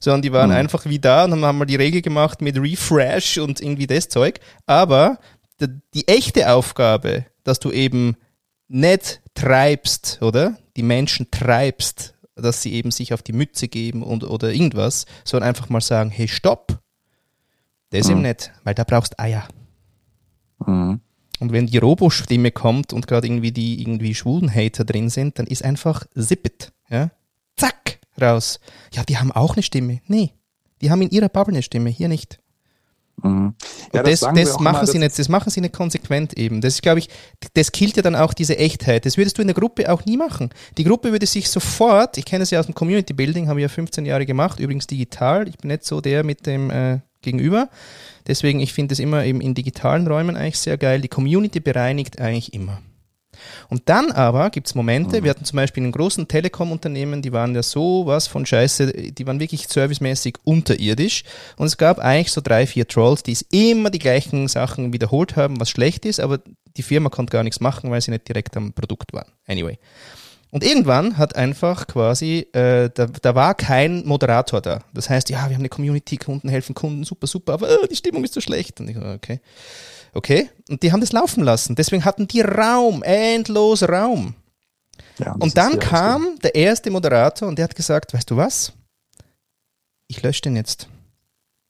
Sondern 0.00 0.22
die 0.22 0.32
waren 0.32 0.50
mhm. 0.50 0.56
einfach 0.56 0.84
wie 0.86 1.00
da 1.00 1.24
und 1.24 1.44
haben 1.44 1.58
mal 1.58 1.64
die 1.64 1.76
Regel 1.76 2.02
gemacht 2.02 2.40
mit 2.40 2.56
Refresh 2.56 3.38
und 3.38 3.60
irgendwie 3.60 3.86
das 3.86 4.08
Zeug. 4.08 4.38
Aber 4.66 5.18
die, 5.60 5.66
die 5.94 6.08
echte 6.08 6.52
Aufgabe, 6.52 7.26
dass 7.42 7.58
du 7.58 7.72
eben 7.72 8.16
nicht 8.68 9.22
treibst, 9.34 10.22
oder? 10.22 10.56
Die 10.76 10.82
Menschen 10.82 11.30
treibst, 11.30 12.14
dass 12.36 12.62
sie 12.62 12.74
eben 12.74 12.90
sich 12.90 13.12
auf 13.12 13.22
die 13.22 13.32
Mütze 13.32 13.68
geben 13.68 14.02
und, 14.02 14.24
oder 14.24 14.52
irgendwas, 14.52 15.06
sondern 15.24 15.48
einfach 15.48 15.68
mal 15.68 15.80
sagen, 15.80 16.10
hey, 16.10 16.28
stopp. 16.28 16.80
Das 17.90 18.06
mhm. 18.06 18.12
eben 18.12 18.22
nicht, 18.22 18.52
weil 18.64 18.74
da 18.74 18.84
brauchst 18.84 19.18
Eier. 19.18 19.48
Mhm. 20.64 21.00
Und 21.40 21.52
wenn 21.52 21.66
die 21.66 21.78
Robo-Stimme 21.78 22.50
kommt 22.50 22.92
und 22.92 23.06
gerade 23.06 23.26
irgendwie 23.26 23.52
die 23.52 23.80
irgendwie 23.80 24.14
schwulen 24.14 24.52
Hater 24.52 24.84
drin 24.84 25.08
sind, 25.08 25.38
dann 25.38 25.46
ist 25.46 25.64
einfach 25.64 26.04
zippet, 26.16 26.72
ja? 26.88 27.10
Zack, 27.56 28.00
raus. 28.20 28.60
Ja, 28.92 29.04
die 29.04 29.18
haben 29.18 29.32
auch 29.32 29.54
eine 29.54 29.62
Stimme. 29.62 30.00
Nee, 30.06 30.32
die 30.80 30.90
haben 30.90 31.02
in 31.02 31.10
ihrer 31.10 31.28
Bubble 31.28 31.54
eine 31.54 31.62
Stimme, 31.62 31.90
hier 31.90 32.08
nicht. 32.08 32.40
Mhm. 33.22 33.54
Ja, 33.92 34.02
das, 34.02 34.20
das, 34.20 34.32
das 34.34 34.60
machen 34.60 34.86
sie 34.86 34.98
nicht, 34.98 35.18
das 35.18 35.28
machen 35.28 35.50
sie 35.50 35.60
nicht 35.60 35.74
konsequent 35.74 36.34
eben. 36.34 36.60
Das 36.60 36.74
ist, 36.74 36.82
glaube 36.82 37.00
ich, 37.00 37.08
das 37.54 37.72
killt 37.72 37.96
ja 37.96 38.02
dann 38.02 38.14
auch 38.14 38.34
diese 38.34 38.58
Echtheit. 38.58 39.06
Das 39.06 39.16
würdest 39.16 39.38
du 39.38 39.42
in 39.42 39.48
der 39.48 39.54
Gruppe 39.54 39.90
auch 39.92 40.04
nie 40.04 40.16
machen. 40.16 40.50
Die 40.76 40.84
Gruppe 40.84 41.12
würde 41.12 41.26
sich 41.26 41.48
sofort, 41.48 42.18
ich 42.18 42.24
kenne 42.24 42.42
es 42.42 42.50
ja 42.50 42.60
aus 42.60 42.66
dem 42.66 42.74
Community 42.74 43.12
Building, 43.12 43.48
habe 43.48 43.60
ich 43.60 43.62
ja 43.62 43.68
15 43.68 44.06
Jahre 44.06 44.26
gemacht, 44.26 44.60
übrigens 44.60 44.86
digital. 44.86 45.48
Ich 45.48 45.58
bin 45.58 45.68
nicht 45.68 45.84
so 45.84 46.00
der 46.00 46.24
mit 46.24 46.46
dem 46.46 46.70
äh, 46.70 47.00
Gegenüber. 47.22 47.68
Deswegen, 48.26 48.60
ich 48.60 48.72
finde 48.72 48.92
es 48.92 48.98
immer 48.98 49.24
eben 49.24 49.40
in 49.40 49.54
digitalen 49.54 50.06
Räumen 50.06 50.36
eigentlich 50.36 50.58
sehr 50.58 50.78
geil. 50.78 51.00
Die 51.00 51.08
Community 51.08 51.60
bereinigt 51.60 52.20
eigentlich 52.20 52.54
immer. 52.54 52.80
Und 53.68 53.82
dann 53.86 54.10
aber 54.12 54.50
gibt 54.50 54.66
es 54.66 54.74
Momente, 54.74 55.20
mhm. 55.20 55.24
wir 55.24 55.30
hatten 55.30 55.44
zum 55.44 55.56
Beispiel 55.56 55.84
in 55.84 55.92
großen 55.92 56.28
Telekom-Unternehmen, 56.28 57.22
die 57.22 57.32
waren 57.32 57.54
ja 57.54 57.62
so 57.62 58.06
was 58.06 58.26
von 58.26 58.46
Scheiße, 58.46 58.92
die 59.12 59.26
waren 59.26 59.40
wirklich 59.40 59.68
servicemäßig 59.68 60.36
unterirdisch. 60.44 61.24
Und 61.56 61.66
es 61.66 61.76
gab 61.76 61.98
eigentlich 61.98 62.32
so 62.32 62.40
drei, 62.40 62.66
vier 62.66 62.86
Trolls, 62.86 63.22
die 63.22 63.36
immer 63.50 63.90
die 63.90 63.98
gleichen 63.98 64.48
Sachen 64.48 64.92
wiederholt 64.92 65.36
haben, 65.36 65.60
was 65.60 65.70
schlecht 65.70 66.04
ist, 66.04 66.20
aber 66.20 66.40
die 66.76 66.82
Firma 66.82 67.10
konnte 67.10 67.32
gar 67.32 67.42
nichts 67.42 67.60
machen, 67.60 67.90
weil 67.90 68.00
sie 68.00 68.10
nicht 68.10 68.28
direkt 68.28 68.56
am 68.56 68.72
Produkt 68.72 69.12
waren. 69.12 69.30
Anyway. 69.46 69.78
Und 70.50 70.64
irgendwann 70.64 71.18
hat 71.18 71.36
einfach 71.36 71.86
quasi, 71.86 72.46
äh, 72.52 72.88
da, 72.94 73.06
da 73.06 73.34
war 73.34 73.54
kein 73.54 74.06
Moderator 74.06 74.62
da. 74.62 74.80
Das 74.94 75.10
heißt, 75.10 75.28
ja, 75.28 75.48
wir 75.48 75.56
haben 75.56 75.62
eine 75.62 75.68
Community, 75.68 76.16
Kunden 76.16 76.48
helfen 76.48 76.74
Kunden, 76.74 77.04
super, 77.04 77.26
super, 77.26 77.52
aber 77.52 77.68
äh, 77.68 77.88
die 77.88 77.96
Stimmung 77.96 78.24
ist 78.24 78.32
so 78.32 78.40
schlecht. 78.40 78.80
Und 78.80 78.88
ich, 78.88 78.96
okay. 78.96 79.40
Okay? 80.12 80.50
Und 80.68 80.82
die 80.82 80.92
haben 80.92 81.00
das 81.00 81.12
laufen 81.12 81.42
lassen. 81.42 81.74
Deswegen 81.76 82.04
hatten 82.04 82.28
die 82.28 82.40
Raum, 82.40 83.02
endlos 83.02 83.82
Raum. 83.82 84.34
Ja, 85.18 85.32
und 85.32 85.56
dann 85.56 85.78
kam 85.78 86.22
Ausgang. 86.22 86.38
der 86.40 86.54
erste 86.54 86.90
Moderator 86.90 87.48
und 87.48 87.56
der 87.56 87.64
hat 87.64 87.74
gesagt, 87.74 88.14
weißt 88.14 88.30
du 88.30 88.36
was? 88.36 88.72
Ich 90.06 90.22
lösche 90.22 90.42
den 90.42 90.56
jetzt. 90.56 90.88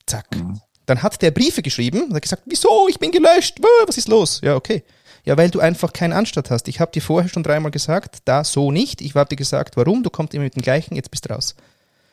Zack. 0.06 0.26
Mhm. 0.34 0.60
Dann 0.86 1.02
hat 1.02 1.20
der 1.20 1.30
Briefe 1.30 1.62
geschrieben 1.62 2.04
und 2.04 2.14
hat 2.14 2.22
gesagt, 2.22 2.42
wieso? 2.46 2.88
Ich 2.88 2.98
bin 2.98 3.10
gelöscht. 3.10 3.58
Was 3.86 3.98
ist 3.98 4.08
los? 4.08 4.40
Ja, 4.42 4.54
okay. 4.54 4.84
Ja, 5.24 5.36
weil 5.36 5.50
du 5.50 5.60
einfach 5.60 5.92
keinen 5.92 6.12
Anstand 6.12 6.50
hast. 6.50 6.68
Ich 6.68 6.80
habe 6.80 6.92
dir 6.92 7.02
vorher 7.02 7.28
schon 7.28 7.42
dreimal 7.42 7.70
gesagt, 7.70 8.18
da 8.24 8.44
so 8.44 8.70
nicht. 8.70 9.00
Ich 9.02 9.14
habe 9.14 9.28
dir 9.28 9.36
gesagt, 9.36 9.76
warum. 9.76 10.02
Du 10.02 10.10
kommst 10.10 10.34
immer 10.34 10.44
mit 10.44 10.56
dem 10.56 10.62
gleichen, 10.62 10.94
jetzt 10.94 11.10
bist 11.10 11.26
du 11.26 11.34
raus 11.34 11.54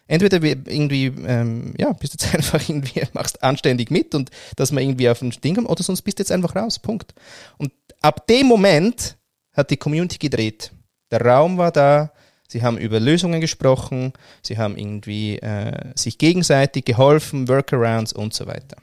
entweder 0.08 0.44
irgendwie, 0.44 1.06
ähm, 1.06 1.74
ja, 1.78 1.94
bist 1.94 2.14
jetzt 2.14 2.34
einfach 2.34 2.68
irgendwie, 2.68 3.04
machst 3.14 3.42
anständig 3.44 3.92
mit 3.92 4.16
und 4.16 4.30
dass 4.56 4.72
man 4.72 4.84
irgendwie 4.84 5.10
auf 5.10 5.22
ein 5.22 5.32
Ding 5.32 5.56
kommt, 5.56 5.70
oder 5.70 5.84
sonst 5.84 6.02
bist 6.04 6.20
du 6.20 6.22
jetzt 6.22 6.32
einfach 6.32 6.56
raus. 6.56 6.80
Punkt. 6.80 7.14
Und 7.58 7.72
ab 8.02 8.28
dem 8.28 8.48
Moment 8.48 9.18
hat 9.54 9.72
die 9.72 9.78
Community 9.78 10.18
gedreht. 10.18 10.72
Der 11.12 11.22
Raum 11.22 11.58
war 11.58 11.72
da, 11.72 12.12
sie 12.48 12.64
haben 12.64 12.78
über 12.78 13.00
Lösungen 13.00 13.42
gesprochen, 13.42 14.14
sie 14.42 14.58
haben 14.58 14.78
irgendwie 14.78 15.38
äh, 15.40 15.92
sich 15.96 16.18
gegenseitig 16.18 16.86
geholfen, 16.86 17.48
Workarounds 17.48 18.14
und 18.14 18.34
so 18.34 18.48
weiter. 18.48 18.78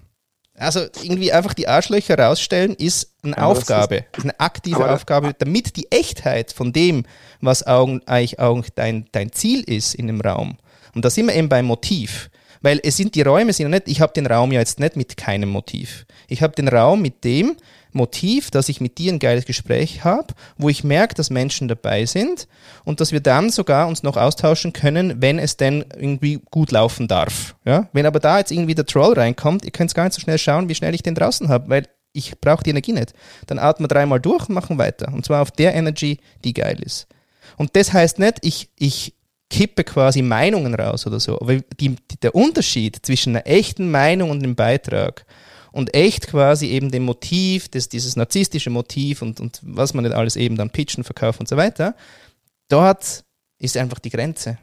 Also 0.55 0.81
irgendwie 1.03 1.33
einfach 1.33 1.55
die 1.55 1.67
Arschlöcher 1.67 2.19
rausstellen 2.19 2.75
ist 2.75 3.15
eine 3.23 3.37
ja, 3.37 3.47
Aufgabe, 3.47 4.05
ist, 4.17 4.23
eine 4.23 4.39
aktive 4.39 4.91
Aufgabe, 4.91 5.35
damit 5.37 5.77
die 5.77 5.91
Echtheit 5.91 6.53
von 6.53 6.73
dem, 6.73 7.05
was 7.41 7.63
eigentlich 7.63 8.39
auch 8.39 8.63
dein, 8.75 9.07
dein 9.13 9.33
Ziel 9.33 9.63
ist 9.63 9.95
in 9.95 10.09
dem 10.09 10.21
Raum, 10.21 10.59
und 10.95 11.05
da 11.05 11.11
sind 11.11 11.27
wir 11.27 11.35
eben 11.35 11.49
beim 11.49 11.67
Motiv. 11.67 12.31
Weil 12.63 12.81
es 12.85 12.97
sind 12.97 13.17
die 13.17 13.23
Räume 13.23 13.53
sind 13.53 13.65
ja 13.65 13.71
nicht, 13.71 13.89
ich 13.89 14.01
habe 14.01 14.13
den 14.13 14.27
Raum 14.27 14.53
ja 14.53 14.61
jetzt 14.61 14.79
nicht 14.79 14.95
mit 14.95 15.17
keinem 15.17 15.49
Motiv. 15.49 16.07
Ich 16.29 16.43
habe 16.43 16.55
den 16.55 16.69
Raum 16.69 17.03
mit 17.03 17.25
dem 17.25 17.57
Motiv, 17.93 18.51
dass 18.51 18.69
ich 18.69 18.81
mit 18.81 18.99
dir 18.99 19.13
ein 19.13 19.19
geiles 19.19 19.45
Gespräch 19.45 20.05
habe, 20.05 20.29
wo 20.57 20.69
ich 20.69 20.85
merke, 20.85 21.15
dass 21.15 21.29
Menschen 21.29 21.69
dabei 21.69 22.07
sind 22.07 22.47
und 22.85 23.01
dass 23.01 23.13
wir 23.13 23.21
dann 23.21 23.51
sogar 23.51 23.89
uns 23.89 24.03
noch 24.03 24.17
austauschen 24.17 24.73
können, 24.73 25.21
wenn 25.21 25.39
es 25.39 25.57
denn 25.57 25.85
irgendwie 25.97 26.41
gut 26.51 26.71
laufen 26.71 27.09
darf. 27.09 27.57
Ja? 27.65 27.89
Wenn 27.93 28.07
aber 28.07 28.21
da 28.21 28.39
jetzt 28.39 28.53
irgendwie 28.53 28.75
der 28.75 28.87
Troll 28.87 29.15
reinkommt, 29.15 29.65
ihr 29.65 29.73
könnt 29.73 29.95
gar 29.95 30.05
nicht 30.05 30.15
so 30.15 30.21
schnell 30.21 30.39
schauen, 30.39 30.69
wie 30.69 30.75
schnell 30.75 30.95
ich 30.95 31.03
den 31.03 31.17
draußen 31.17 31.49
habe, 31.49 31.69
weil 31.69 31.89
ich 32.13 32.39
brauche 32.41 32.63
die 32.63 32.71
Energie 32.71 32.93
nicht. 32.93 33.13
Dann 33.47 33.59
atmen 33.59 33.85
wir 33.85 33.95
dreimal 33.95 34.21
durch 34.21 34.49
und 34.49 34.55
machen 34.55 34.79
weiter. 34.79 35.13
Und 35.13 35.25
zwar 35.25 35.43
auf 35.43 35.51
der 35.51 35.75
Energy, 35.75 36.19
die 36.45 36.55
geil 36.55 36.79
ist. 36.81 37.09
Und 37.57 37.75
das 37.77 37.93
heißt 37.93 38.19
nicht, 38.19 38.39
ich, 38.43 38.71
ich 38.79 39.15
kippe 39.53 39.85
quasi 39.85 40.23
Meinungen 40.23 40.75
raus 40.75 41.07
oder 41.07 41.21
so. 41.21 41.39
Aber 41.39 41.57
die, 41.79 41.97
der 42.23 42.35
Unterschied 42.35 43.05
zwischen 43.05 43.37
einer 43.37 43.47
echten 43.47 43.91
Meinung 43.91 44.31
und 44.31 44.43
einem 44.43 44.57
Beitrag 44.57 45.27
und 45.73 45.95
echt 45.95 46.27
quasi 46.27 46.69
eben 46.69 46.91
dem 46.91 47.05
Motiv, 47.05 47.69
das, 47.69 47.89
dieses 47.89 48.17
narzisstische 48.17 48.71
Motiv 48.71 49.21
und, 49.21 49.41
und 49.41 49.61
was 49.63 49.93
man 49.93 50.05
nicht 50.05 50.17
alles 50.17 50.37
eben 50.37 50.57
dann 50.57 50.71
pitchen, 50.71 51.05
verkaufen 51.05 51.41
und 51.41 51.49
so 51.49 51.57
weiter, 51.57 51.95
dort 52.69 53.25
ist 53.59 53.77
einfach 53.77 53.99
die 53.99 54.11
Grenze. 54.11 54.59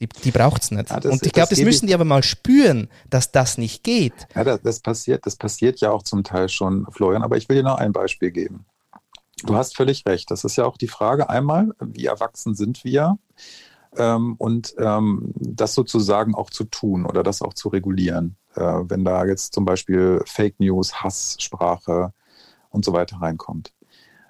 Die, 0.00 0.08
die 0.08 0.30
braucht 0.30 0.62
es 0.62 0.70
nicht. 0.70 0.88
Ja, 0.88 0.98
das, 0.98 1.12
und 1.12 1.26
ich 1.26 1.32
glaube, 1.32 1.50
das, 1.50 1.58
das 1.58 1.64
müssen 1.64 1.86
die 1.86 1.92
aber 1.92 2.06
mal 2.06 2.22
spüren, 2.22 2.88
dass 3.10 3.32
das 3.32 3.58
nicht 3.58 3.84
geht. 3.84 4.14
Ja, 4.34 4.44
das, 4.44 4.62
das, 4.62 4.80
passiert, 4.80 5.26
das 5.26 5.36
passiert 5.36 5.82
ja 5.82 5.90
auch 5.90 6.02
zum 6.02 6.24
Teil 6.24 6.48
schon, 6.48 6.86
Florian, 6.90 7.22
aber 7.22 7.36
ich 7.36 7.50
will 7.50 7.56
dir 7.56 7.62
noch 7.62 7.76
ein 7.76 7.92
Beispiel 7.92 8.30
geben. 8.30 8.64
Du 9.44 9.54
hast 9.54 9.76
völlig 9.76 10.06
recht. 10.06 10.30
Das 10.30 10.44
ist 10.44 10.56
ja 10.56 10.64
auch 10.64 10.78
die 10.78 10.88
Frage 10.88 11.28
einmal, 11.28 11.72
wie 11.80 12.06
erwachsen 12.06 12.54
sind 12.54 12.84
wir? 12.84 13.18
Ähm, 13.96 14.34
und 14.38 14.74
ähm, 14.78 15.32
das 15.34 15.74
sozusagen 15.74 16.34
auch 16.34 16.50
zu 16.50 16.64
tun 16.64 17.06
oder 17.06 17.22
das 17.22 17.42
auch 17.42 17.54
zu 17.54 17.68
regulieren. 17.68 18.36
Äh, 18.54 18.62
wenn 18.62 19.04
da 19.04 19.24
jetzt 19.24 19.54
zum 19.54 19.64
Beispiel 19.64 20.22
Fake 20.26 20.58
News, 20.58 21.02
Hasssprache 21.02 22.12
und 22.70 22.84
so 22.84 22.92
weiter 22.92 23.18
reinkommt. 23.20 23.72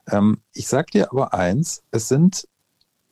Ähm, 0.08 0.38
ich 0.52 0.68
sage 0.68 0.90
dir 0.92 1.10
aber 1.10 1.34
eins, 1.34 1.82
es 1.90 2.08
sind 2.08 2.48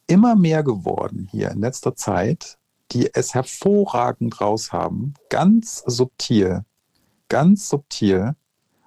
immer 0.06 0.36
mehr 0.36 0.62
geworden 0.62 1.28
hier 1.30 1.50
in 1.50 1.60
letzter 1.60 1.94
Zeit, 1.94 2.58
die 2.92 3.14
es 3.14 3.34
hervorragend 3.34 4.40
raus 4.40 4.72
haben, 4.72 5.14
ganz 5.28 5.82
subtil, 5.86 6.64
ganz 7.28 7.68
subtil 7.68 8.34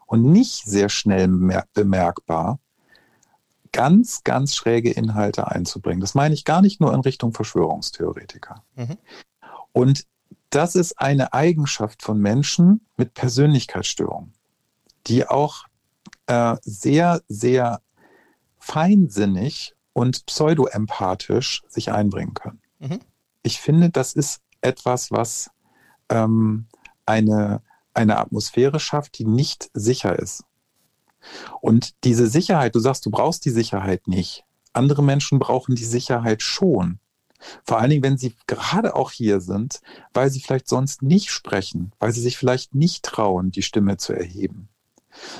und 0.07 0.23
nicht 0.23 0.65
sehr 0.65 0.89
schnell 0.89 1.29
bemerkbar, 1.73 2.59
ganz, 3.71 4.23
ganz 4.23 4.55
schräge 4.55 4.91
Inhalte 4.91 5.47
einzubringen. 5.47 6.01
Das 6.01 6.15
meine 6.15 6.33
ich 6.33 6.45
gar 6.45 6.61
nicht 6.61 6.81
nur 6.81 6.93
in 6.93 7.01
Richtung 7.01 7.33
Verschwörungstheoretiker. 7.33 8.63
Mhm. 8.75 8.97
Und 9.71 10.05
das 10.49 10.75
ist 10.75 10.99
eine 10.99 11.33
Eigenschaft 11.33 12.01
von 12.01 12.19
Menschen 12.19 12.85
mit 12.97 13.13
Persönlichkeitsstörungen, 13.13 14.33
die 15.07 15.27
auch 15.27 15.65
äh, 16.27 16.57
sehr, 16.61 17.21
sehr 17.27 17.81
feinsinnig 18.59 19.73
und 19.93 20.25
pseudoempathisch 20.25 21.63
sich 21.67 21.91
einbringen 21.91 22.33
können. 22.33 22.61
Mhm. 22.79 22.99
Ich 23.43 23.59
finde, 23.59 23.89
das 23.89 24.13
ist 24.13 24.41
etwas, 24.61 25.11
was 25.11 25.49
ähm, 26.09 26.67
eine, 27.05 27.61
eine 27.93 28.17
Atmosphäre 28.17 28.79
schafft, 28.79 29.17
die 29.17 29.25
nicht 29.25 29.69
sicher 29.73 30.17
ist. 30.17 30.43
Und 31.61 32.03
diese 32.03 32.27
Sicherheit, 32.27 32.75
du 32.75 32.79
sagst, 32.79 33.05
du 33.05 33.11
brauchst 33.11 33.45
die 33.45 33.49
Sicherheit 33.49 34.07
nicht. 34.07 34.43
Andere 34.73 35.03
Menschen 35.03 35.39
brauchen 35.39 35.75
die 35.75 35.85
Sicherheit 35.85 36.41
schon. 36.41 36.99
Vor 37.63 37.79
allen 37.79 37.89
Dingen, 37.89 38.03
wenn 38.03 38.17
sie 38.17 38.35
gerade 38.47 38.95
auch 38.95 39.11
hier 39.11 39.41
sind, 39.41 39.81
weil 40.13 40.29
sie 40.29 40.41
vielleicht 40.41 40.67
sonst 40.67 41.01
nicht 41.01 41.31
sprechen, 41.31 41.91
weil 41.99 42.11
sie 42.11 42.21
sich 42.21 42.37
vielleicht 42.37 42.75
nicht 42.75 43.03
trauen, 43.03 43.51
die 43.51 43.63
Stimme 43.63 43.97
zu 43.97 44.13
erheben. 44.13 44.69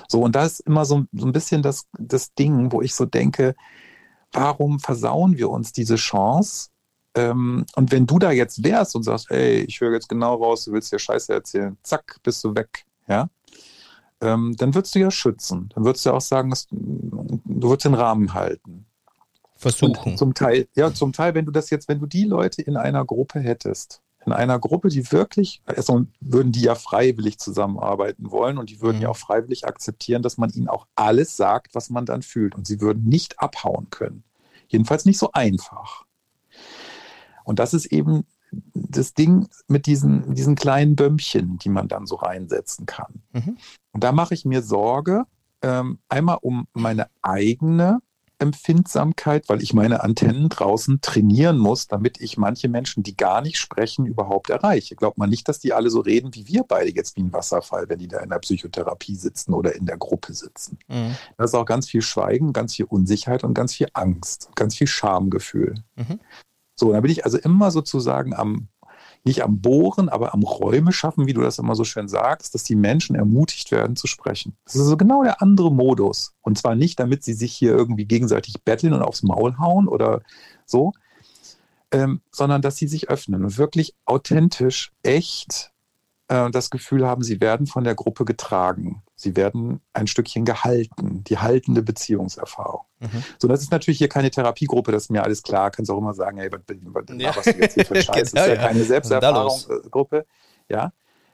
So, 0.07 0.21
und 0.21 0.35
da 0.35 0.45
ist 0.45 0.61
immer 0.61 0.85
so, 0.85 1.05
so 1.13 1.25
ein 1.25 1.31
bisschen 1.31 1.61
das, 1.61 1.87
das 1.97 2.33
Ding, 2.33 2.71
wo 2.71 2.81
ich 2.81 2.93
so 2.93 3.05
denke, 3.05 3.55
warum 4.31 4.79
versauen 4.79 5.37
wir 5.37 5.49
uns 5.49 5.71
diese 5.71 5.95
Chance? 5.95 6.69
Ähm, 7.15 7.65
und 7.75 7.91
wenn 7.91 8.07
du 8.07 8.19
da 8.19 8.31
jetzt 8.31 8.63
wärst 8.63 8.95
und 8.95 9.03
sagst, 9.03 9.31
ey, 9.31 9.61
ich 9.61 9.81
höre 9.81 9.93
jetzt 9.93 10.09
genau 10.09 10.35
raus, 10.35 10.65
du 10.65 10.71
willst 10.71 10.91
dir 10.91 10.99
Scheiße 10.99 11.33
erzählen, 11.33 11.77
zack, 11.83 12.17
bist 12.23 12.43
du 12.43 12.55
weg, 12.55 12.85
ja, 13.07 13.29
ähm, 14.21 14.55
dann 14.57 14.73
würdest 14.75 14.95
du 14.95 14.99
ja 14.99 15.11
schützen. 15.11 15.69
Dann 15.73 15.83
würdest 15.83 16.05
du 16.05 16.11
auch 16.11 16.21
sagen, 16.21 16.49
dass, 16.49 16.67
du 16.69 17.41
würdest 17.43 17.85
den 17.85 17.93
Rahmen 17.93 18.33
halten. 18.33 18.85
Versuchen. 19.55 20.11
Und 20.13 20.17
zum 20.17 20.33
Teil, 20.33 20.67
ja, 20.75 20.93
zum 20.93 21.13
Teil, 21.13 21.35
wenn 21.35 21.45
du 21.45 21.51
das 21.51 21.69
jetzt, 21.69 21.87
wenn 21.87 21.99
du 21.99 22.07
die 22.07 22.23
Leute 22.23 22.61
in 22.61 22.77
einer 22.77 23.05
Gruppe 23.05 23.39
hättest, 23.39 24.01
in 24.25 24.31
einer 24.31 24.59
Gruppe, 24.59 24.89
die 24.89 25.11
wirklich, 25.11 25.61
also 25.65 26.05
würden 26.19 26.51
die 26.51 26.61
ja 26.61 26.75
freiwillig 26.75 27.39
zusammenarbeiten 27.39 28.31
wollen 28.31 28.57
und 28.57 28.69
die 28.69 28.81
würden 28.81 28.97
mhm. 28.97 29.03
ja 29.03 29.09
auch 29.09 29.17
freiwillig 29.17 29.67
akzeptieren, 29.67 30.21
dass 30.21 30.37
man 30.37 30.51
ihnen 30.51 30.67
auch 30.67 30.87
alles 30.95 31.37
sagt, 31.37 31.73
was 31.73 31.89
man 31.89 32.05
dann 32.05 32.21
fühlt. 32.21 32.55
Und 32.55 32.67
sie 32.67 32.81
würden 32.81 33.03
nicht 33.03 33.39
abhauen 33.39 33.89
können. 33.89 34.23
Jedenfalls 34.67 35.05
nicht 35.05 35.17
so 35.17 35.31
einfach. 35.33 36.05
Und 37.43 37.59
das 37.59 37.73
ist 37.73 37.87
eben 37.87 38.25
das 38.73 39.13
Ding 39.13 39.47
mit 39.67 39.85
diesen, 39.85 40.33
diesen 40.33 40.55
kleinen 40.55 40.95
Bömmchen, 40.95 41.57
die 41.57 41.69
man 41.69 41.87
dann 41.87 42.05
so 42.05 42.15
reinsetzen 42.15 42.85
kann. 42.85 43.21
Mhm. 43.33 43.57
Und 43.91 44.03
da 44.03 44.11
mache 44.11 44.33
ich 44.33 44.45
mir 44.45 44.61
Sorge, 44.61 45.25
ähm, 45.61 45.99
einmal 46.09 46.39
um 46.41 46.67
meine 46.73 47.07
eigene 47.21 47.99
Empfindsamkeit, 48.41 49.47
weil 49.49 49.61
ich 49.61 49.73
meine 49.73 50.03
Antennen 50.03 50.49
draußen 50.49 50.99
trainieren 51.01 51.59
muss, 51.59 51.87
damit 51.87 52.19
ich 52.19 52.37
manche 52.37 52.69
Menschen, 52.69 53.03
die 53.03 53.15
gar 53.15 53.41
nicht 53.41 53.59
sprechen, 53.59 54.07
überhaupt 54.07 54.49
erreiche. 54.49 54.95
Glaubt 54.95 55.19
man 55.19 55.29
nicht, 55.29 55.47
dass 55.47 55.59
die 55.59 55.73
alle 55.73 55.91
so 55.91 55.99
reden 55.99 56.33
wie 56.33 56.47
wir 56.47 56.63
beide 56.63 56.93
jetzt 56.93 57.15
wie 57.15 57.21
ein 57.21 57.31
Wasserfall, 57.31 57.87
wenn 57.87 57.99
die 57.99 58.07
da 58.07 58.19
in 58.19 58.29
der 58.29 58.39
Psychotherapie 58.39 59.15
sitzen 59.15 59.53
oder 59.53 59.75
in 59.75 59.85
der 59.85 59.97
Gruppe 59.97 60.33
sitzen. 60.33 60.79
Mhm. 60.87 61.15
Da 61.37 61.43
ist 61.43 61.53
auch 61.53 61.65
ganz 61.65 61.87
viel 61.87 62.01
Schweigen, 62.01 62.51
ganz 62.51 62.75
viel 62.75 62.85
Unsicherheit 62.85 63.43
und 63.43 63.53
ganz 63.53 63.75
viel 63.75 63.87
Angst, 63.93 64.49
ganz 64.55 64.75
viel 64.75 64.87
Schamgefühl. 64.87 65.75
Mhm. 65.95 66.19
So, 66.81 66.91
da 66.91 66.99
bin 66.99 67.11
ich 67.11 67.25
also 67.25 67.37
immer 67.37 67.69
sozusagen 67.69 68.33
am, 68.33 68.67
nicht 69.23 69.43
am 69.43 69.61
Bohren, 69.61 70.09
aber 70.09 70.33
am 70.33 70.41
Räume 70.41 70.91
schaffen, 70.91 71.27
wie 71.27 71.33
du 71.33 71.41
das 71.41 71.59
immer 71.59 71.75
so 71.75 71.83
schön 71.83 72.07
sagst, 72.07 72.55
dass 72.55 72.63
die 72.63 72.75
Menschen 72.75 73.15
ermutigt 73.15 73.69
werden 73.69 73.95
zu 73.95 74.07
sprechen. 74.07 74.57
Das 74.65 74.73
ist 74.73 74.87
so 74.87 74.97
genau 74.97 75.21
der 75.21 75.43
andere 75.43 75.71
Modus. 75.71 76.33
Und 76.41 76.57
zwar 76.57 76.73
nicht, 76.73 76.99
damit 76.99 77.23
sie 77.23 77.33
sich 77.33 77.53
hier 77.53 77.73
irgendwie 77.73 78.05
gegenseitig 78.05 78.63
betteln 78.63 78.93
und 78.93 79.03
aufs 79.03 79.21
Maul 79.21 79.59
hauen 79.59 79.87
oder 79.87 80.23
so, 80.65 80.93
ähm, 81.91 82.21
sondern 82.31 82.63
dass 82.63 82.77
sie 82.77 82.87
sich 82.87 83.11
öffnen 83.11 83.43
und 83.43 83.59
wirklich 83.59 83.93
authentisch, 84.05 84.91
echt 85.03 85.71
äh, 86.31 86.49
das 86.49 86.69
Gefühl 86.69 87.05
haben, 87.05 87.23
sie 87.23 87.41
werden 87.41 87.67
von 87.67 87.83
der 87.83 87.93
Gruppe 87.93 88.23
getragen. 88.23 89.03
Sie 89.15 89.35
werden 89.35 89.81
ein 89.91 90.07
Stückchen 90.07 90.45
gehalten, 90.45 91.23
die 91.25 91.37
haltende 91.37 91.83
Beziehungserfahrung. 91.83 92.85
Mhm. 92.99 93.23
So, 93.37 93.47
das 93.49 93.61
ist 93.61 93.71
natürlich 93.71 93.97
hier 93.97 94.07
keine 94.07 94.31
Therapiegruppe, 94.31 94.91
das 94.91 95.03
ist 95.03 95.09
mir 95.09 95.23
alles 95.23 95.43
klar. 95.43 95.71
Kannst 95.71 95.91
auch 95.91 95.97
immer 95.97 96.13
sagen, 96.13 96.37
hey, 96.37 96.49
was, 96.51 96.61
was, 96.67 97.05
ja. 97.17 97.35
was 97.35 97.43
du 97.43 97.51
jetzt 97.59 97.73
hier 97.75 97.85
für 97.85 97.95
Scheiß? 98.01 98.31
Das 98.31 98.45
ist 98.45 98.47
ja, 98.47 98.47
ja 98.47 98.55
keine 98.55 98.83
Selbsterfahrungsgruppe. 98.83 100.25
Ja. 100.69 100.93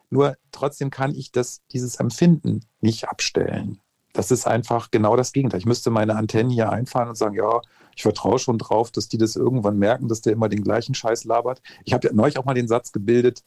Nur 0.09 0.35
trotzdem 0.51 0.89
kann 0.89 1.13
ich 1.13 1.31
das, 1.31 1.61
dieses 1.71 1.97
Empfinden 1.97 2.61
nicht 2.81 3.07
abstellen. 3.07 3.79
Das 4.13 4.31
ist 4.31 4.47
einfach 4.47 4.89
genau 4.89 5.15
das 5.15 5.31
Gegenteil. 5.31 5.59
Ich 5.59 5.67
müsste 5.67 5.91
meine 5.91 6.15
Antennen 6.15 6.49
hier 6.49 6.71
einfahren 6.71 7.09
und 7.09 7.15
sagen, 7.15 7.35
ja, 7.35 7.61
ich 7.95 8.01
vertraue 8.01 8.39
schon 8.39 8.57
drauf, 8.57 8.89
dass 8.89 9.09
die 9.09 9.19
das 9.19 9.35
irgendwann 9.35 9.77
merken, 9.77 10.07
dass 10.07 10.21
der 10.21 10.33
immer 10.33 10.49
den 10.49 10.63
gleichen 10.63 10.95
Scheiß 10.95 11.25
labert. 11.25 11.61
Ich 11.83 11.93
habe 11.93 12.07
ja 12.07 12.13
neulich 12.13 12.39
auch 12.39 12.45
mal 12.45 12.55
den 12.55 12.67
Satz 12.67 12.91
gebildet, 12.91 13.43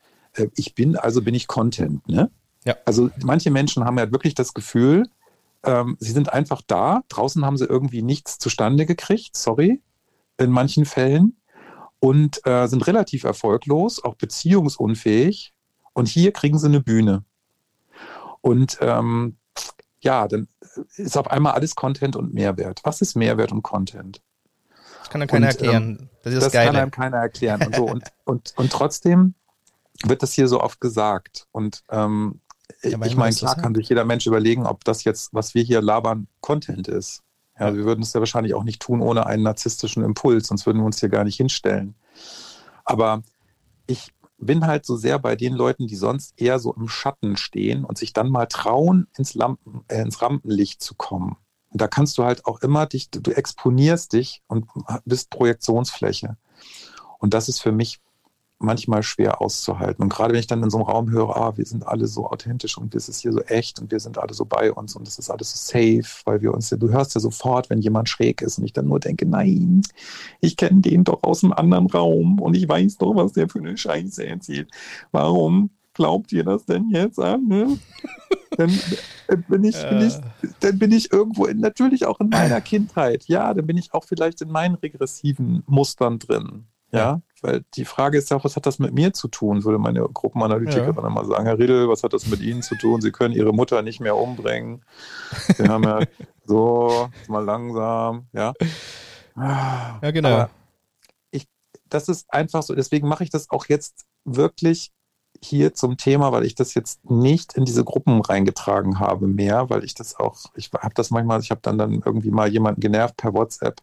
ich 0.54 0.74
bin, 0.74 0.96
also 0.96 1.22
bin 1.22 1.34
ich 1.34 1.46
Content. 1.46 2.06
Ne? 2.08 2.30
Ja. 2.64 2.76
Also 2.84 3.10
manche 3.22 3.50
Menschen 3.50 3.84
haben 3.84 3.98
ja 3.98 4.10
wirklich 4.12 4.34
das 4.34 4.54
Gefühl, 4.54 5.08
ähm, 5.64 5.96
sie 6.00 6.12
sind 6.12 6.32
einfach 6.32 6.62
da. 6.66 7.02
Draußen 7.08 7.44
haben 7.44 7.56
sie 7.56 7.66
irgendwie 7.66 8.02
nichts 8.02 8.38
zustande 8.38 8.86
gekriegt, 8.86 9.36
sorry, 9.36 9.80
in 10.38 10.50
manchen 10.50 10.84
Fällen. 10.84 11.36
Und 12.02 12.46
äh, 12.46 12.66
sind 12.66 12.86
relativ 12.86 13.24
erfolglos, 13.24 14.02
auch 14.02 14.14
beziehungsunfähig. 14.14 15.52
Und 15.92 16.08
hier 16.08 16.32
kriegen 16.32 16.58
sie 16.58 16.66
eine 16.66 16.80
Bühne. 16.80 17.24
Und 18.40 18.78
ähm, 18.80 19.36
ja, 20.00 20.26
dann 20.26 20.48
ist 20.96 21.18
auf 21.18 21.30
einmal 21.30 21.52
alles 21.52 21.74
Content 21.74 22.16
und 22.16 22.32
Mehrwert. 22.32 22.80
Was 22.84 23.02
ist 23.02 23.16
Mehrwert 23.16 23.52
und 23.52 23.62
Content? 23.62 24.22
Das 25.00 25.10
kann 25.10 25.20
dann 25.20 25.28
keiner 25.28 25.48
und, 25.48 25.60
ähm, 25.60 25.66
erklären. 25.66 26.10
Das, 26.22 26.32
ist 26.32 26.42
das, 26.42 26.52
das 26.52 26.64
kann 26.64 26.76
einem 26.76 26.90
keiner 26.90 27.18
erklären. 27.18 27.66
Und, 27.66 27.76
so. 27.76 27.84
und, 27.90 28.04
und, 28.24 28.54
und 28.56 28.72
trotzdem 28.72 29.34
wird 30.04 30.22
das 30.22 30.32
hier 30.32 30.48
so 30.48 30.60
oft 30.60 30.80
gesagt. 30.80 31.46
Und 31.52 31.82
ähm, 31.90 32.40
ja, 32.82 33.00
ich 33.02 33.16
meine, 33.16 33.34
klar 33.34 33.56
kann 33.56 33.74
sich 33.74 33.88
jeder 33.88 34.04
Mensch 34.04 34.26
überlegen, 34.26 34.66
ob 34.66 34.84
das 34.84 35.04
jetzt, 35.04 35.34
was 35.34 35.54
wir 35.54 35.62
hier 35.62 35.82
labern, 35.82 36.28
Content 36.40 36.88
ist. 36.88 37.22
Ja, 37.58 37.68
ja. 37.68 37.74
wir 37.74 37.84
würden 37.84 38.02
es 38.02 38.12
ja 38.12 38.20
wahrscheinlich 38.20 38.54
auch 38.54 38.64
nicht 38.64 38.80
tun 38.80 39.00
ohne 39.00 39.26
einen 39.26 39.42
narzisstischen 39.42 40.02
Impuls, 40.02 40.48
sonst 40.48 40.66
würden 40.66 40.78
wir 40.78 40.86
uns 40.86 41.00
hier 41.00 41.08
gar 41.08 41.24
nicht 41.24 41.36
hinstellen. 41.36 41.94
Aber 42.84 43.22
ich 43.86 44.12
bin 44.38 44.66
halt 44.66 44.86
so 44.86 44.96
sehr 44.96 45.18
bei 45.18 45.36
den 45.36 45.52
Leuten, 45.52 45.86
die 45.86 45.96
sonst 45.96 46.40
eher 46.40 46.58
so 46.58 46.72
im 46.74 46.88
Schatten 46.88 47.36
stehen 47.36 47.84
und 47.84 47.98
sich 47.98 48.12
dann 48.12 48.30
mal 48.30 48.46
trauen, 48.46 49.06
ins, 49.16 49.34
Lampen, 49.34 49.84
äh, 49.88 50.00
ins 50.00 50.22
Rampenlicht 50.22 50.82
zu 50.82 50.94
kommen. 50.94 51.36
Und 51.68 51.80
da 51.80 51.88
kannst 51.88 52.18
du 52.18 52.24
halt 52.24 52.46
auch 52.46 52.60
immer 52.62 52.86
dich, 52.86 53.10
du 53.10 53.30
exponierst 53.30 54.12
dich 54.12 54.42
und 54.48 54.66
bist 55.04 55.30
Projektionsfläche. 55.30 56.36
Und 57.18 57.34
das 57.34 57.48
ist 57.48 57.60
für 57.60 57.70
mich 57.70 58.00
manchmal 58.60 59.02
schwer 59.02 59.40
auszuhalten. 59.40 60.02
Und 60.02 60.10
gerade 60.10 60.32
wenn 60.32 60.40
ich 60.40 60.46
dann 60.46 60.62
in 60.62 60.70
so 60.70 60.78
einem 60.78 60.86
Raum 60.86 61.10
höre, 61.10 61.36
ah, 61.36 61.56
wir 61.56 61.64
sind 61.64 61.86
alle 61.86 62.06
so 62.06 62.26
authentisch 62.26 62.76
und 62.76 62.94
es 62.94 63.08
ist 63.08 63.20
hier 63.20 63.32
so 63.32 63.40
echt 63.40 63.80
und 63.80 63.90
wir 63.90 64.00
sind 64.00 64.18
alle 64.18 64.34
so 64.34 64.44
bei 64.44 64.70
uns 64.72 64.94
und 64.94 65.08
es 65.08 65.18
ist 65.18 65.30
alles 65.30 65.50
so 65.50 65.72
safe, 65.72 66.22
weil 66.26 66.42
wir 66.42 66.52
uns 66.52 66.70
ja, 66.70 66.76
du 66.76 66.90
hörst 66.90 67.14
ja 67.14 67.20
sofort, 67.20 67.70
wenn 67.70 67.80
jemand 67.80 68.08
schräg 68.08 68.42
ist 68.42 68.58
und 68.58 68.64
ich 68.64 68.72
dann 68.72 68.86
nur 68.86 69.00
denke, 69.00 69.26
nein, 69.26 69.82
ich 70.40 70.56
kenne 70.56 70.82
den 70.82 71.04
doch 71.04 71.22
aus 71.22 71.42
einem 71.42 71.54
anderen 71.54 71.86
Raum 71.86 72.38
und 72.38 72.54
ich 72.54 72.68
weiß 72.68 72.98
doch, 72.98 73.16
was 73.16 73.32
der 73.32 73.48
für 73.48 73.60
eine 73.60 73.76
Scheiße 73.76 74.26
erzählt. 74.26 74.70
Warum 75.10 75.70
glaubt 75.94 76.30
ihr 76.32 76.44
das 76.44 76.66
denn 76.66 76.90
jetzt 76.90 77.18
an? 77.18 77.46
Ne? 77.48 77.78
dann 78.56 78.70
äh, 79.28 79.36
bin 79.36 79.64
ich, 79.64 79.76
bin 79.88 80.06
ich, 80.06 80.14
dann 80.60 80.78
bin 80.78 80.92
ich 80.92 81.12
irgendwo 81.12 81.46
in, 81.46 81.60
natürlich 81.60 82.04
auch 82.04 82.20
in 82.20 82.28
meiner 82.28 82.60
Kindheit. 82.60 83.24
Ja, 83.26 83.54
dann 83.54 83.66
bin 83.66 83.78
ich 83.78 83.94
auch 83.94 84.04
vielleicht 84.04 84.42
in 84.42 84.50
meinen 84.50 84.74
regressiven 84.74 85.62
Mustern 85.66 86.18
drin. 86.18 86.66
Ja, 86.92 87.22
weil 87.42 87.64
die 87.74 87.84
Frage 87.84 88.18
ist 88.18 88.30
ja 88.30 88.36
auch, 88.36 88.44
was 88.44 88.56
hat 88.56 88.66
das 88.66 88.78
mit 88.78 88.92
mir 88.92 89.12
zu 89.12 89.28
tun, 89.28 89.64
würde 89.64 89.78
meine 89.78 90.00
Gruppenanalytikerin 90.00 90.94
ja. 90.94 91.06
immer 91.06 91.24
sagen. 91.24 91.46
Herr 91.46 91.58
Riedel, 91.58 91.88
was 91.88 92.02
hat 92.02 92.12
das 92.12 92.26
mit 92.26 92.40
Ihnen 92.40 92.62
zu 92.62 92.76
tun? 92.76 93.00
Sie 93.00 93.12
können 93.12 93.34
Ihre 93.34 93.52
Mutter 93.52 93.82
nicht 93.82 94.00
mehr 94.00 94.16
umbringen. 94.16 94.82
Sie 95.56 95.64
haben 95.64 95.84
ja 95.84 96.00
so, 96.44 97.08
mal 97.28 97.44
langsam, 97.44 98.26
ja. 98.32 98.52
Ja, 99.36 100.10
genau. 100.10 100.28
Aber 100.28 100.50
ich, 101.30 101.46
das 101.88 102.08
ist 102.08 102.32
einfach 102.32 102.62
so, 102.62 102.74
deswegen 102.74 103.08
mache 103.08 103.24
ich 103.24 103.30
das 103.30 103.50
auch 103.50 103.66
jetzt 103.66 104.04
wirklich 104.24 104.92
hier 105.42 105.74
zum 105.74 105.96
Thema, 105.96 106.32
weil 106.32 106.44
ich 106.44 106.54
das 106.54 106.74
jetzt 106.74 107.08
nicht 107.10 107.54
in 107.54 107.64
diese 107.64 107.84
Gruppen 107.84 108.20
reingetragen 108.20 108.98
habe 108.98 109.26
mehr, 109.26 109.70
weil 109.70 109.84
ich 109.84 109.94
das 109.94 110.16
auch, 110.16 110.36
ich 110.54 110.70
habe 110.72 110.94
das 110.94 111.10
manchmal, 111.10 111.40
ich 111.40 111.50
habe 111.50 111.60
dann 111.62 111.78
dann 111.78 112.02
irgendwie 112.04 112.30
mal 112.30 112.48
jemanden 112.48 112.80
genervt 112.80 113.16
per 113.16 113.32
WhatsApp 113.32 113.80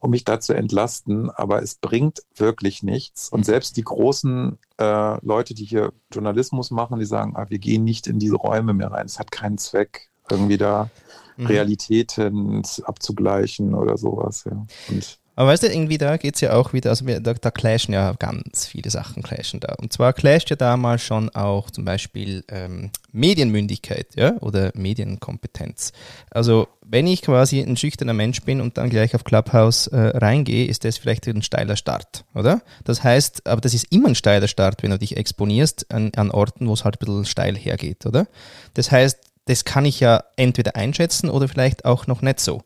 um 0.00 0.10
mich 0.10 0.24
da 0.24 0.40
zu 0.40 0.54
entlasten, 0.54 1.30
aber 1.30 1.62
es 1.62 1.74
bringt 1.74 2.22
wirklich 2.36 2.82
nichts. 2.82 3.28
Und 3.28 3.40
mhm. 3.40 3.44
selbst 3.44 3.76
die 3.76 3.82
großen 3.82 4.58
äh, 4.78 5.26
Leute, 5.26 5.54
die 5.54 5.64
hier 5.64 5.92
Journalismus 6.12 6.70
machen, 6.70 6.98
die 6.98 7.06
sagen, 7.06 7.34
ah, 7.36 7.46
wir 7.48 7.58
gehen 7.58 7.84
nicht 7.84 8.06
in 8.06 8.18
diese 8.18 8.36
Räume 8.36 8.74
mehr 8.74 8.90
rein. 8.90 9.06
Es 9.06 9.18
hat 9.18 9.30
keinen 9.30 9.58
Zweck, 9.58 10.08
irgendwie 10.30 10.58
da 10.58 10.90
mhm. 11.36 11.46
Realitäten 11.46 12.62
abzugleichen 12.84 13.74
oder 13.74 13.96
sowas. 13.96 14.44
Ja. 14.44 14.66
Und 14.88 15.18
aber 15.38 15.50
weißt 15.50 15.62
du, 15.62 15.68
irgendwie 15.68 15.98
da 15.98 16.16
geht 16.16 16.34
es 16.34 16.40
ja 16.40 16.54
auch 16.54 16.72
wieder, 16.72 16.90
also 16.90 17.04
da, 17.04 17.32
da 17.32 17.50
clashen 17.52 17.94
ja 17.94 18.12
ganz 18.14 18.66
viele 18.66 18.90
Sachen 18.90 19.22
clashen 19.22 19.60
da. 19.60 19.74
Und 19.74 19.92
zwar 19.92 20.12
clasht 20.12 20.50
ja 20.50 20.56
damals 20.56 21.04
schon 21.04 21.30
auch 21.30 21.70
zum 21.70 21.84
Beispiel 21.84 22.42
ähm, 22.48 22.90
Medienmündigkeit 23.12 24.08
ja, 24.16 24.32
oder 24.40 24.72
Medienkompetenz. 24.74 25.92
Also 26.28 26.66
wenn 26.84 27.06
ich 27.06 27.22
quasi 27.22 27.60
ein 27.60 27.76
schüchterner 27.76 28.14
Mensch 28.14 28.42
bin 28.42 28.60
und 28.60 28.78
dann 28.78 28.90
gleich 28.90 29.14
auf 29.14 29.22
Clubhouse 29.22 29.86
äh, 29.86 30.08
reingehe, 30.18 30.66
ist 30.66 30.84
das 30.84 30.98
vielleicht 30.98 31.28
ein 31.28 31.42
steiler 31.42 31.76
Start, 31.76 32.24
oder? 32.34 32.60
Das 32.82 33.04
heißt, 33.04 33.46
aber 33.46 33.60
das 33.60 33.74
ist 33.74 33.92
immer 33.92 34.08
ein 34.08 34.16
steiler 34.16 34.48
Start, 34.48 34.82
wenn 34.82 34.90
du 34.90 34.98
dich 34.98 35.16
exponierst 35.16 35.94
an, 35.94 36.10
an 36.16 36.32
Orten, 36.32 36.66
wo 36.66 36.72
es 36.72 36.84
halt 36.84 36.96
ein 36.96 37.06
bisschen 37.06 37.26
steil 37.26 37.56
hergeht, 37.56 38.06
oder? 38.06 38.26
Das 38.74 38.90
heißt, 38.90 39.20
das 39.44 39.64
kann 39.64 39.84
ich 39.84 40.00
ja 40.00 40.24
entweder 40.34 40.74
einschätzen 40.74 41.30
oder 41.30 41.46
vielleicht 41.46 41.84
auch 41.84 42.08
noch 42.08 42.22
nicht 42.22 42.40
so. 42.40 42.64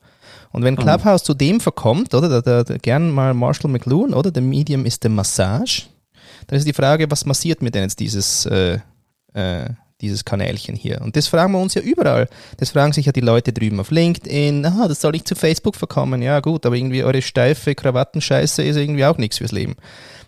Und 0.52 0.64
wenn 0.64 0.74
mhm. 0.74 0.78
Clubhouse 0.78 1.22
mhm. 1.22 1.26
zu 1.26 1.34
dem 1.34 1.60
verkommt, 1.60 2.14
oder, 2.14 2.28
da, 2.28 2.40
da, 2.40 2.64
da, 2.64 2.76
gern 2.76 3.10
mal 3.10 3.34
Marshall 3.34 3.70
McLuhan, 3.70 4.14
oder, 4.14 4.30
der 4.30 4.42
Medium 4.42 4.84
ist 4.84 5.02
der 5.02 5.10
Massage, 5.10 5.84
dann 6.46 6.58
ist 6.58 6.66
die 6.66 6.72
Frage, 6.72 7.10
was 7.10 7.24
massiert 7.24 7.62
mir 7.62 7.70
denn 7.70 7.84
jetzt 7.84 8.00
dieses, 8.00 8.46
äh, 8.46 8.78
äh, 9.32 9.70
dieses 10.00 10.24
Kanälchen 10.24 10.74
hier? 10.74 11.00
Und 11.00 11.16
das 11.16 11.28
fragen 11.28 11.52
wir 11.52 11.60
uns 11.60 11.74
ja 11.74 11.82
überall. 11.82 12.28
Das 12.58 12.70
fragen 12.70 12.92
sich 12.92 13.06
ja 13.06 13.12
die 13.12 13.20
Leute 13.20 13.52
drüben 13.52 13.80
auf 13.80 13.90
LinkedIn, 13.90 14.66
aha, 14.66 14.88
das 14.88 15.00
soll 15.00 15.16
ich 15.16 15.24
zu 15.24 15.34
Facebook 15.34 15.76
verkommen. 15.76 16.22
Ja 16.22 16.40
gut, 16.40 16.66
aber 16.66 16.76
irgendwie 16.76 17.04
eure 17.04 17.22
steife 17.22 17.74
Krawattenscheiße 17.74 18.62
ist 18.62 18.76
irgendwie 18.76 19.04
auch 19.04 19.18
nichts 19.18 19.38
fürs 19.38 19.52
Leben 19.52 19.76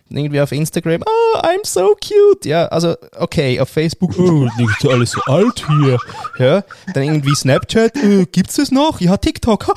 irgendwie 0.09 0.39
auf 0.39 0.51
Instagram, 0.51 1.01
oh, 1.05 1.39
I'm 1.39 1.65
so 1.65 1.95
cute. 1.95 2.45
Ja, 2.45 2.67
also, 2.67 2.95
okay, 3.17 3.59
auf 3.59 3.69
Facebook, 3.69 4.17
oh, 4.17 4.47
nicht 4.57 4.85
alles 4.85 5.11
so 5.11 5.21
alt 5.21 5.65
hier. 5.67 5.99
Ja, 6.37 6.63
dann 6.93 7.03
irgendwie 7.03 7.35
Snapchat, 7.35 7.95
äh, 7.97 8.25
gibt's 8.25 8.55
das 8.55 8.71
noch? 8.71 9.01
Ja, 9.01 9.17
TikTok, 9.17 9.73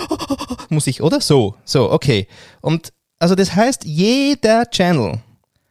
muss 0.69 0.87
ich, 0.87 1.03
oder? 1.03 1.21
So, 1.21 1.55
so, 1.65 1.91
okay. 1.91 2.29
Und, 2.61 2.93
also 3.19 3.35
das 3.35 3.55
heißt, 3.55 3.85
jeder 3.85 4.71
Channel 4.71 5.21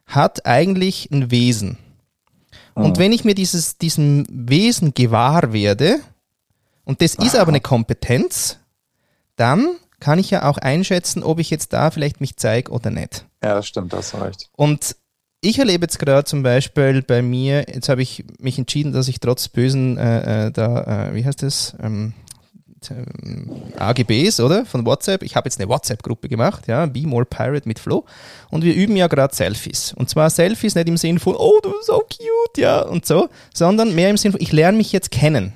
hat 0.07 0.45
eigentlich 0.45 1.09
ein 1.11 1.31
Wesen. 1.31 1.77
Und 2.73 2.99
wenn 2.99 3.11
ich 3.11 3.25
mir 3.25 3.33
dieses, 3.33 3.79
diesem 3.79 4.23
Wesen 4.29 4.93
gewahr 4.93 5.51
werde, 5.51 5.99
und 6.83 7.01
das 7.01 7.15
ist 7.15 7.35
aber 7.35 7.49
eine 7.49 7.59
Kompetenz, 7.59 8.59
dann 9.35 9.77
kann 9.99 10.19
ich 10.19 10.29
ja 10.29 10.47
auch 10.47 10.57
einschätzen, 10.57 11.23
ob 11.23 11.39
ich 11.39 11.49
jetzt 11.49 11.73
da 11.73 11.89
vielleicht 11.91 12.21
mich 12.21 12.37
zeige 12.37 12.71
oder 12.71 12.91
nicht. 12.91 13.25
Ja, 13.43 13.55
das 13.55 13.67
stimmt, 13.67 13.93
das 13.93 14.19
recht. 14.19 14.49
Und 14.53 14.95
ich 15.41 15.59
erlebe 15.59 15.83
jetzt 15.83 15.99
gerade 15.99 16.23
zum 16.23 16.43
Beispiel 16.43 17.03
bei 17.03 17.21
mir, 17.21 17.65
jetzt 17.71 17.89
habe 17.89 18.01
ich 18.01 18.25
mich 18.39 18.57
entschieden, 18.57 18.91
dass 18.91 19.07
ich 19.07 19.19
trotz 19.19 19.47
bösen, 19.47 19.97
äh, 19.97 20.47
äh, 20.47 20.51
da, 20.51 21.09
äh, 21.09 21.15
wie 21.15 21.23
heißt 21.23 21.43
das, 21.43 21.75
ähm, 21.81 22.13
ähm 22.89 23.51
AGBs, 23.77 24.39
oder? 24.39 24.65
Von 24.65 24.85
WhatsApp. 24.85 25.21
Ich 25.21 25.35
habe 25.35 25.47
jetzt 25.47 25.59
eine 25.59 25.69
WhatsApp-Gruppe 25.69 26.27
gemacht, 26.27 26.67
ja, 26.67 26.87
Be 26.87 27.05
More 27.05 27.25
Pirate 27.25 27.67
mit 27.67 27.77
Flo. 27.77 28.05
Und 28.49 28.63
wir 28.63 28.73
üben 28.73 28.95
ja 28.95 29.07
gerade 29.07 29.35
Selfies. 29.35 29.93
Und 29.93 30.09
zwar 30.09 30.31
Selfies 30.31 30.73
nicht 30.73 30.87
im 30.87 30.97
Sinn 30.97 31.19
von, 31.19 31.35
oh, 31.35 31.59
du 31.61 31.71
bist 31.71 31.85
so 31.85 31.99
cute, 31.99 32.57
ja, 32.57 32.81
und 32.81 33.05
so, 33.05 33.29
sondern 33.53 33.93
mehr 33.93 34.09
im 34.09 34.17
Sinn 34.17 34.31
von, 34.31 34.41
ich 34.41 34.51
lerne 34.51 34.77
mich 34.77 34.91
jetzt 34.91 35.11
kennen. 35.11 35.53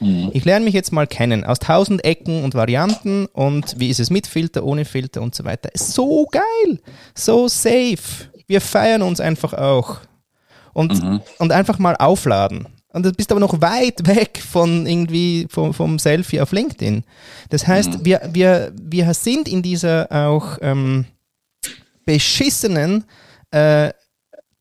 Mhm. 0.00 0.30
Ich 0.32 0.44
lerne 0.44 0.64
mich 0.64 0.74
jetzt 0.74 0.92
mal 0.92 1.06
kennen 1.06 1.44
aus 1.44 1.58
tausend 1.58 2.04
Ecken 2.04 2.44
und 2.44 2.54
Varianten 2.54 3.26
und 3.26 3.78
wie 3.78 3.90
ist 3.90 4.00
es 4.00 4.10
mit 4.10 4.26
Filter, 4.26 4.64
ohne 4.64 4.84
Filter 4.84 5.22
und 5.22 5.34
so 5.34 5.44
weiter. 5.44 5.70
So 5.74 6.26
geil, 6.30 6.80
so 7.14 7.48
safe. 7.48 8.28
Wir 8.46 8.60
feiern 8.60 9.02
uns 9.02 9.20
einfach 9.20 9.54
auch. 9.54 9.98
Und, 10.72 11.02
mhm. 11.02 11.20
und 11.38 11.52
einfach 11.52 11.78
mal 11.78 11.94
aufladen. 11.96 12.66
Und 12.92 13.04
du 13.04 13.12
bist 13.12 13.30
aber 13.30 13.40
noch 13.40 13.60
weit 13.60 14.06
weg 14.06 14.40
von 14.40 14.86
irgendwie 14.86 15.46
vom, 15.50 15.74
vom 15.74 15.98
Selfie 15.98 16.40
auf 16.40 16.52
LinkedIn. 16.52 17.04
Das 17.50 17.66
heißt, 17.66 17.98
mhm. 17.98 18.04
wir, 18.04 18.20
wir, 18.32 18.72
wir 18.80 19.14
sind 19.14 19.48
in 19.48 19.62
dieser 19.62 20.10
auch 20.10 20.58
ähm, 20.62 21.04
beschissenen 22.04 23.04
äh, 23.50 23.90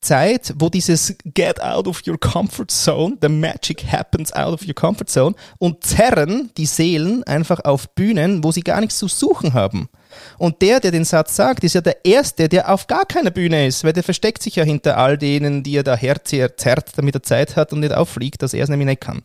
Zeit, 0.03 0.53
wo 0.57 0.69
dieses 0.69 1.15
Get 1.33 1.61
out 1.61 1.87
of 1.87 2.01
your 2.07 2.19
comfort 2.19 2.69
zone, 2.69 3.17
the 3.21 3.29
magic 3.29 3.85
happens 3.91 4.31
out 4.33 4.53
of 4.53 4.67
your 4.67 4.73
comfort 4.73 5.09
zone 5.09 5.35
und 5.57 5.83
zerren 5.83 6.51
die 6.57 6.65
Seelen 6.65 7.23
einfach 7.23 7.59
auf 7.65 7.89
Bühnen, 7.95 8.43
wo 8.43 8.51
sie 8.51 8.61
gar 8.61 8.79
nichts 8.81 8.97
zu 8.97 9.07
suchen 9.07 9.53
haben. 9.53 9.89
Und 10.37 10.61
der, 10.61 10.79
der 10.79 10.91
den 10.91 11.05
Satz 11.05 11.35
sagt, 11.35 11.63
ist 11.63 11.75
ja 11.75 11.81
der 11.81 12.05
Erste, 12.05 12.49
der 12.49 12.71
auf 12.71 12.87
gar 12.87 13.05
keiner 13.05 13.31
Bühne 13.31 13.67
ist, 13.67 13.83
weil 13.83 13.93
der 13.93 14.03
versteckt 14.03 14.43
sich 14.43 14.55
ja 14.55 14.63
hinter 14.63 14.97
all 14.97 15.17
denen, 15.17 15.63
die 15.63 15.75
er 15.75 15.83
da 15.83 15.95
herzerrt, 15.95 16.91
damit 16.95 17.15
er 17.15 17.23
Zeit 17.23 17.55
hat 17.55 17.73
und 17.73 17.79
nicht 17.79 17.93
auffliegt, 17.93 18.41
dass 18.41 18.53
er 18.53 18.63
es 18.63 18.69
nämlich 18.69 18.87
nicht 18.87 19.01
kann. 19.01 19.23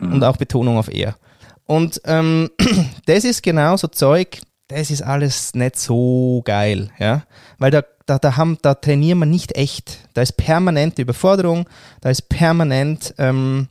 Mhm. 0.00 0.14
Und 0.14 0.24
auch 0.24 0.36
Betonung 0.36 0.78
auf 0.78 0.92
er. 0.92 1.16
Und 1.66 2.00
ähm, 2.04 2.50
das 3.06 3.24
ist 3.24 3.42
genau 3.42 3.76
so 3.76 3.88
Zeug, 3.88 4.38
das 4.68 4.90
ist 4.90 5.02
alles 5.02 5.54
nicht 5.54 5.78
so 5.78 6.42
geil, 6.44 6.90
ja, 6.98 7.24
weil 7.58 7.70
da, 7.70 7.82
da, 8.12 8.18
da, 8.18 8.36
haben, 8.36 8.58
da 8.60 8.74
trainieren 8.74 9.20
wir 9.20 9.26
nicht 9.26 9.56
echt. 9.56 9.98
Da 10.14 10.22
ist 10.22 10.36
permanente 10.36 11.00
Überforderung, 11.02 11.68
da 12.00 12.10
ist 12.10 12.28
permanent 12.28 13.14
ähm, 13.16 13.68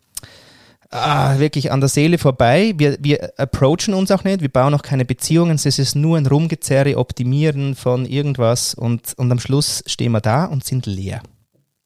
ah, 0.89 1.37
wirklich 1.37 1.71
an 1.71 1.79
der 1.79 1.89
Seele 1.89 2.17
vorbei. 2.17 2.73
Wir, 2.77 2.97
wir 2.99 3.33
approachen 3.37 3.93
uns 3.93 4.09
auch 4.09 4.23
nicht, 4.23 4.41
wir 4.41 4.49
bauen 4.49 4.73
auch 4.73 4.81
keine 4.81 5.05
Beziehungen, 5.05 5.55
es 5.55 5.65
ist 5.65 5.95
nur 5.95 6.17
ein 6.17 6.25
Rumgezerre, 6.25 6.97
Optimieren 6.97 7.75
von 7.75 8.05
irgendwas 8.05 8.73
und, 8.73 9.13
und 9.17 9.31
am 9.31 9.39
Schluss 9.39 9.83
stehen 9.85 10.11
wir 10.11 10.21
da 10.21 10.45
und 10.45 10.63
sind 10.63 10.87
leer. 10.87 11.21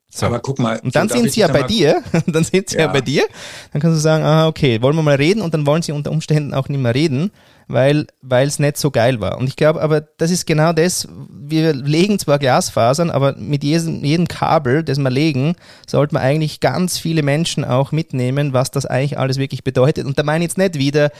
So. 0.10 0.28
Aber 0.28 0.40
guck 0.40 0.60
mal. 0.60 0.80
Und 0.80 0.96
dann 0.96 1.10
sind 1.10 1.30
sie 1.30 1.42
ja 1.42 1.50
bei 1.50 1.64
dir, 1.64 2.02
dann 2.26 2.46
sind 2.46 2.70
sie 2.70 2.78
ja. 2.78 2.84
ja 2.84 2.88
bei 2.88 3.02
dir, 3.02 3.26
dann 3.74 3.82
kannst 3.82 3.98
du 3.98 4.02
sagen, 4.02 4.24
ah, 4.24 4.48
okay, 4.48 4.82
wollen 4.82 4.96
wir 4.96 5.04
mal 5.04 5.16
reden 5.16 5.42
und 5.42 5.54
dann 5.54 5.66
wollen 5.66 5.82
sie 5.82 5.92
unter 5.92 6.12
Umständen 6.12 6.54
auch 6.54 6.70
nicht 6.70 6.80
mehr 6.80 6.96
reden, 6.96 7.32
weil 7.68 8.08
es 8.30 8.60
nicht 8.60 8.78
so 8.78 8.92
geil 8.92 9.22
war. 9.22 9.38
Und 9.38 9.48
ich 9.48 9.56
glaube, 9.56 9.82
aber 9.82 10.02
das 10.02 10.32
ist 10.32 10.46
genau 10.46 10.74
das, 10.74 11.08
wir 11.30 11.74
legen 11.74 12.20
zwar 12.20 12.40
Glasfasern, 12.40 13.10
aber 13.10 13.36
mit 13.36 13.64
jedem, 13.64 14.04
jedem 14.04 14.28
Kabel, 14.28 14.84
das 14.84 15.00
wir 15.00 15.10
legen, 15.10 15.56
sollte 15.88 16.14
man 16.14 16.24
eigentlich 16.24 16.60
ganz 16.60 16.98
viele 16.98 17.24
Menschen 17.24 17.66
auch 17.66 17.92
mitnehmen, 17.92 18.54
was 18.54 18.72
das 18.72 18.86
eigentlich 18.86 19.18
alles 19.18 19.38
wirklich 19.38 19.64
bedeutet. 19.64 20.06
Und 20.06 20.20
da 20.20 20.24
meine 20.24 20.44
ich 20.44 20.52
jetzt 20.52 20.58
nicht 20.58 20.76
wieder, 20.76 21.12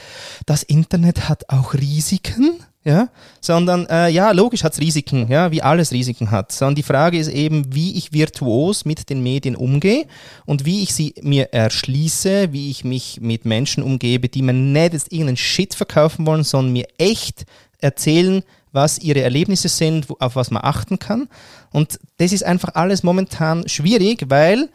das 0.46 0.62
Internet 0.62 1.28
hat 1.28 1.48
auch 1.48 1.74
Risiken, 1.74 2.60
ja, 2.86 3.08
sondern 3.40 3.86
äh, 3.86 4.08
ja, 4.10 4.30
logisch 4.30 4.62
hat 4.62 4.74
es 4.74 4.80
Risiken, 4.80 5.28
ja, 5.28 5.50
wie 5.50 5.60
alles 5.60 5.90
Risiken 5.90 6.30
hat. 6.30 6.52
Sondern 6.52 6.76
die 6.76 6.84
Frage 6.84 7.18
ist 7.18 7.26
eben, 7.26 7.74
wie 7.74 7.98
ich 7.98 8.12
virtuos 8.12 8.84
mit 8.84 9.10
den 9.10 9.24
Medien 9.24 9.56
umgehe 9.56 10.06
und 10.44 10.64
wie 10.64 10.84
ich 10.84 10.94
sie 10.94 11.12
mir 11.20 11.52
erschließe, 11.52 12.52
wie 12.52 12.70
ich 12.70 12.84
mich 12.84 13.20
mit 13.20 13.44
Menschen 13.44 13.82
umgebe, 13.82 14.28
die 14.28 14.40
mir 14.40 14.52
nicht 14.52 14.92
jetzt 14.92 15.12
irgendeinen 15.12 15.36
Shit 15.36 15.74
verkaufen 15.74 16.26
wollen, 16.26 16.44
sondern 16.44 16.72
mir 16.74 16.86
echt 16.96 17.44
erzählen, 17.80 18.44
was 18.70 19.00
ihre 19.00 19.22
Erlebnisse 19.22 19.68
sind, 19.68 20.06
auf 20.20 20.36
was 20.36 20.52
man 20.52 20.62
achten 20.62 21.00
kann. 21.00 21.28
Und 21.72 21.98
das 22.18 22.32
ist 22.32 22.44
einfach 22.44 22.76
alles 22.76 23.02
momentan 23.02 23.68
schwierig, 23.68 24.26
weil 24.28 24.68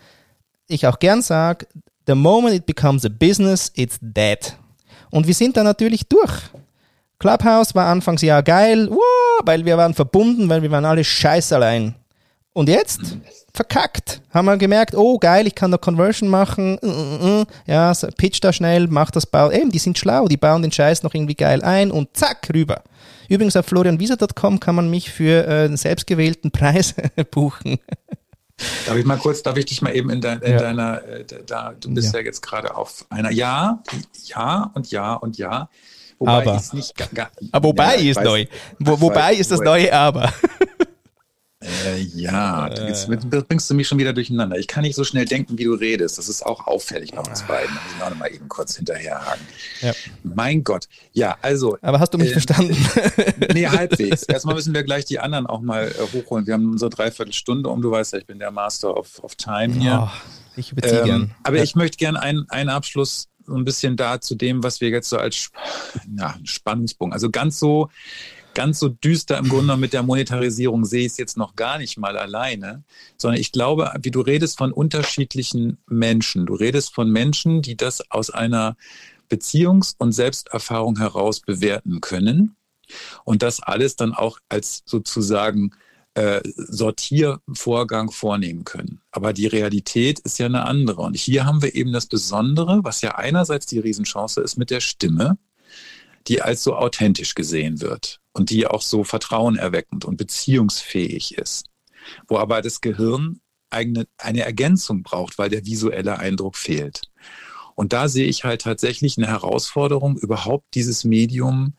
ich 0.68 0.86
auch 0.86 1.00
gern 1.00 1.22
sage, 1.22 1.66
the 2.08 2.16
moment 2.16 2.56
it 2.56 2.66
becomes 2.66 3.06
a 3.06 3.10
business, 3.10 3.72
it's 3.76 3.98
dead. 4.02 4.58
Und 5.12 5.28
wir 5.28 5.34
sind 5.34 5.56
da 5.56 5.64
natürlich 5.64 6.08
durch. 6.08 6.34
Clubhouse 7.22 7.76
war 7.76 7.86
anfangs 7.86 8.24
ja 8.24 8.42
geil, 8.42 8.90
wow, 8.90 9.42
weil 9.46 9.64
wir 9.64 9.78
waren 9.78 9.94
verbunden, 9.94 10.50
weil 10.50 10.64
wir 10.64 10.72
waren 10.72 10.86
alle 10.86 11.04
scheiß 11.04 11.54
allein. 11.54 11.94
Und 12.54 12.68
jetzt? 12.68 13.00
Verkackt. 13.54 14.22
Haben 14.32 14.46
wir 14.46 14.58
gemerkt, 14.58 14.96
oh 14.96 15.20
geil, 15.20 15.46
ich 15.46 15.54
kann 15.54 15.70
da 15.70 15.78
Conversion 15.78 16.30
machen, 16.30 16.80
uh, 16.82 16.88
uh, 16.88 17.42
uh. 17.42 17.46
ja, 17.68 17.94
pitch 18.18 18.40
da 18.42 18.52
schnell, 18.52 18.88
mach 18.88 19.12
das 19.12 19.28
Bau. 19.28 19.52
Eben, 19.52 19.70
die 19.70 19.78
sind 19.78 20.00
schlau, 20.00 20.28
die 20.28 20.36
bauen 20.36 20.64
den 20.64 20.72
Scheiß 20.72 21.04
noch 21.04 21.14
irgendwie 21.14 21.36
geil 21.36 21.62
ein 21.62 21.92
und 21.92 22.18
zack, 22.18 22.50
rüber. 22.52 22.82
Übrigens 23.30 23.56
auf 23.56 23.68
florianwieser.com 23.68 24.60
kann 24.60 24.74
man 24.74 24.90
mich 24.90 25.12
für 25.12 25.46
äh, 25.48 25.66
einen 25.66 25.78
selbstgewählten 25.78 26.50
Preis 26.52 26.96
buchen. 27.30 27.78
Darf 28.88 28.98
ich 28.98 29.06
mal 29.06 29.18
kurz, 29.18 29.44
darf 29.44 29.58
ich 29.58 29.66
dich 29.66 29.84
mal 29.84 29.96
eben 29.96 30.10
in, 30.10 30.22
dein, 30.22 30.42
in 30.42 30.54
ja. 30.54 30.60
deiner, 30.60 31.04
äh, 31.04 31.26
da, 31.46 31.74
du 31.80 31.94
bist 31.94 32.14
ja, 32.14 32.20
ja 32.20 32.26
jetzt 32.26 32.42
gerade 32.42 32.76
auf 32.76 33.06
einer, 33.12 33.32
ja, 33.32 33.84
ja 34.26 34.72
und 34.74 34.90
ja 34.90 35.14
und 35.14 35.38
ja. 35.38 35.70
Wobei 36.22 36.44
aber. 36.44 36.56
Ist 36.56 36.74
nicht 36.76 36.94
aber 37.52 37.68
wobei 37.68 37.96
ja, 37.96 38.12
ist 38.12 38.18
weiß, 38.18 38.26
neu. 38.26 38.46
Wo, 38.78 39.02
wobei 39.02 39.34
ist 39.34 39.50
das 39.50 39.60
neue 39.60 39.92
Aber. 39.92 40.32
Äh, 41.64 42.00
ja, 42.16 42.68
äh. 42.68 42.88
jetzt 42.88 43.08
bringst 43.08 43.70
du 43.70 43.74
mich 43.74 43.88
schon 43.88 43.98
wieder 43.98 44.14
durcheinander. 44.14 44.58
Ich 44.58 44.68
kann 44.68 44.84
nicht 44.84 44.96
so 44.96 45.04
schnell 45.04 45.26
denken, 45.26 45.58
wie 45.58 45.64
du 45.64 45.74
redest. 45.74 46.20
Das 46.20 46.30
ist 46.30 46.44
auch 46.44 46.68
auffällig 46.68 47.12
bei 47.12 47.22
uns 47.22 47.42
beiden. 47.44 47.74
Da 47.74 47.82
muss 47.82 47.94
ich 47.96 48.04
auch 48.04 48.10
noch 48.12 48.18
mal 48.18 48.32
eben 48.32 48.48
kurz 48.50 48.76
hinterherhaken. 48.76 49.46
Ja. 49.82 49.94
Mein 50.24 50.64
Gott. 50.64 50.88
Ja, 51.14 51.38
also. 51.42 51.78
Aber 51.82 52.00
hast 52.00 52.14
du 52.14 52.20
mich 52.20 52.30
äh, 52.30 52.34
verstanden? 52.34 52.76
nee, 53.54 53.68
halbwegs. 53.68 54.24
Erstmal 54.28 54.54
müssen 54.54 54.76
wir 54.76 54.84
gleich 54.84 55.06
die 55.06 55.20
anderen 55.20 55.48
auch 55.48 55.62
mal 55.62 55.88
äh, 55.88 56.18
hochholen. 56.18 56.46
Wir 56.46 56.54
haben 56.54 56.72
unsere 56.72 56.92
Dreiviertelstunde 56.92 57.68
um. 57.68 57.82
Du 57.82 57.90
weißt 57.90 58.14
ja, 58.14 58.20
ich 58.20 58.28
bin 58.28 58.38
der 58.38 58.52
Master 58.52 58.96
of, 58.96 59.24
of 59.24 59.36
Time 59.36 59.74
hier. 59.74 60.08
Oh, 60.12 60.32
ich 60.56 60.72
überziehe 60.72 61.00
ähm, 61.00 61.06
gern. 61.06 61.36
Aber 61.44 61.58
ja. 61.58 61.64
ich 61.64 61.76
möchte 61.76 61.98
gerne 61.98 62.22
einen, 62.22 62.48
einen 62.50 62.70
Abschluss 62.70 63.31
so 63.52 63.58
ein 63.58 63.66
bisschen 63.66 63.98
da 63.98 64.22
zu 64.22 64.36
dem, 64.36 64.64
was 64.64 64.82
wir 64.82 64.90
jetzt 64.90 65.10
so 65.10 65.18
als 65.18 65.52
ja, 66.18 66.36
Spannungsbogen, 66.44 67.14
also 67.14 67.30
ganz 67.30 67.60
so, 67.60 67.90
ganz 68.54 68.80
so 68.80 68.90
düster 68.90 69.38
im 69.38 69.50
Grunde 69.50 69.78
mit 69.78 69.94
der 69.94 70.04
Monetarisierung 70.04 70.86
sehe 70.86 71.02
ich 71.02 71.14
es 71.14 71.18
jetzt 71.18 71.38
noch 71.38 71.56
gar 71.56 71.78
nicht 71.78 71.98
mal 71.98 72.18
alleine, 72.18 72.84
sondern 73.18 73.40
ich 73.40 73.52
glaube, 73.52 73.94
wie 74.02 74.12
du 74.12 74.22
redest 74.22 74.58
von 74.58 74.72
unterschiedlichen 74.72 75.78
Menschen. 75.88 76.46
Du 76.46 76.56
redest 76.56 76.94
von 76.94 77.10
Menschen, 77.10 77.62
die 77.62 77.78
das 77.78 78.10
aus 78.10 78.30
einer 78.30 78.76
Beziehungs- 79.30 79.96
und 79.98 80.12
Selbsterfahrung 80.12 80.98
heraus 80.98 81.40
bewerten 81.40 82.02
können 82.02 82.56
und 83.24 83.42
das 83.44 83.62
alles 83.62 83.96
dann 83.96 84.14
auch 84.14 84.40
als 84.50 84.84
sozusagen 84.86 85.72
äh, 86.14 86.42
Sortiervorgang 86.56 88.12
vornehmen 88.12 88.66
können. 88.66 89.02
Aber 89.12 89.34
die 89.34 89.48
Realität 89.48 90.20
ist 90.20 90.40
ja 90.40 90.46
eine 90.46 90.66
andere. 90.66 91.02
Und 91.02 91.16
hier 91.16 91.46
haben 91.46 91.62
wir 91.62 91.74
eben 91.74 91.94
das 91.94 92.06
Besondere, 92.06 92.84
was 92.84 93.02
ja 93.02 93.16
einerseits 93.16 93.66
die 93.66 93.80
Riesenchance 93.80 94.42
ist 94.42 94.58
mit 94.58 94.70
der 94.72 94.82
Stimme, 94.82 95.38
die 96.28 96.42
als 96.42 96.64
so 96.64 96.76
authentisch 96.76 97.34
gesehen 97.34 97.82
wird 97.82 98.20
und 98.34 98.50
die 98.50 98.68
auch 98.68 98.82
so 98.82 99.04
vertrauenerweckend 99.04 100.06
und 100.06 100.18
beziehungsfähig 100.18 101.38
ist. 101.38 101.68
Wo 102.28 102.38
aber 102.38 102.62
das 102.62 102.82
Gehirn 102.82 103.40
eigene, 103.70 104.06
eine 104.18 104.42
Ergänzung 104.42 105.04
braucht, 105.04 105.38
weil 105.38 105.50
der 105.50 105.66
visuelle 105.66 106.20
Eindruck 106.20 106.58
fehlt. 106.58 107.04
Und 107.76 107.94
da 107.94 108.10
sehe 108.10 108.28
ich 108.28 108.44
halt 108.44 108.64
tatsächlich 108.64 109.18
eine 109.18 109.28
Herausforderung, 109.28 110.18
überhaupt 110.18 110.76
dieses 110.76 111.04
Medium 111.04 111.74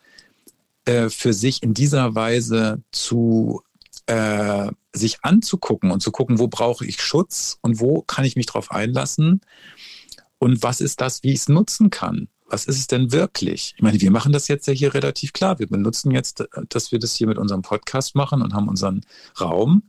äh, 0.84 1.10
für 1.10 1.32
sich 1.32 1.62
in 1.62 1.74
dieser 1.74 2.14
Weise 2.14 2.82
zu 2.92 3.62
äh, 4.06 4.70
sich 4.92 5.18
anzugucken 5.22 5.90
und 5.90 6.00
zu 6.00 6.10
gucken, 6.12 6.38
wo 6.38 6.48
brauche 6.48 6.84
ich 6.84 7.00
Schutz 7.00 7.58
und 7.62 7.80
wo 7.80 8.02
kann 8.02 8.24
ich 8.24 8.36
mich 8.36 8.46
darauf 8.46 8.70
einlassen 8.70 9.40
und 10.38 10.62
was 10.62 10.80
ist 10.80 11.00
das, 11.00 11.22
wie 11.22 11.30
ich 11.30 11.40
es 11.40 11.48
nutzen 11.48 11.90
kann. 11.90 12.28
Was 12.46 12.66
ist 12.66 12.78
es 12.78 12.86
denn 12.86 13.12
wirklich? 13.12 13.74
Ich 13.76 13.82
meine, 13.82 14.00
wir 14.00 14.10
machen 14.10 14.32
das 14.32 14.48
jetzt 14.48 14.66
ja 14.66 14.74
hier 14.74 14.92
relativ 14.92 15.32
klar. 15.32 15.58
Wir 15.58 15.68
benutzen 15.68 16.10
jetzt, 16.10 16.44
dass 16.68 16.92
wir 16.92 16.98
das 16.98 17.14
hier 17.14 17.26
mit 17.26 17.38
unserem 17.38 17.62
Podcast 17.62 18.14
machen 18.14 18.42
und 18.42 18.52
haben 18.52 18.68
unseren 18.68 19.06
Raum. 19.40 19.84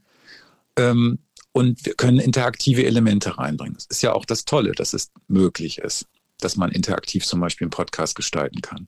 Ähm, 0.77 1.19
und 1.51 1.85
wir 1.85 1.95
können 1.95 2.19
interaktive 2.19 2.85
Elemente 2.85 3.37
reinbringen. 3.37 3.73
Das 3.73 3.85
ist 3.87 4.01
ja 4.01 4.13
auch 4.13 4.25
das 4.25 4.45
Tolle, 4.45 4.71
dass 4.71 4.93
es 4.93 5.11
möglich 5.27 5.79
ist, 5.79 6.07
dass 6.39 6.55
man 6.55 6.71
interaktiv 6.71 7.25
zum 7.25 7.39
Beispiel 7.39 7.65
einen 7.65 7.71
Podcast 7.71 8.15
gestalten 8.15 8.61
kann. 8.61 8.85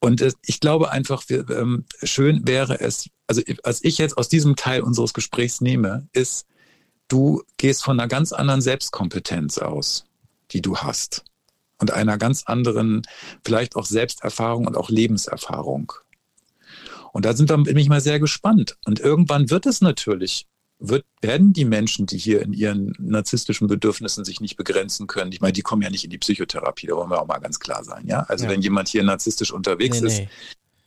Und 0.00 0.22
ich 0.44 0.60
glaube 0.60 0.90
einfach, 0.90 1.24
ähm, 1.30 1.84
schön 2.02 2.46
wäre 2.46 2.80
es, 2.80 3.08
also 3.26 3.42
was 3.64 3.82
ich 3.82 3.98
jetzt 3.98 4.18
aus 4.18 4.28
diesem 4.28 4.56
Teil 4.56 4.82
unseres 4.82 5.14
Gesprächs 5.14 5.60
nehme, 5.60 6.08
ist, 6.12 6.46
du 7.08 7.42
gehst 7.56 7.82
von 7.82 7.98
einer 7.98 8.08
ganz 8.08 8.32
anderen 8.32 8.60
Selbstkompetenz 8.60 9.58
aus, 9.58 10.04
die 10.52 10.62
du 10.62 10.76
hast. 10.76 11.24
Und 11.78 11.90
einer 11.90 12.16
ganz 12.16 12.44
anderen, 12.44 13.02
vielleicht 13.44 13.76
auch 13.76 13.84
Selbsterfahrung 13.84 14.66
und 14.66 14.76
auch 14.76 14.88
Lebenserfahrung. 14.88 15.92
Und 17.12 17.24
da 17.24 17.34
sind 17.34 17.50
wir, 17.50 17.56
bin 17.58 17.76
ich 17.76 17.88
mal 17.88 18.00
sehr 18.00 18.18
gespannt. 18.18 18.78
Und 18.84 19.00
irgendwann 19.00 19.50
wird 19.50 19.66
es 19.66 19.80
natürlich 19.80 20.46
wird, 20.78 21.04
werden 21.22 21.52
die 21.52 21.64
Menschen, 21.64 22.06
die 22.06 22.18
hier 22.18 22.42
in 22.42 22.52
ihren 22.52 22.94
narzisstischen 22.98 23.66
Bedürfnissen 23.66 24.24
sich 24.24 24.40
nicht 24.40 24.56
begrenzen 24.56 25.06
können, 25.06 25.32
ich 25.32 25.40
meine, 25.40 25.52
die 25.52 25.62
kommen 25.62 25.82
ja 25.82 25.90
nicht 25.90 26.04
in 26.04 26.10
die 26.10 26.18
Psychotherapie, 26.18 26.86
da 26.86 26.96
wollen 26.96 27.10
wir 27.10 27.20
auch 27.20 27.26
mal 27.26 27.38
ganz 27.38 27.58
klar 27.58 27.82
sein, 27.84 28.06
ja. 28.06 28.20
Also 28.28 28.44
ja. 28.44 28.50
wenn 28.50 28.62
jemand 28.62 28.88
hier 28.88 29.02
narzisstisch 29.02 29.52
unterwegs 29.52 30.00
nee, 30.00 30.06
ist, 30.06 30.18
nee. 30.18 30.28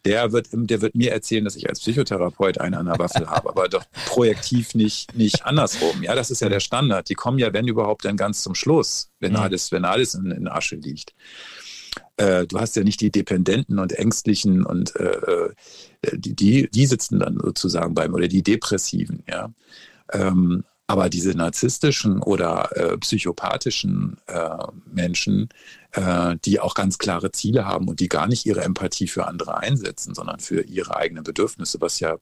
Der 0.05 0.31
wird, 0.31 0.47
der 0.53 0.81
wird 0.81 0.95
mir 0.95 1.11
erzählen, 1.11 1.43
dass 1.43 1.57
ich 1.57 1.67
als 1.67 1.81
Psychotherapeut 1.81 2.57
einen 2.59 2.75
an 2.75 2.85
der 2.85 2.97
Waffel 2.97 3.27
habe, 3.27 3.49
aber 3.49 3.67
doch 3.67 3.83
projektiv 4.05 4.73
nicht, 4.73 5.13
nicht 5.13 5.45
andersrum. 5.45 6.03
Ja, 6.03 6.15
das 6.15 6.31
ist 6.31 6.39
ja 6.39 6.47
der 6.47 6.61
Standard. 6.61 7.09
Die 7.09 7.15
kommen 7.15 7.37
ja, 7.37 7.51
wenn 7.51 7.67
überhaupt, 7.67 8.05
dann 8.05 8.15
ganz 8.15 8.41
zum 8.41 8.55
Schluss, 8.55 9.09
wenn 9.19 9.33
mhm. 9.33 9.39
alles, 9.39 9.73
wenn 9.73 9.83
alles 9.83 10.13
in, 10.13 10.31
in 10.31 10.47
Asche 10.47 10.77
liegt. 10.77 11.13
Äh, 12.17 12.45
du 12.47 12.59
hast 12.59 12.75
ja 12.75 12.83
nicht 12.83 13.01
die 13.01 13.11
Dependenten 13.11 13.79
und 13.79 13.93
Ängstlichen 13.93 14.65
und 14.65 14.95
äh, 14.95 15.11
äh 15.11 15.53
die, 16.13 16.69
die 16.69 16.85
sitzen 16.85 17.19
dann 17.19 17.37
sozusagen 17.43 17.93
beim, 17.93 18.13
oder 18.13 18.27
die 18.27 18.43
Depressiven, 18.43 19.23
ja. 19.27 19.51
Ähm, 20.11 20.63
aber 20.89 21.07
diese 21.07 21.37
narzisstischen 21.37 22.19
oder 22.19 22.75
äh, 22.75 22.97
psychopathischen 22.97 24.17
äh, 24.25 24.57
Menschen, 24.91 25.49
äh, 25.91 26.35
die 26.43 26.59
auch 26.59 26.73
ganz 26.73 26.97
klare 26.97 27.31
Ziele 27.31 27.65
haben 27.65 27.87
und 27.87 27.99
die 27.99 28.09
gar 28.09 28.25
nicht 28.25 28.47
ihre 28.47 28.63
Empathie 28.63 29.07
für 29.07 29.27
andere 29.27 29.57
einsetzen, 29.57 30.15
sondern 30.15 30.39
für 30.39 30.61
ihre 30.61 30.95
eigenen 30.95 31.23
Bedürfnisse, 31.23 31.79
was 31.79 31.99
ja 31.99 32.17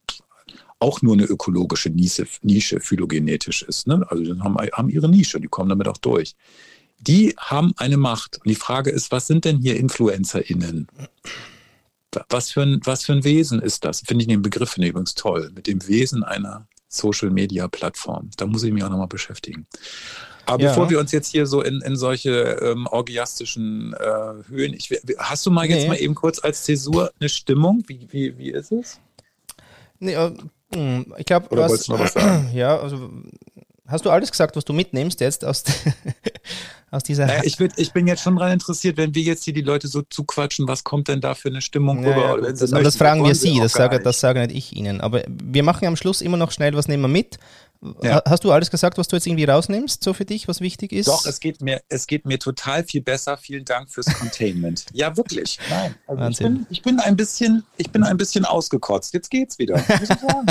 auch 0.79 1.01
nur 1.01 1.13
eine 1.13 1.23
ökologische 1.23 1.89
Nische, 1.89 2.27
Nische 2.41 2.81
phylogenetisch 2.81 3.61
ist. 3.63 3.87
Ne? 3.87 4.05
Also 4.09 4.23
die 4.23 4.37
haben, 4.37 4.57
haben 4.57 4.89
ihre 4.89 5.07
Nische, 5.07 5.39
die 5.39 5.47
kommen 5.47 5.69
damit 5.69 5.87
auch 5.87 5.97
durch. 5.97 6.35
Die 6.99 7.35
haben 7.37 7.73
eine 7.77 7.97
Macht. 7.97 8.37
Und 8.37 8.47
die 8.47 8.55
Frage 8.55 8.89
ist, 8.89 9.11
was 9.11 9.27
sind 9.27 9.45
denn 9.45 9.57
hier 9.57 9.77
InfluencerInnen? 9.77 10.87
Was 12.29 12.51
für 12.51 12.63
ein, 12.63 12.81
was 12.83 13.05
für 13.05 13.13
ein 13.13 13.23
Wesen 13.23 13.61
ist 13.61 13.85
das? 13.85 14.01
Finde 14.01 14.23
ich 14.23 14.27
den 14.27 14.41
Begriff 14.41 14.77
übrigens 14.77 15.13
toll. 15.13 15.51
Mit 15.53 15.67
dem 15.67 15.87
Wesen 15.87 16.23
einer 16.23 16.67
Social 16.87 17.29
Media 17.29 17.67
Plattform. 17.67 18.29
Da 18.37 18.45
muss 18.45 18.63
ich 18.63 18.71
mich 18.71 18.83
auch 18.83 18.89
nochmal 18.89 19.07
beschäftigen. 19.07 19.67
Aber 20.45 20.63
ja. 20.63 20.69
bevor 20.69 20.89
wir 20.89 20.99
uns 20.99 21.11
jetzt 21.11 21.31
hier 21.31 21.45
so 21.45 21.61
in, 21.61 21.81
in 21.81 21.97
solche 21.97 22.57
ähm, 22.61 22.87
orgiastischen 22.87 23.93
äh, 23.93 24.47
Höhen, 24.47 24.73
ich, 24.73 24.89
hast 25.17 25.45
du 25.45 25.51
mal 25.51 25.67
nee. 25.67 25.75
jetzt 25.75 25.87
mal 25.87 25.95
eben 25.95 26.15
kurz 26.15 26.39
als 26.39 26.63
Zäsur 26.63 27.11
eine 27.19 27.27
Stimmung? 27.27 27.83
Wie, 27.87 28.07
wie, 28.11 28.37
wie 28.37 28.51
ist 28.51 28.71
es? 28.71 28.99
Nee, 29.99 30.13
äh, 30.13 30.31
hm, 30.73 31.13
ich 31.17 31.25
glaube, 31.25 31.47
was, 31.51 31.89
was 31.89 32.13
ja, 32.53 32.79
also 32.79 33.09
hast 33.87 34.05
du 34.05 34.09
alles 34.09 34.31
gesagt, 34.31 34.55
was 34.55 34.63
du 34.63 34.71
mitnimmst 34.71 35.19
jetzt 35.19 35.43
aus, 35.43 35.63
aus 36.89 37.03
dieser. 37.03 37.25
Naja, 37.25 37.41
ich, 37.43 37.59
würd, 37.59 37.73
ich 37.77 37.91
bin 37.91 38.07
jetzt 38.07 38.21
schon 38.21 38.35
daran 38.35 38.53
interessiert, 38.53 38.97
wenn 38.97 39.13
wir 39.13 39.21
jetzt 39.21 39.43
hier 39.43 39.53
die 39.53 39.61
Leute 39.61 39.87
so 39.87 40.03
zuquatschen, 40.09 40.67
was 40.67 40.83
kommt 40.83 41.07
denn 41.07 41.21
da 41.21 41.35
für 41.35 41.49
eine 41.49 41.61
Stimmung 41.61 42.01
naja, 42.01 42.33
rüber? 42.33 42.51
das, 42.51 42.71
aber 42.71 42.83
das 42.83 42.95
fragen 42.95 43.23
wir 43.25 43.35
Sie, 43.35 43.59
das 43.59 43.73
sage, 43.73 43.99
das 43.99 44.19
sage 44.19 44.47
nicht 44.47 44.55
ich 44.55 44.75
Ihnen. 44.75 45.01
Aber 45.01 45.23
wir 45.27 45.63
machen 45.63 45.87
am 45.87 45.95
Schluss 45.95 46.21
immer 46.21 46.37
noch 46.37 46.51
schnell, 46.51 46.73
was 46.75 46.87
nehmen 46.87 47.03
wir 47.03 47.09
mit 47.09 47.37
ja. 48.01 48.21
Hast 48.25 48.43
du 48.43 48.51
alles 48.51 48.71
gesagt, 48.71 48.97
was 48.97 49.07
du 49.07 49.15
jetzt 49.15 49.27
irgendwie 49.27 49.45
rausnimmst, 49.45 50.03
so 50.03 50.13
für 50.13 50.25
dich, 50.25 50.47
was 50.47 50.61
wichtig 50.61 50.91
ist? 50.91 51.07
Doch, 51.07 51.25
es 51.25 51.39
geht 51.39 51.61
mir, 51.61 51.81
es 51.89 52.07
geht 52.07 52.25
mir 52.25 52.39
total 52.39 52.83
viel 52.83 53.01
besser. 53.01 53.37
Vielen 53.37 53.65
Dank 53.65 53.89
fürs 53.89 54.07
Containment. 54.07 54.85
ja, 54.93 55.15
wirklich. 55.15 55.59
Nein, 55.69 55.95
also 56.07 56.29
ich, 56.29 56.37
bin, 56.37 56.67
ich, 56.69 56.81
bin, 56.81 56.99
ein 56.99 57.15
bisschen, 57.15 57.63
ich 57.77 57.91
bin 57.91 58.03
ein 58.03 58.17
bisschen 58.17 58.45
ausgekotzt. 58.45 59.13
Jetzt 59.13 59.29
geht's 59.29 59.59
wieder. 59.59 59.83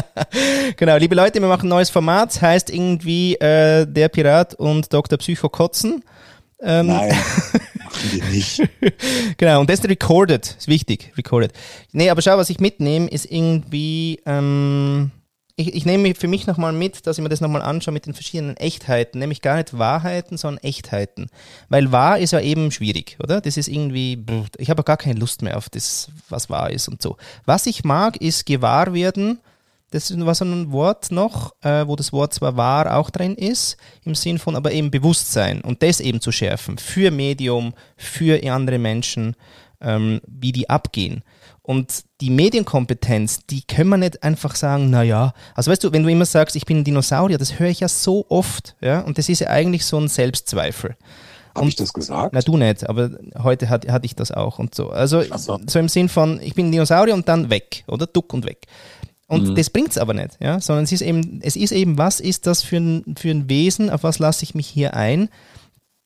genau, 0.76 0.96
liebe 0.96 1.14
Leute, 1.14 1.40
wir 1.40 1.48
machen 1.48 1.66
ein 1.66 1.70
neues 1.70 1.90
Format, 1.90 2.40
heißt 2.40 2.70
irgendwie 2.70 3.34
äh, 3.36 3.86
Der 3.86 4.08
Pirat 4.08 4.54
und 4.54 4.92
Dr. 4.92 5.18
Psycho 5.18 5.48
kotzen. 5.48 6.04
Ähm, 6.60 6.86
Nein, 6.86 7.10
machen 7.84 8.10
wir 8.12 8.24
nicht. 8.26 8.62
genau, 9.36 9.60
und 9.60 9.68
das 9.68 9.80
ist 9.80 9.88
recorded, 9.88 10.56
ist 10.58 10.68
wichtig, 10.68 11.12
recorded. 11.18 11.52
Nee, 11.92 12.08
aber 12.08 12.22
schau, 12.22 12.38
was 12.38 12.50
ich 12.50 12.60
mitnehme, 12.60 13.08
ist 13.08 13.30
irgendwie, 13.30 14.20
ähm, 14.24 15.10
ich, 15.56 15.74
ich 15.74 15.86
nehme 15.86 16.14
für 16.14 16.28
mich 16.28 16.46
nochmal 16.46 16.72
mit, 16.72 17.06
dass 17.06 17.16
ich 17.16 17.22
mir 17.22 17.30
das 17.30 17.40
nochmal 17.40 17.62
anschaue 17.62 17.94
mit 17.94 18.04
den 18.04 18.12
verschiedenen 18.12 18.58
Echtheiten, 18.58 19.18
nämlich 19.18 19.40
gar 19.40 19.56
nicht 19.56 19.78
Wahrheiten, 19.78 20.36
sondern 20.36 20.62
Echtheiten. 20.62 21.28
Weil 21.70 21.92
wahr 21.92 22.18
ist 22.18 22.32
ja 22.32 22.40
eben 22.40 22.70
schwierig, 22.70 23.16
oder? 23.22 23.40
Das 23.40 23.56
ist 23.56 23.68
irgendwie, 23.68 24.22
ich 24.58 24.68
habe 24.68 24.82
gar 24.82 24.98
keine 24.98 25.18
Lust 25.18 25.40
mehr 25.40 25.56
auf 25.56 25.70
das, 25.70 26.08
was 26.28 26.50
wahr 26.50 26.70
ist 26.70 26.88
und 26.88 27.00
so. 27.00 27.16
Was 27.46 27.66
ich 27.66 27.84
mag, 27.84 28.18
ist 28.18 28.44
gewahr 28.44 28.92
werden, 28.92 29.40
das 29.90 30.14
war 30.18 30.34
so 30.34 30.44
ein 30.44 30.72
Wort 30.72 31.10
noch, 31.10 31.54
äh, 31.62 31.86
wo 31.86 31.96
das 31.96 32.12
Wort 32.12 32.34
zwar 32.34 32.56
wahr 32.56 32.94
auch 32.94 33.08
drin 33.08 33.34
ist, 33.34 33.78
im 34.04 34.14
Sinn 34.14 34.38
von 34.38 34.56
aber 34.56 34.72
eben 34.72 34.90
Bewusstsein 34.90 35.62
und 35.62 35.82
das 35.82 36.00
eben 36.00 36.20
zu 36.20 36.32
schärfen 36.32 36.76
für 36.76 37.10
Medium, 37.10 37.72
für 37.96 38.42
andere 38.52 38.78
Menschen, 38.78 39.36
ähm, 39.80 40.20
wie 40.26 40.52
die 40.52 40.68
abgehen. 40.68 41.22
Und 41.66 42.04
die 42.20 42.30
Medienkompetenz, 42.30 43.40
die 43.50 43.62
können 43.62 43.90
wir 43.90 43.96
nicht 43.96 44.22
einfach 44.22 44.54
sagen, 44.54 44.88
naja, 44.88 45.34
also 45.56 45.72
weißt 45.72 45.82
du, 45.82 45.92
wenn 45.92 46.04
du 46.04 46.08
immer 46.08 46.24
sagst, 46.24 46.54
ich 46.54 46.64
bin 46.64 46.78
ein 46.78 46.84
Dinosaurier, 46.84 47.38
das 47.38 47.58
höre 47.58 47.70
ich 47.70 47.80
ja 47.80 47.88
so 47.88 48.24
oft, 48.28 48.76
ja, 48.80 49.00
und 49.00 49.18
das 49.18 49.28
ist 49.28 49.40
ja 49.40 49.48
eigentlich 49.48 49.84
so 49.84 49.98
ein 49.98 50.06
Selbstzweifel. 50.06 50.94
Habe 51.56 51.68
ich 51.68 51.74
das 51.74 51.92
gesagt? 51.92 52.34
Na, 52.34 52.40
du 52.40 52.56
nicht, 52.56 52.88
aber 52.88 53.10
heute 53.42 53.68
hatte 53.68 53.90
hat 53.90 54.04
ich 54.04 54.14
das 54.14 54.30
auch 54.30 54.60
und 54.60 54.76
so. 54.76 54.90
Also 54.90 55.22
so. 55.22 55.58
so. 55.66 55.78
im 55.80 55.88
Sinn 55.88 56.08
von, 56.08 56.38
ich 56.40 56.54
bin 56.54 56.68
ein 56.68 56.72
Dinosaurier 56.72 57.14
und 57.14 57.28
dann 57.28 57.50
weg, 57.50 57.82
oder? 57.88 58.06
Duck 58.06 58.32
und 58.32 58.46
weg. 58.46 58.66
Und 59.26 59.48
mhm. 59.48 59.54
das 59.56 59.70
es 59.74 59.98
aber 59.98 60.14
nicht, 60.14 60.38
ja, 60.38 60.60
sondern 60.60 60.84
es 60.84 60.92
ist 60.92 61.02
eben, 61.02 61.40
es 61.42 61.56
ist 61.56 61.72
eben, 61.72 61.98
was 61.98 62.20
ist 62.20 62.46
das 62.46 62.62
für 62.62 62.76
ein, 62.76 63.16
für 63.18 63.30
ein 63.30 63.48
Wesen, 63.48 63.90
auf 63.90 64.04
was 64.04 64.20
lasse 64.20 64.44
ich 64.44 64.54
mich 64.54 64.68
hier 64.68 64.94
ein? 64.94 65.30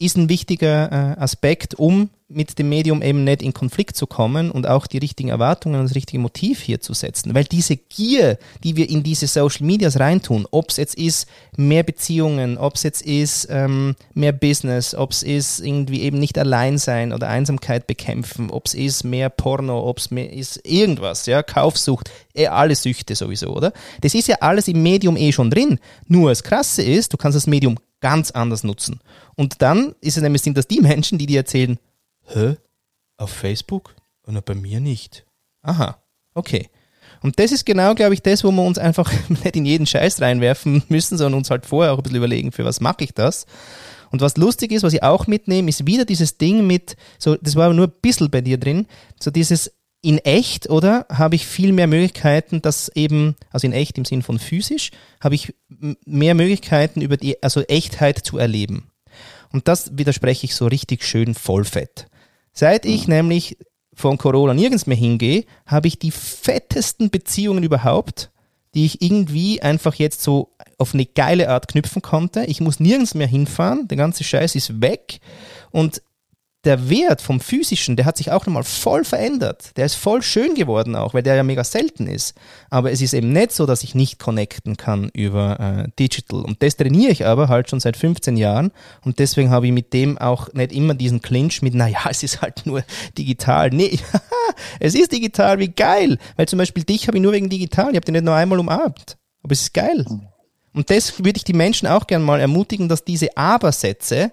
Ist 0.00 0.16
ein 0.16 0.28
wichtiger 0.28 0.90
äh, 0.90 1.20
Aspekt, 1.20 1.74
um 1.74 2.08
mit 2.30 2.58
dem 2.58 2.68
Medium 2.68 3.02
eben 3.02 3.24
nicht 3.24 3.42
in 3.42 3.52
Konflikt 3.52 3.96
zu 3.96 4.06
kommen 4.06 4.50
und 4.50 4.66
auch 4.66 4.86
die 4.86 4.98
richtigen 4.98 5.30
Erwartungen 5.30 5.80
und 5.80 5.88
das 5.88 5.96
richtige 5.96 6.20
Motiv 6.20 6.60
hier 6.60 6.80
zu 6.80 6.94
setzen. 6.94 7.34
Weil 7.34 7.44
diese 7.44 7.76
Gier, 7.76 8.38
die 8.62 8.76
wir 8.76 8.88
in 8.88 9.02
diese 9.02 9.26
Social 9.26 9.66
Medias 9.66 9.98
reintun, 9.98 10.46
ob 10.50 10.70
es 10.70 10.76
jetzt 10.76 10.94
ist 10.94 11.28
mehr 11.56 11.82
Beziehungen, 11.82 12.56
ob 12.56 12.76
es 12.76 12.84
jetzt 12.84 13.02
ist 13.02 13.48
ähm, 13.50 13.96
mehr 14.14 14.32
Business, 14.32 14.94
ob 14.94 15.10
es 15.10 15.22
ist 15.22 15.60
irgendwie 15.60 16.02
eben 16.02 16.18
nicht 16.18 16.38
allein 16.38 16.78
sein 16.78 17.12
oder 17.12 17.28
Einsamkeit 17.28 17.86
bekämpfen, 17.86 18.50
ob 18.50 18.66
es 18.66 18.74
ist 18.74 19.04
mehr 19.04 19.28
Porno, 19.28 19.86
ob 19.86 19.98
es 19.98 20.06
ist 20.06 20.60
irgendwas, 20.64 21.26
ja, 21.26 21.42
Kaufsucht, 21.42 22.10
eh 22.34 22.46
alle 22.46 22.76
Süchte 22.76 23.16
sowieso, 23.16 23.48
oder? 23.54 23.72
Das 24.00 24.14
ist 24.14 24.28
ja 24.28 24.36
alles 24.40 24.68
im 24.68 24.82
Medium 24.82 25.16
eh 25.16 25.32
schon 25.32 25.50
drin. 25.50 25.78
Nur 26.06 26.30
das 26.30 26.44
Krasse 26.44 26.82
ist, 26.82 27.12
du 27.12 27.16
kannst 27.16 27.36
das 27.36 27.48
Medium 27.48 27.76
ganz 28.00 28.30
anders 28.30 28.64
nutzen. 28.64 29.00
Und 29.36 29.62
dann 29.62 29.94
ist 30.00 30.16
es 30.16 30.22
nämlich, 30.22 30.42
sind 30.42 30.56
das 30.56 30.66
die 30.66 30.80
Menschen, 30.80 31.18
die 31.18 31.26
dir 31.26 31.40
erzählen, 31.40 31.78
hä, 32.26 32.56
auf 33.16 33.30
Facebook? 33.30 33.94
Und 34.26 34.44
bei 34.44 34.54
mir 34.54 34.80
nicht. 34.80 35.26
Aha, 35.62 36.02
okay. 36.34 36.68
Und 37.22 37.38
das 37.38 37.52
ist 37.52 37.66
genau, 37.66 37.94
glaube 37.94 38.14
ich, 38.14 38.22
das, 38.22 38.44
wo 38.44 38.50
wir 38.50 38.62
uns 38.62 38.78
einfach 38.78 39.12
nicht 39.28 39.56
in 39.56 39.64
jeden 39.64 39.86
Scheiß 39.86 40.20
reinwerfen 40.20 40.82
müssen, 40.88 41.18
sondern 41.18 41.38
uns 41.38 41.50
halt 41.50 41.66
vorher 41.66 41.92
auch 41.92 41.98
ein 41.98 42.02
bisschen 42.02 42.18
überlegen, 42.18 42.52
für 42.52 42.64
was 42.64 42.80
mache 42.80 43.04
ich 43.04 43.12
das. 43.12 43.46
Und 44.10 44.22
was 44.22 44.36
lustig 44.36 44.72
ist, 44.72 44.82
was 44.82 44.92
ich 44.92 45.02
auch 45.02 45.26
mitnehme, 45.26 45.68
ist 45.68 45.86
wieder 45.86 46.04
dieses 46.04 46.36
Ding 46.38 46.66
mit, 46.66 46.96
so, 47.18 47.36
das 47.36 47.56
war 47.56 47.72
nur 47.72 47.86
ein 47.86 47.92
bisschen 48.02 48.30
bei 48.30 48.40
dir 48.40 48.58
drin, 48.58 48.86
so 49.20 49.30
dieses, 49.30 49.72
in 50.02 50.18
echt, 50.18 50.70
oder, 50.70 51.06
habe 51.10 51.34
ich 51.34 51.46
viel 51.46 51.72
mehr 51.72 51.86
Möglichkeiten, 51.86 52.62
dass 52.62 52.90
eben, 52.94 53.36
also 53.50 53.66
in 53.66 53.72
echt 53.72 53.98
im 53.98 54.04
Sinn 54.04 54.22
von 54.22 54.38
physisch, 54.38 54.90
habe 55.20 55.34
ich 55.34 55.54
mehr 56.06 56.34
Möglichkeiten 56.34 57.02
über 57.02 57.16
die, 57.16 57.42
also 57.42 57.62
Echtheit 57.62 58.18
zu 58.18 58.38
erleben. 58.38 58.90
Und 59.52 59.68
das 59.68 59.98
widerspreche 59.98 60.46
ich 60.46 60.54
so 60.54 60.66
richtig 60.66 61.04
schön 61.04 61.34
vollfett. 61.34 62.06
Seit 62.52 62.86
ich 62.86 63.06
mhm. 63.06 63.14
nämlich 63.14 63.58
von 63.92 64.16
Corona 64.16 64.54
nirgends 64.54 64.86
mehr 64.86 64.96
hingehe, 64.96 65.44
habe 65.66 65.88
ich 65.88 65.98
die 65.98 66.10
fettesten 66.12 67.10
Beziehungen 67.10 67.62
überhaupt, 67.62 68.30
die 68.74 68.86
ich 68.86 69.02
irgendwie 69.02 69.60
einfach 69.60 69.96
jetzt 69.96 70.22
so 70.22 70.54
auf 70.78 70.94
eine 70.94 71.04
geile 71.04 71.50
Art 71.50 71.68
knüpfen 71.68 72.00
konnte. 72.00 72.44
Ich 72.44 72.60
muss 72.60 72.80
nirgends 72.80 73.14
mehr 73.14 73.26
hinfahren, 73.26 73.88
der 73.88 73.96
ganze 73.96 74.24
Scheiß 74.24 74.54
ist 74.54 74.80
weg 74.80 75.20
und 75.70 76.02
der 76.64 76.90
Wert 76.90 77.22
vom 77.22 77.40
physischen, 77.40 77.96
der 77.96 78.04
hat 78.04 78.18
sich 78.18 78.30
auch 78.32 78.44
nochmal 78.44 78.64
voll 78.64 79.04
verändert. 79.04 79.76
Der 79.76 79.86
ist 79.86 79.94
voll 79.94 80.20
schön 80.20 80.54
geworden 80.54 80.94
auch, 80.94 81.14
weil 81.14 81.22
der 81.22 81.34
ja 81.34 81.42
mega 81.42 81.64
selten 81.64 82.06
ist. 82.06 82.34
Aber 82.68 82.92
es 82.92 83.00
ist 83.00 83.14
eben 83.14 83.32
nicht 83.32 83.52
so, 83.52 83.64
dass 83.64 83.82
ich 83.82 83.94
nicht 83.94 84.18
connecten 84.18 84.76
kann 84.76 85.08
über 85.14 85.58
äh, 85.58 85.88
Digital. 85.98 86.42
Und 86.42 86.62
das 86.62 86.76
trainiere 86.76 87.12
ich 87.12 87.24
aber 87.24 87.48
halt 87.48 87.70
schon 87.70 87.80
seit 87.80 87.96
15 87.96 88.36
Jahren. 88.36 88.72
Und 89.02 89.20
deswegen 89.20 89.48
habe 89.50 89.66
ich 89.66 89.72
mit 89.72 89.94
dem 89.94 90.18
auch 90.18 90.52
nicht 90.52 90.72
immer 90.72 90.92
diesen 90.92 91.22
Clinch 91.22 91.62
mit, 91.62 91.74
naja, 91.74 92.00
es 92.10 92.22
ist 92.22 92.42
halt 92.42 92.66
nur 92.66 92.84
digital. 93.16 93.70
Nee, 93.70 93.98
es 94.80 94.94
ist 94.94 95.12
digital, 95.12 95.58
wie 95.60 95.68
geil. 95.68 96.18
Weil 96.36 96.46
zum 96.46 96.58
Beispiel 96.58 96.84
dich 96.84 97.08
habe 97.08 97.16
ich 97.16 97.22
nur 97.22 97.32
wegen 97.32 97.48
digital. 97.48 97.90
Ich 97.90 97.96
habe 97.96 98.04
dich 98.04 98.12
nicht 98.12 98.24
nur 98.24 98.34
einmal 98.34 98.58
umarmt. 98.58 99.16
Aber 99.42 99.52
es 99.52 99.62
ist 99.62 99.72
geil. 99.72 100.04
Und 100.74 100.90
das 100.90 101.18
würde 101.18 101.38
ich 101.38 101.44
die 101.44 101.54
Menschen 101.54 101.88
auch 101.88 102.06
gerne 102.06 102.24
mal 102.24 102.38
ermutigen, 102.38 102.88
dass 102.90 103.02
diese 103.02 103.34
Aber-Sätze 103.34 104.30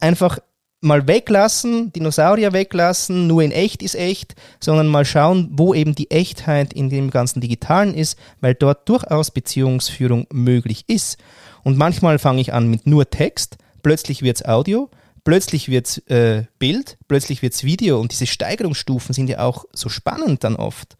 einfach 0.00 0.38
mal 0.86 1.06
weglassen, 1.06 1.92
Dinosaurier 1.92 2.52
weglassen, 2.52 3.26
nur 3.26 3.42
in 3.42 3.50
echt 3.50 3.82
ist 3.82 3.94
echt, 3.94 4.34
sondern 4.60 4.86
mal 4.86 5.04
schauen, 5.04 5.50
wo 5.52 5.74
eben 5.74 5.94
die 5.94 6.10
Echtheit 6.10 6.72
in 6.72 6.88
dem 6.88 7.10
ganzen 7.10 7.40
Digitalen 7.40 7.92
ist, 7.92 8.18
weil 8.40 8.54
dort 8.54 8.88
durchaus 8.88 9.30
Beziehungsführung 9.30 10.26
möglich 10.32 10.84
ist. 10.86 11.18
Und 11.62 11.76
manchmal 11.76 12.18
fange 12.18 12.40
ich 12.40 12.54
an 12.54 12.68
mit 12.68 12.86
nur 12.86 13.10
Text, 13.10 13.58
plötzlich 13.82 14.22
wird 14.22 14.36
es 14.36 14.44
Audio, 14.46 14.88
plötzlich 15.24 15.68
wird 15.68 15.86
es 15.86 15.98
äh, 16.06 16.44
Bild, 16.58 16.96
plötzlich 17.08 17.42
wird 17.42 17.52
es 17.52 17.64
Video 17.64 18.00
und 18.00 18.12
diese 18.12 18.26
Steigerungsstufen 18.26 19.12
sind 19.12 19.28
ja 19.28 19.40
auch 19.40 19.64
so 19.72 19.88
spannend 19.88 20.44
dann 20.44 20.56
oft 20.56 20.96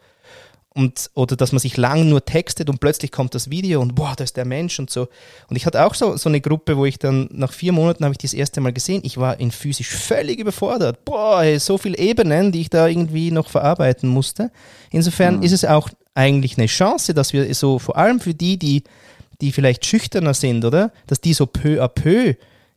und 0.77 1.11
oder 1.15 1.37
dass 1.37 1.53
man 1.53 1.59
sich 1.59 1.77
lang 1.77 2.09
nur 2.09 2.25
textet 2.25 2.69
und 2.69 2.81
plötzlich 2.81 3.11
kommt 3.11 3.35
das 3.35 3.51
Video 3.51 3.81
und 3.81 3.95
boah, 3.95 4.15
da 4.17 4.25
ist 4.25 4.37
der 4.37 4.45
Mensch 4.45 4.79
und 4.79 4.91
so. 4.91 5.09
Und 5.49 5.57
ich 5.57 5.65
hatte 5.65 5.85
auch 5.85 5.95
so, 5.95 6.17
so 6.17 6.29
eine 6.29 6.41
Gruppe, 6.41 6.77
wo 6.77 6.85
ich 6.85 6.99
dann 6.99 7.29
nach 7.33 7.53
vier 7.53 7.73
Monaten 7.73 8.05
habe 8.05 8.13
ich 8.13 8.19
das 8.19 8.35
erste 8.35 8.61
Mal 8.61 8.73
gesehen. 8.73 9.01
Ich 9.05 9.17
war 9.17 9.41
in 9.41 9.51
physisch 9.51 9.89
völlig 9.89 10.39
überfordert. 10.39 11.05
Boah, 11.05 11.43
ey, 11.43 11.59
so 11.59 11.79
viele 11.79 11.97
Ebenen, 11.99 12.53
die 12.53 12.61
ich 12.61 12.71
da 12.71 12.87
irgendwie 12.87 13.31
noch 13.31 13.49
verarbeiten 13.49 14.09
musste. 14.09 14.51
Insofern 14.91 15.39
mhm. 15.39 15.43
ist 15.43 15.53
es 15.53 15.65
auch 15.65 15.89
eigentlich 16.15 16.59
eine 16.59 16.67
Chance, 16.67 17.15
dass 17.15 17.33
wir 17.33 17.53
so 17.55 17.79
vor 17.79 17.97
allem 17.97 18.21
für 18.21 18.35
die, 18.35 18.59
die 18.59 18.85
die 19.41 19.53
vielleicht 19.53 19.85
schüchterner 19.85 20.35
sind, 20.35 20.65
oder? 20.65 20.93
Dass 21.07 21.21
die 21.21 21.35
so 21.35 21.47
peu 21.47 21.83
à 21.83 21.89
peu 21.89 22.35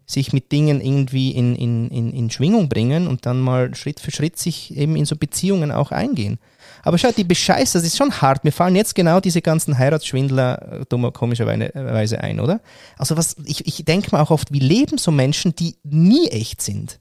sich 0.10 0.34
mit 0.34 0.52
Dingen 0.52 0.82
irgendwie 0.82 1.32
in, 1.32 1.56
in, 1.56 1.88
in, 1.90 2.12
in 2.12 2.32
Schwingung 2.32 2.68
bringen 2.68 3.08
und 3.08 3.28
dann 3.28 3.40
mal 3.40 3.76
Schritt 3.76 4.00
für 4.00 4.10
Schritt 4.10 4.40
sich 4.40 4.76
eben 4.76 4.96
in 4.96 5.06
so 5.06 5.16
Beziehungen 5.16 5.72
auch 5.72 5.92
eingehen. 5.92 6.40
Aber 6.82 6.98
schau, 6.98 7.12
die 7.12 7.24
Bescheißer, 7.24 7.78
das 7.78 7.88
ist 7.88 7.98
schon 7.98 8.20
hart. 8.20 8.44
Mir 8.44 8.52
fallen 8.52 8.76
jetzt 8.76 8.96
genau 8.96 9.20
diese 9.20 9.42
ganzen 9.42 9.78
Heiratsschwindler 9.78 10.82
äh, 10.82 10.86
dummer, 10.90 11.12
komischerweise 11.12 12.22
ein, 12.22 12.40
oder? 12.40 12.60
Also 12.98 13.18
was, 13.18 13.36
ich, 13.46 13.68
ich 13.68 13.86
denke 13.86 14.16
mir 14.16 14.22
auch 14.22 14.32
oft, 14.32 14.52
wie 14.52 14.60
leben 14.60 14.98
so 14.98 15.12
Menschen, 15.12 15.54
die 15.56 15.76
nie 15.84 16.28
echt 16.30 16.62
sind? 16.62 17.00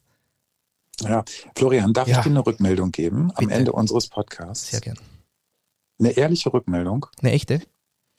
Ja, 1.01 1.25
Florian, 1.55 1.95
darf 1.95 2.09
ja. 2.09 2.19
ich 2.19 2.25
dir 2.25 2.31
eine 2.31 2.45
Rückmeldung 2.45 2.91
geben 2.91 3.31
am 3.37 3.47
Bitte. 3.47 3.55
Ende 3.59 3.73
unseres 3.73 4.09
Podcasts? 4.09 4.71
Sehr 4.71 4.81
gern. 4.81 4.99
Eine 5.99 6.11
ehrliche 6.11 6.53
Rückmeldung. 6.53 7.07
Eine 7.23 7.33
echte? 7.33 7.63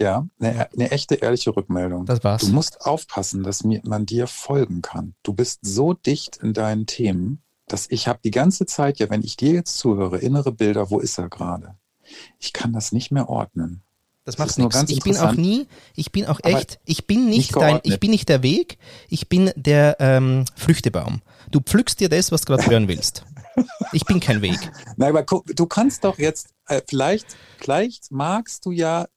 Ja, 0.01 0.27
eine, 0.39 0.69
eine 0.71 0.91
echte, 0.91 1.15
ehrliche 1.15 1.55
Rückmeldung. 1.55 2.05
Das 2.05 2.23
war's. 2.23 2.43
Du 2.43 2.51
musst 2.51 2.85
aufpassen, 2.85 3.43
dass 3.43 3.63
mir, 3.63 3.81
man 3.83 4.05
dir 4.05 4.27
folgen 4.27 4.81
kann. 4.81 5.13
Du 5.23 5.33
bist 5.33 5.59
so 5.63 5.93
dicht 5.93 6.37
in 6.37 6.53
deinen 6.53 6.85
Themen, 6.85 7.41
dass 7.67 7.87
ich 7.89 8.07
habe 8.07 8.19
die 8.23 8.31
ganze 8.31 8.65
Zeit, 8.65 8.99
ja, 8.99 9.09
wenn 9.09 9.23
ich 9.23 9.35
dir 9.35 9.51
jetzt 9.51 9.77
zuhöre, 9.77 10.17
innere 10.17 10.53
Bilder, 10.53 10.89
wo 10.89 10.99
ist 10.99 11.17
er 11.17 11.29
gerade? 11.29 11.75
Ich 12.39 12.53
kann 12.53 12.71
das 12.71 12.93
nicht 12.93 13.11
mehr 13.11 13.29
ordnen. 13.29 13.83
Das 14.23 14.35
Das 14.35 14.45
macht 14.47 14.57
nichts. 14.57 14.75
ganz 14.75 14.91
Ich 14.91 15.01
bin 15.01 15.17
auch 15.17 15.33
nie, 15.33 15.67
ich 15.95 16.11
bin 16.11 16.27
auch 16.27 16.39
echt, 16.43 16.79
ich 16.85 17.07
bin 17.07 17.25
nicht, 17.25 17.37
nicht 17.37 17.55
dein, 17.55 17.79
ich 17.83 17.99
bin 17.99 18.11
nicht 18.11 18.29
der 18.29 18.43
Weg, 18.43 18.77
ich 19.09 19.27
bin 19.27 19.51
der 19.55 19.97
ähm, 19.99 20.45
Früchtebaum. 20.55 21.21
Du 21.51 21.59
pflückst 21.59 21.99
dir 21.99 22.09
das, 22.09 22.31
was 22.31 22.41
du 22.41 22.53
gerade 22.53 22.69
hören 22.69 22.87
willst. 22.87 23.25
Ich 23.91 24.05
bin 24.05 24.19
kein 24.19 24.41
Weg. 24.41 24.59
Nein, 24.97 25.09
aber 25.09 25.23
guck, 25.23 25.45
du 25.47 25.65
kannst 25.65 26.03
doch 26.03 26.17
jetzt, 26.19 26.49
äh, 26.67 26.81
vielleicht, 26.87 27.25
vielleicht 27.57 28.11
magst 28.11 28.65
du 28.65 28.71
ja 28.71 29.07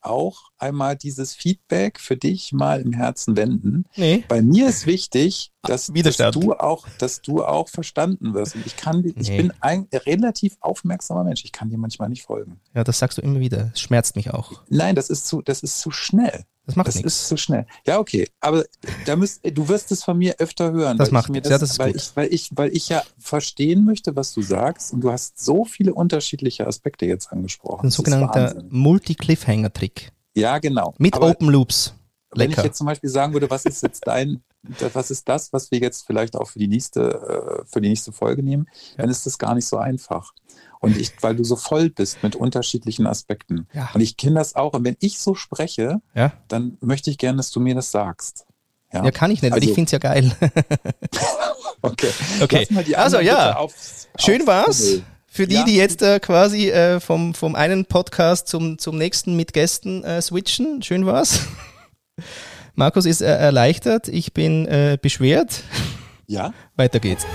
auch 0.00 0.49
einmal 0.60 0.96
dieses 0.96 1.34
Feedback 1.34 1.98
für 2.00 2.16
dich 2.16 2.52
mal 2.52 2.80
im 2.80 2.92
Herzen 2.92 3.36
wenden. 3.36 3.84
Nee. 3.96 4.24
Bei 4.28 4.42
mir 4.42 4.68
ist 4.68 4.86
wichtig, 4.86 5.50
dass, 5.62 5.86
dass 5.86 5.94
Widerstand. 5.94 6.34
du 6.36 6.54
auch, 6.54 6.86
dass 6.98 7.20
du 7.22 7.44
auch 7.44 7.68
verstanden 7.68 8.32
wirst. 8.34 8.54
Und 8.56 8.66
ich 8.66 8.76
kann, 8.76 9.04
ich 9.04 9.28
Nee. 9.28 9.36
bin 9.36 9.52
ein 9.60 9.86
relativ 9.92 10.56
aufmerksamer 10.60 11.24
Mensch. 11.24 11.44
Ich 11.44 11.52
kann 11.52 11.68
dir 11.70 11.78
manchmal 11.78 12.08
nicht 12.08 12.22
folgen. 12.22 12.60
Ja, 12.74 12.82
das 12.84 12.98
sagst 12.98 13.18
du 13.18 13.22
immer 13.22 13.40
wieder. 13.40 13.70
Es 13.74 13.80
schmerzt 13.80 14.16
mich 14.16 14.30
auch. 14.32 14.62
Nein, 14.68 14.94
das 14.94 15.10
ist 15.10 15.26
zu, 15.26 15.42
das 15.42 15.62
ist 15.62 15.80
zu 15.80 15.90
schnell. 15.90 16.44
Das 16.66 16.76
macht 16.76 16.86
Das 16.88 16.94
ist 16.96 17.04
nichts. 17.04 17.28
zu 17.28 17.36
schnell. 17.36 17.66
Ja, 17.84 17.98
okay. 17.98 18.28
Aber 18.38 18.64
da 19.04 19.16
müsst, 19.16 19.40
du 19.44 19.68
wirst 19.68 19.90
es 19.90 20.04
von 20.04 20.16
mir 20.16 20.36
öfter 20.38 20.70
hören. 20.70 20.98
Das 20.98 21.08
weil 21.08 21.14
macht 21.14 21.24
ich 21.24 21.30
mir 21.30 21.36
nichts. 21.38 21.48
Ja, 21.50 21.58
das 21.58 21.70
ist 21.72 21.78
weil 21.80 21.92
gut. 21.92 22.00
ich, 22.00 22.10
weil 22.16 22.32
ich, 22.32 22.50
weil 22.54 22.76
ich 22.76 22.88
ja 22.88 23.02
verstehen 23.18 23.84
möchte, 23.84 24.14
was 24.14 24.32
du 24.32 24.42
sagst. 24.42 24.92
Und 24.92 25.00
du 25.00 25.10
hast 25.10 25.42
so 25.44 25.64
viele 25.64 25.92
unterschiedliche 25.94 26.66
Aspekte 26.66 27.06
jetzt 27.06 27.32
angesprochen. 27.32 27.80
Ein 27.80 27.88
Das 27.88 27.94
ist 27.94 27.96
sogenannter. 27.96 28.62
Multi-Cliffhanger-Trick. 28.70 30.12
Ja, 30.34 30.58
genau. 30.58 30.94
Mit 30.98 31.14
Aber 31.14 31.28
Open 31.30 31.48
Loops. 31.48 31.94
wenn 32.32 32.50
ich 32.50 32.56
Lecker. 32.56 32.66
jetzt 32.68 32.78
zum 32.78 32.86
Beispiel 32.86 33.10
sagen 33.10 33.32
würde, 33.32 33.50
was 33.50 33.64
ist 33.64 33.82
jetzt 33.82 34.06
dein, 34.06 34.42
was 34.92 35.10
ist 35.10 35.28
das, 35.28 35.52
was 35.52 35.70
wir 35.70 35.78
jetzt 35.80 36.06
vielleicht 36.06 36.36
auch 36.36 36.48
für 36.48 36.58
die 36.58 36.68
nächste, 36.68 37.62
äh, 37.62 37.64
für 37.66 37.80
die 37.80 37.88
nächste 37.88 38.12
Folge 38.12 38.42
nehmen, 38.42 38.66
Ja. 38.96 39.02
dann 39.02 39.10
ist 39.10 39.26
das 39.26 39.38
gar 39.38 39.54
nicht 39.54 39.66
so 39.66 39.78
einfach. 39.78 40.32
Und 40.80 40.96
ich, 40.96 41.12
weil 41.20 41.36
du 41.36 41.44
so 41.44 41.56
voll 41.56 41.90
bist 41.90 42.22
mit 42.22 42.36
unterschiedlichen 42.36 43.06
Aspekten. 43.06 43.66
Ja. 43.74 43.90
Und 43.92 44.00
ich 44.00 44.16
kenne 44.16 44.36
das 44.36 44.54
auch. 44.56 44.72
Und 44.72 44.84
wenn 44.84 44.96
ich 45.00 45.18
so 45.18 45.34
spreche, 45.34 46.00
Ja? 46.14 46.32
dann 46.48 46.78
möchte 46.80 47.10
ich 47.10 47.18
gerne, 47.18 47.36
dass 47.36 47.50
du 47.50 47.60
mir 47.60 47.74
das 47.74 47.90
sagst. 47.90 48.46
Ja, 48.92 49.04
ja, 49.04 49.10
kann 49.10 49.30
ich 49.30 49.42
nicht, 49.42 49.52
weil 49.52 49.58
Also- 49.58 49.68
ich 49.68 49.74
finde 49.74 49.86
es 49.88 49.92
ja 49.92 49.98
geil. 49.98 50.32
okay. 51.82 52.10
Okay. 52.40 52.66
Also, 52.94 53.20
ja. 53.20 53.56
aufs- 53.56 54.08
Schön 54.18 54.46
war's. 54.46 54.66
Puzzle. 54.78 55.02
Für 55.32 55.46
die, 55.46 55.54
Ja. 55.54 55.64
die 55.64 55.76
jetzt 55.76 56.02
äh, 56.02 56.18
quasi 56.18 56.70
äh, 56.70 56.98
vom, 56.98 57.34
vom 57.34 57.54
einen 57.54 57.84
Podcast 57.86 58.48
zum, 58.48 58.78
zum 58.78 58.98
nächsten 58.98 59.36
mit 59.36 59.52
Gästen 59.52 60.02
äh, 60.02 60.20
switchen. 60.20 60.82
Schön 60.82 61.06
war's. 61.06 61.46
Markus 62.74 63.06
ist 63.06 63.20
äh, 63.20 63.26
erleichtert, 63.26 64.08
ich 64.08 64.32
bin 64.34 64.66
äh, 64.66 64.98
beschwert. 65.00 65.62
Ja? 66.26 66.52
Weiter 66.74 66.98
geht's. 66.98 67.26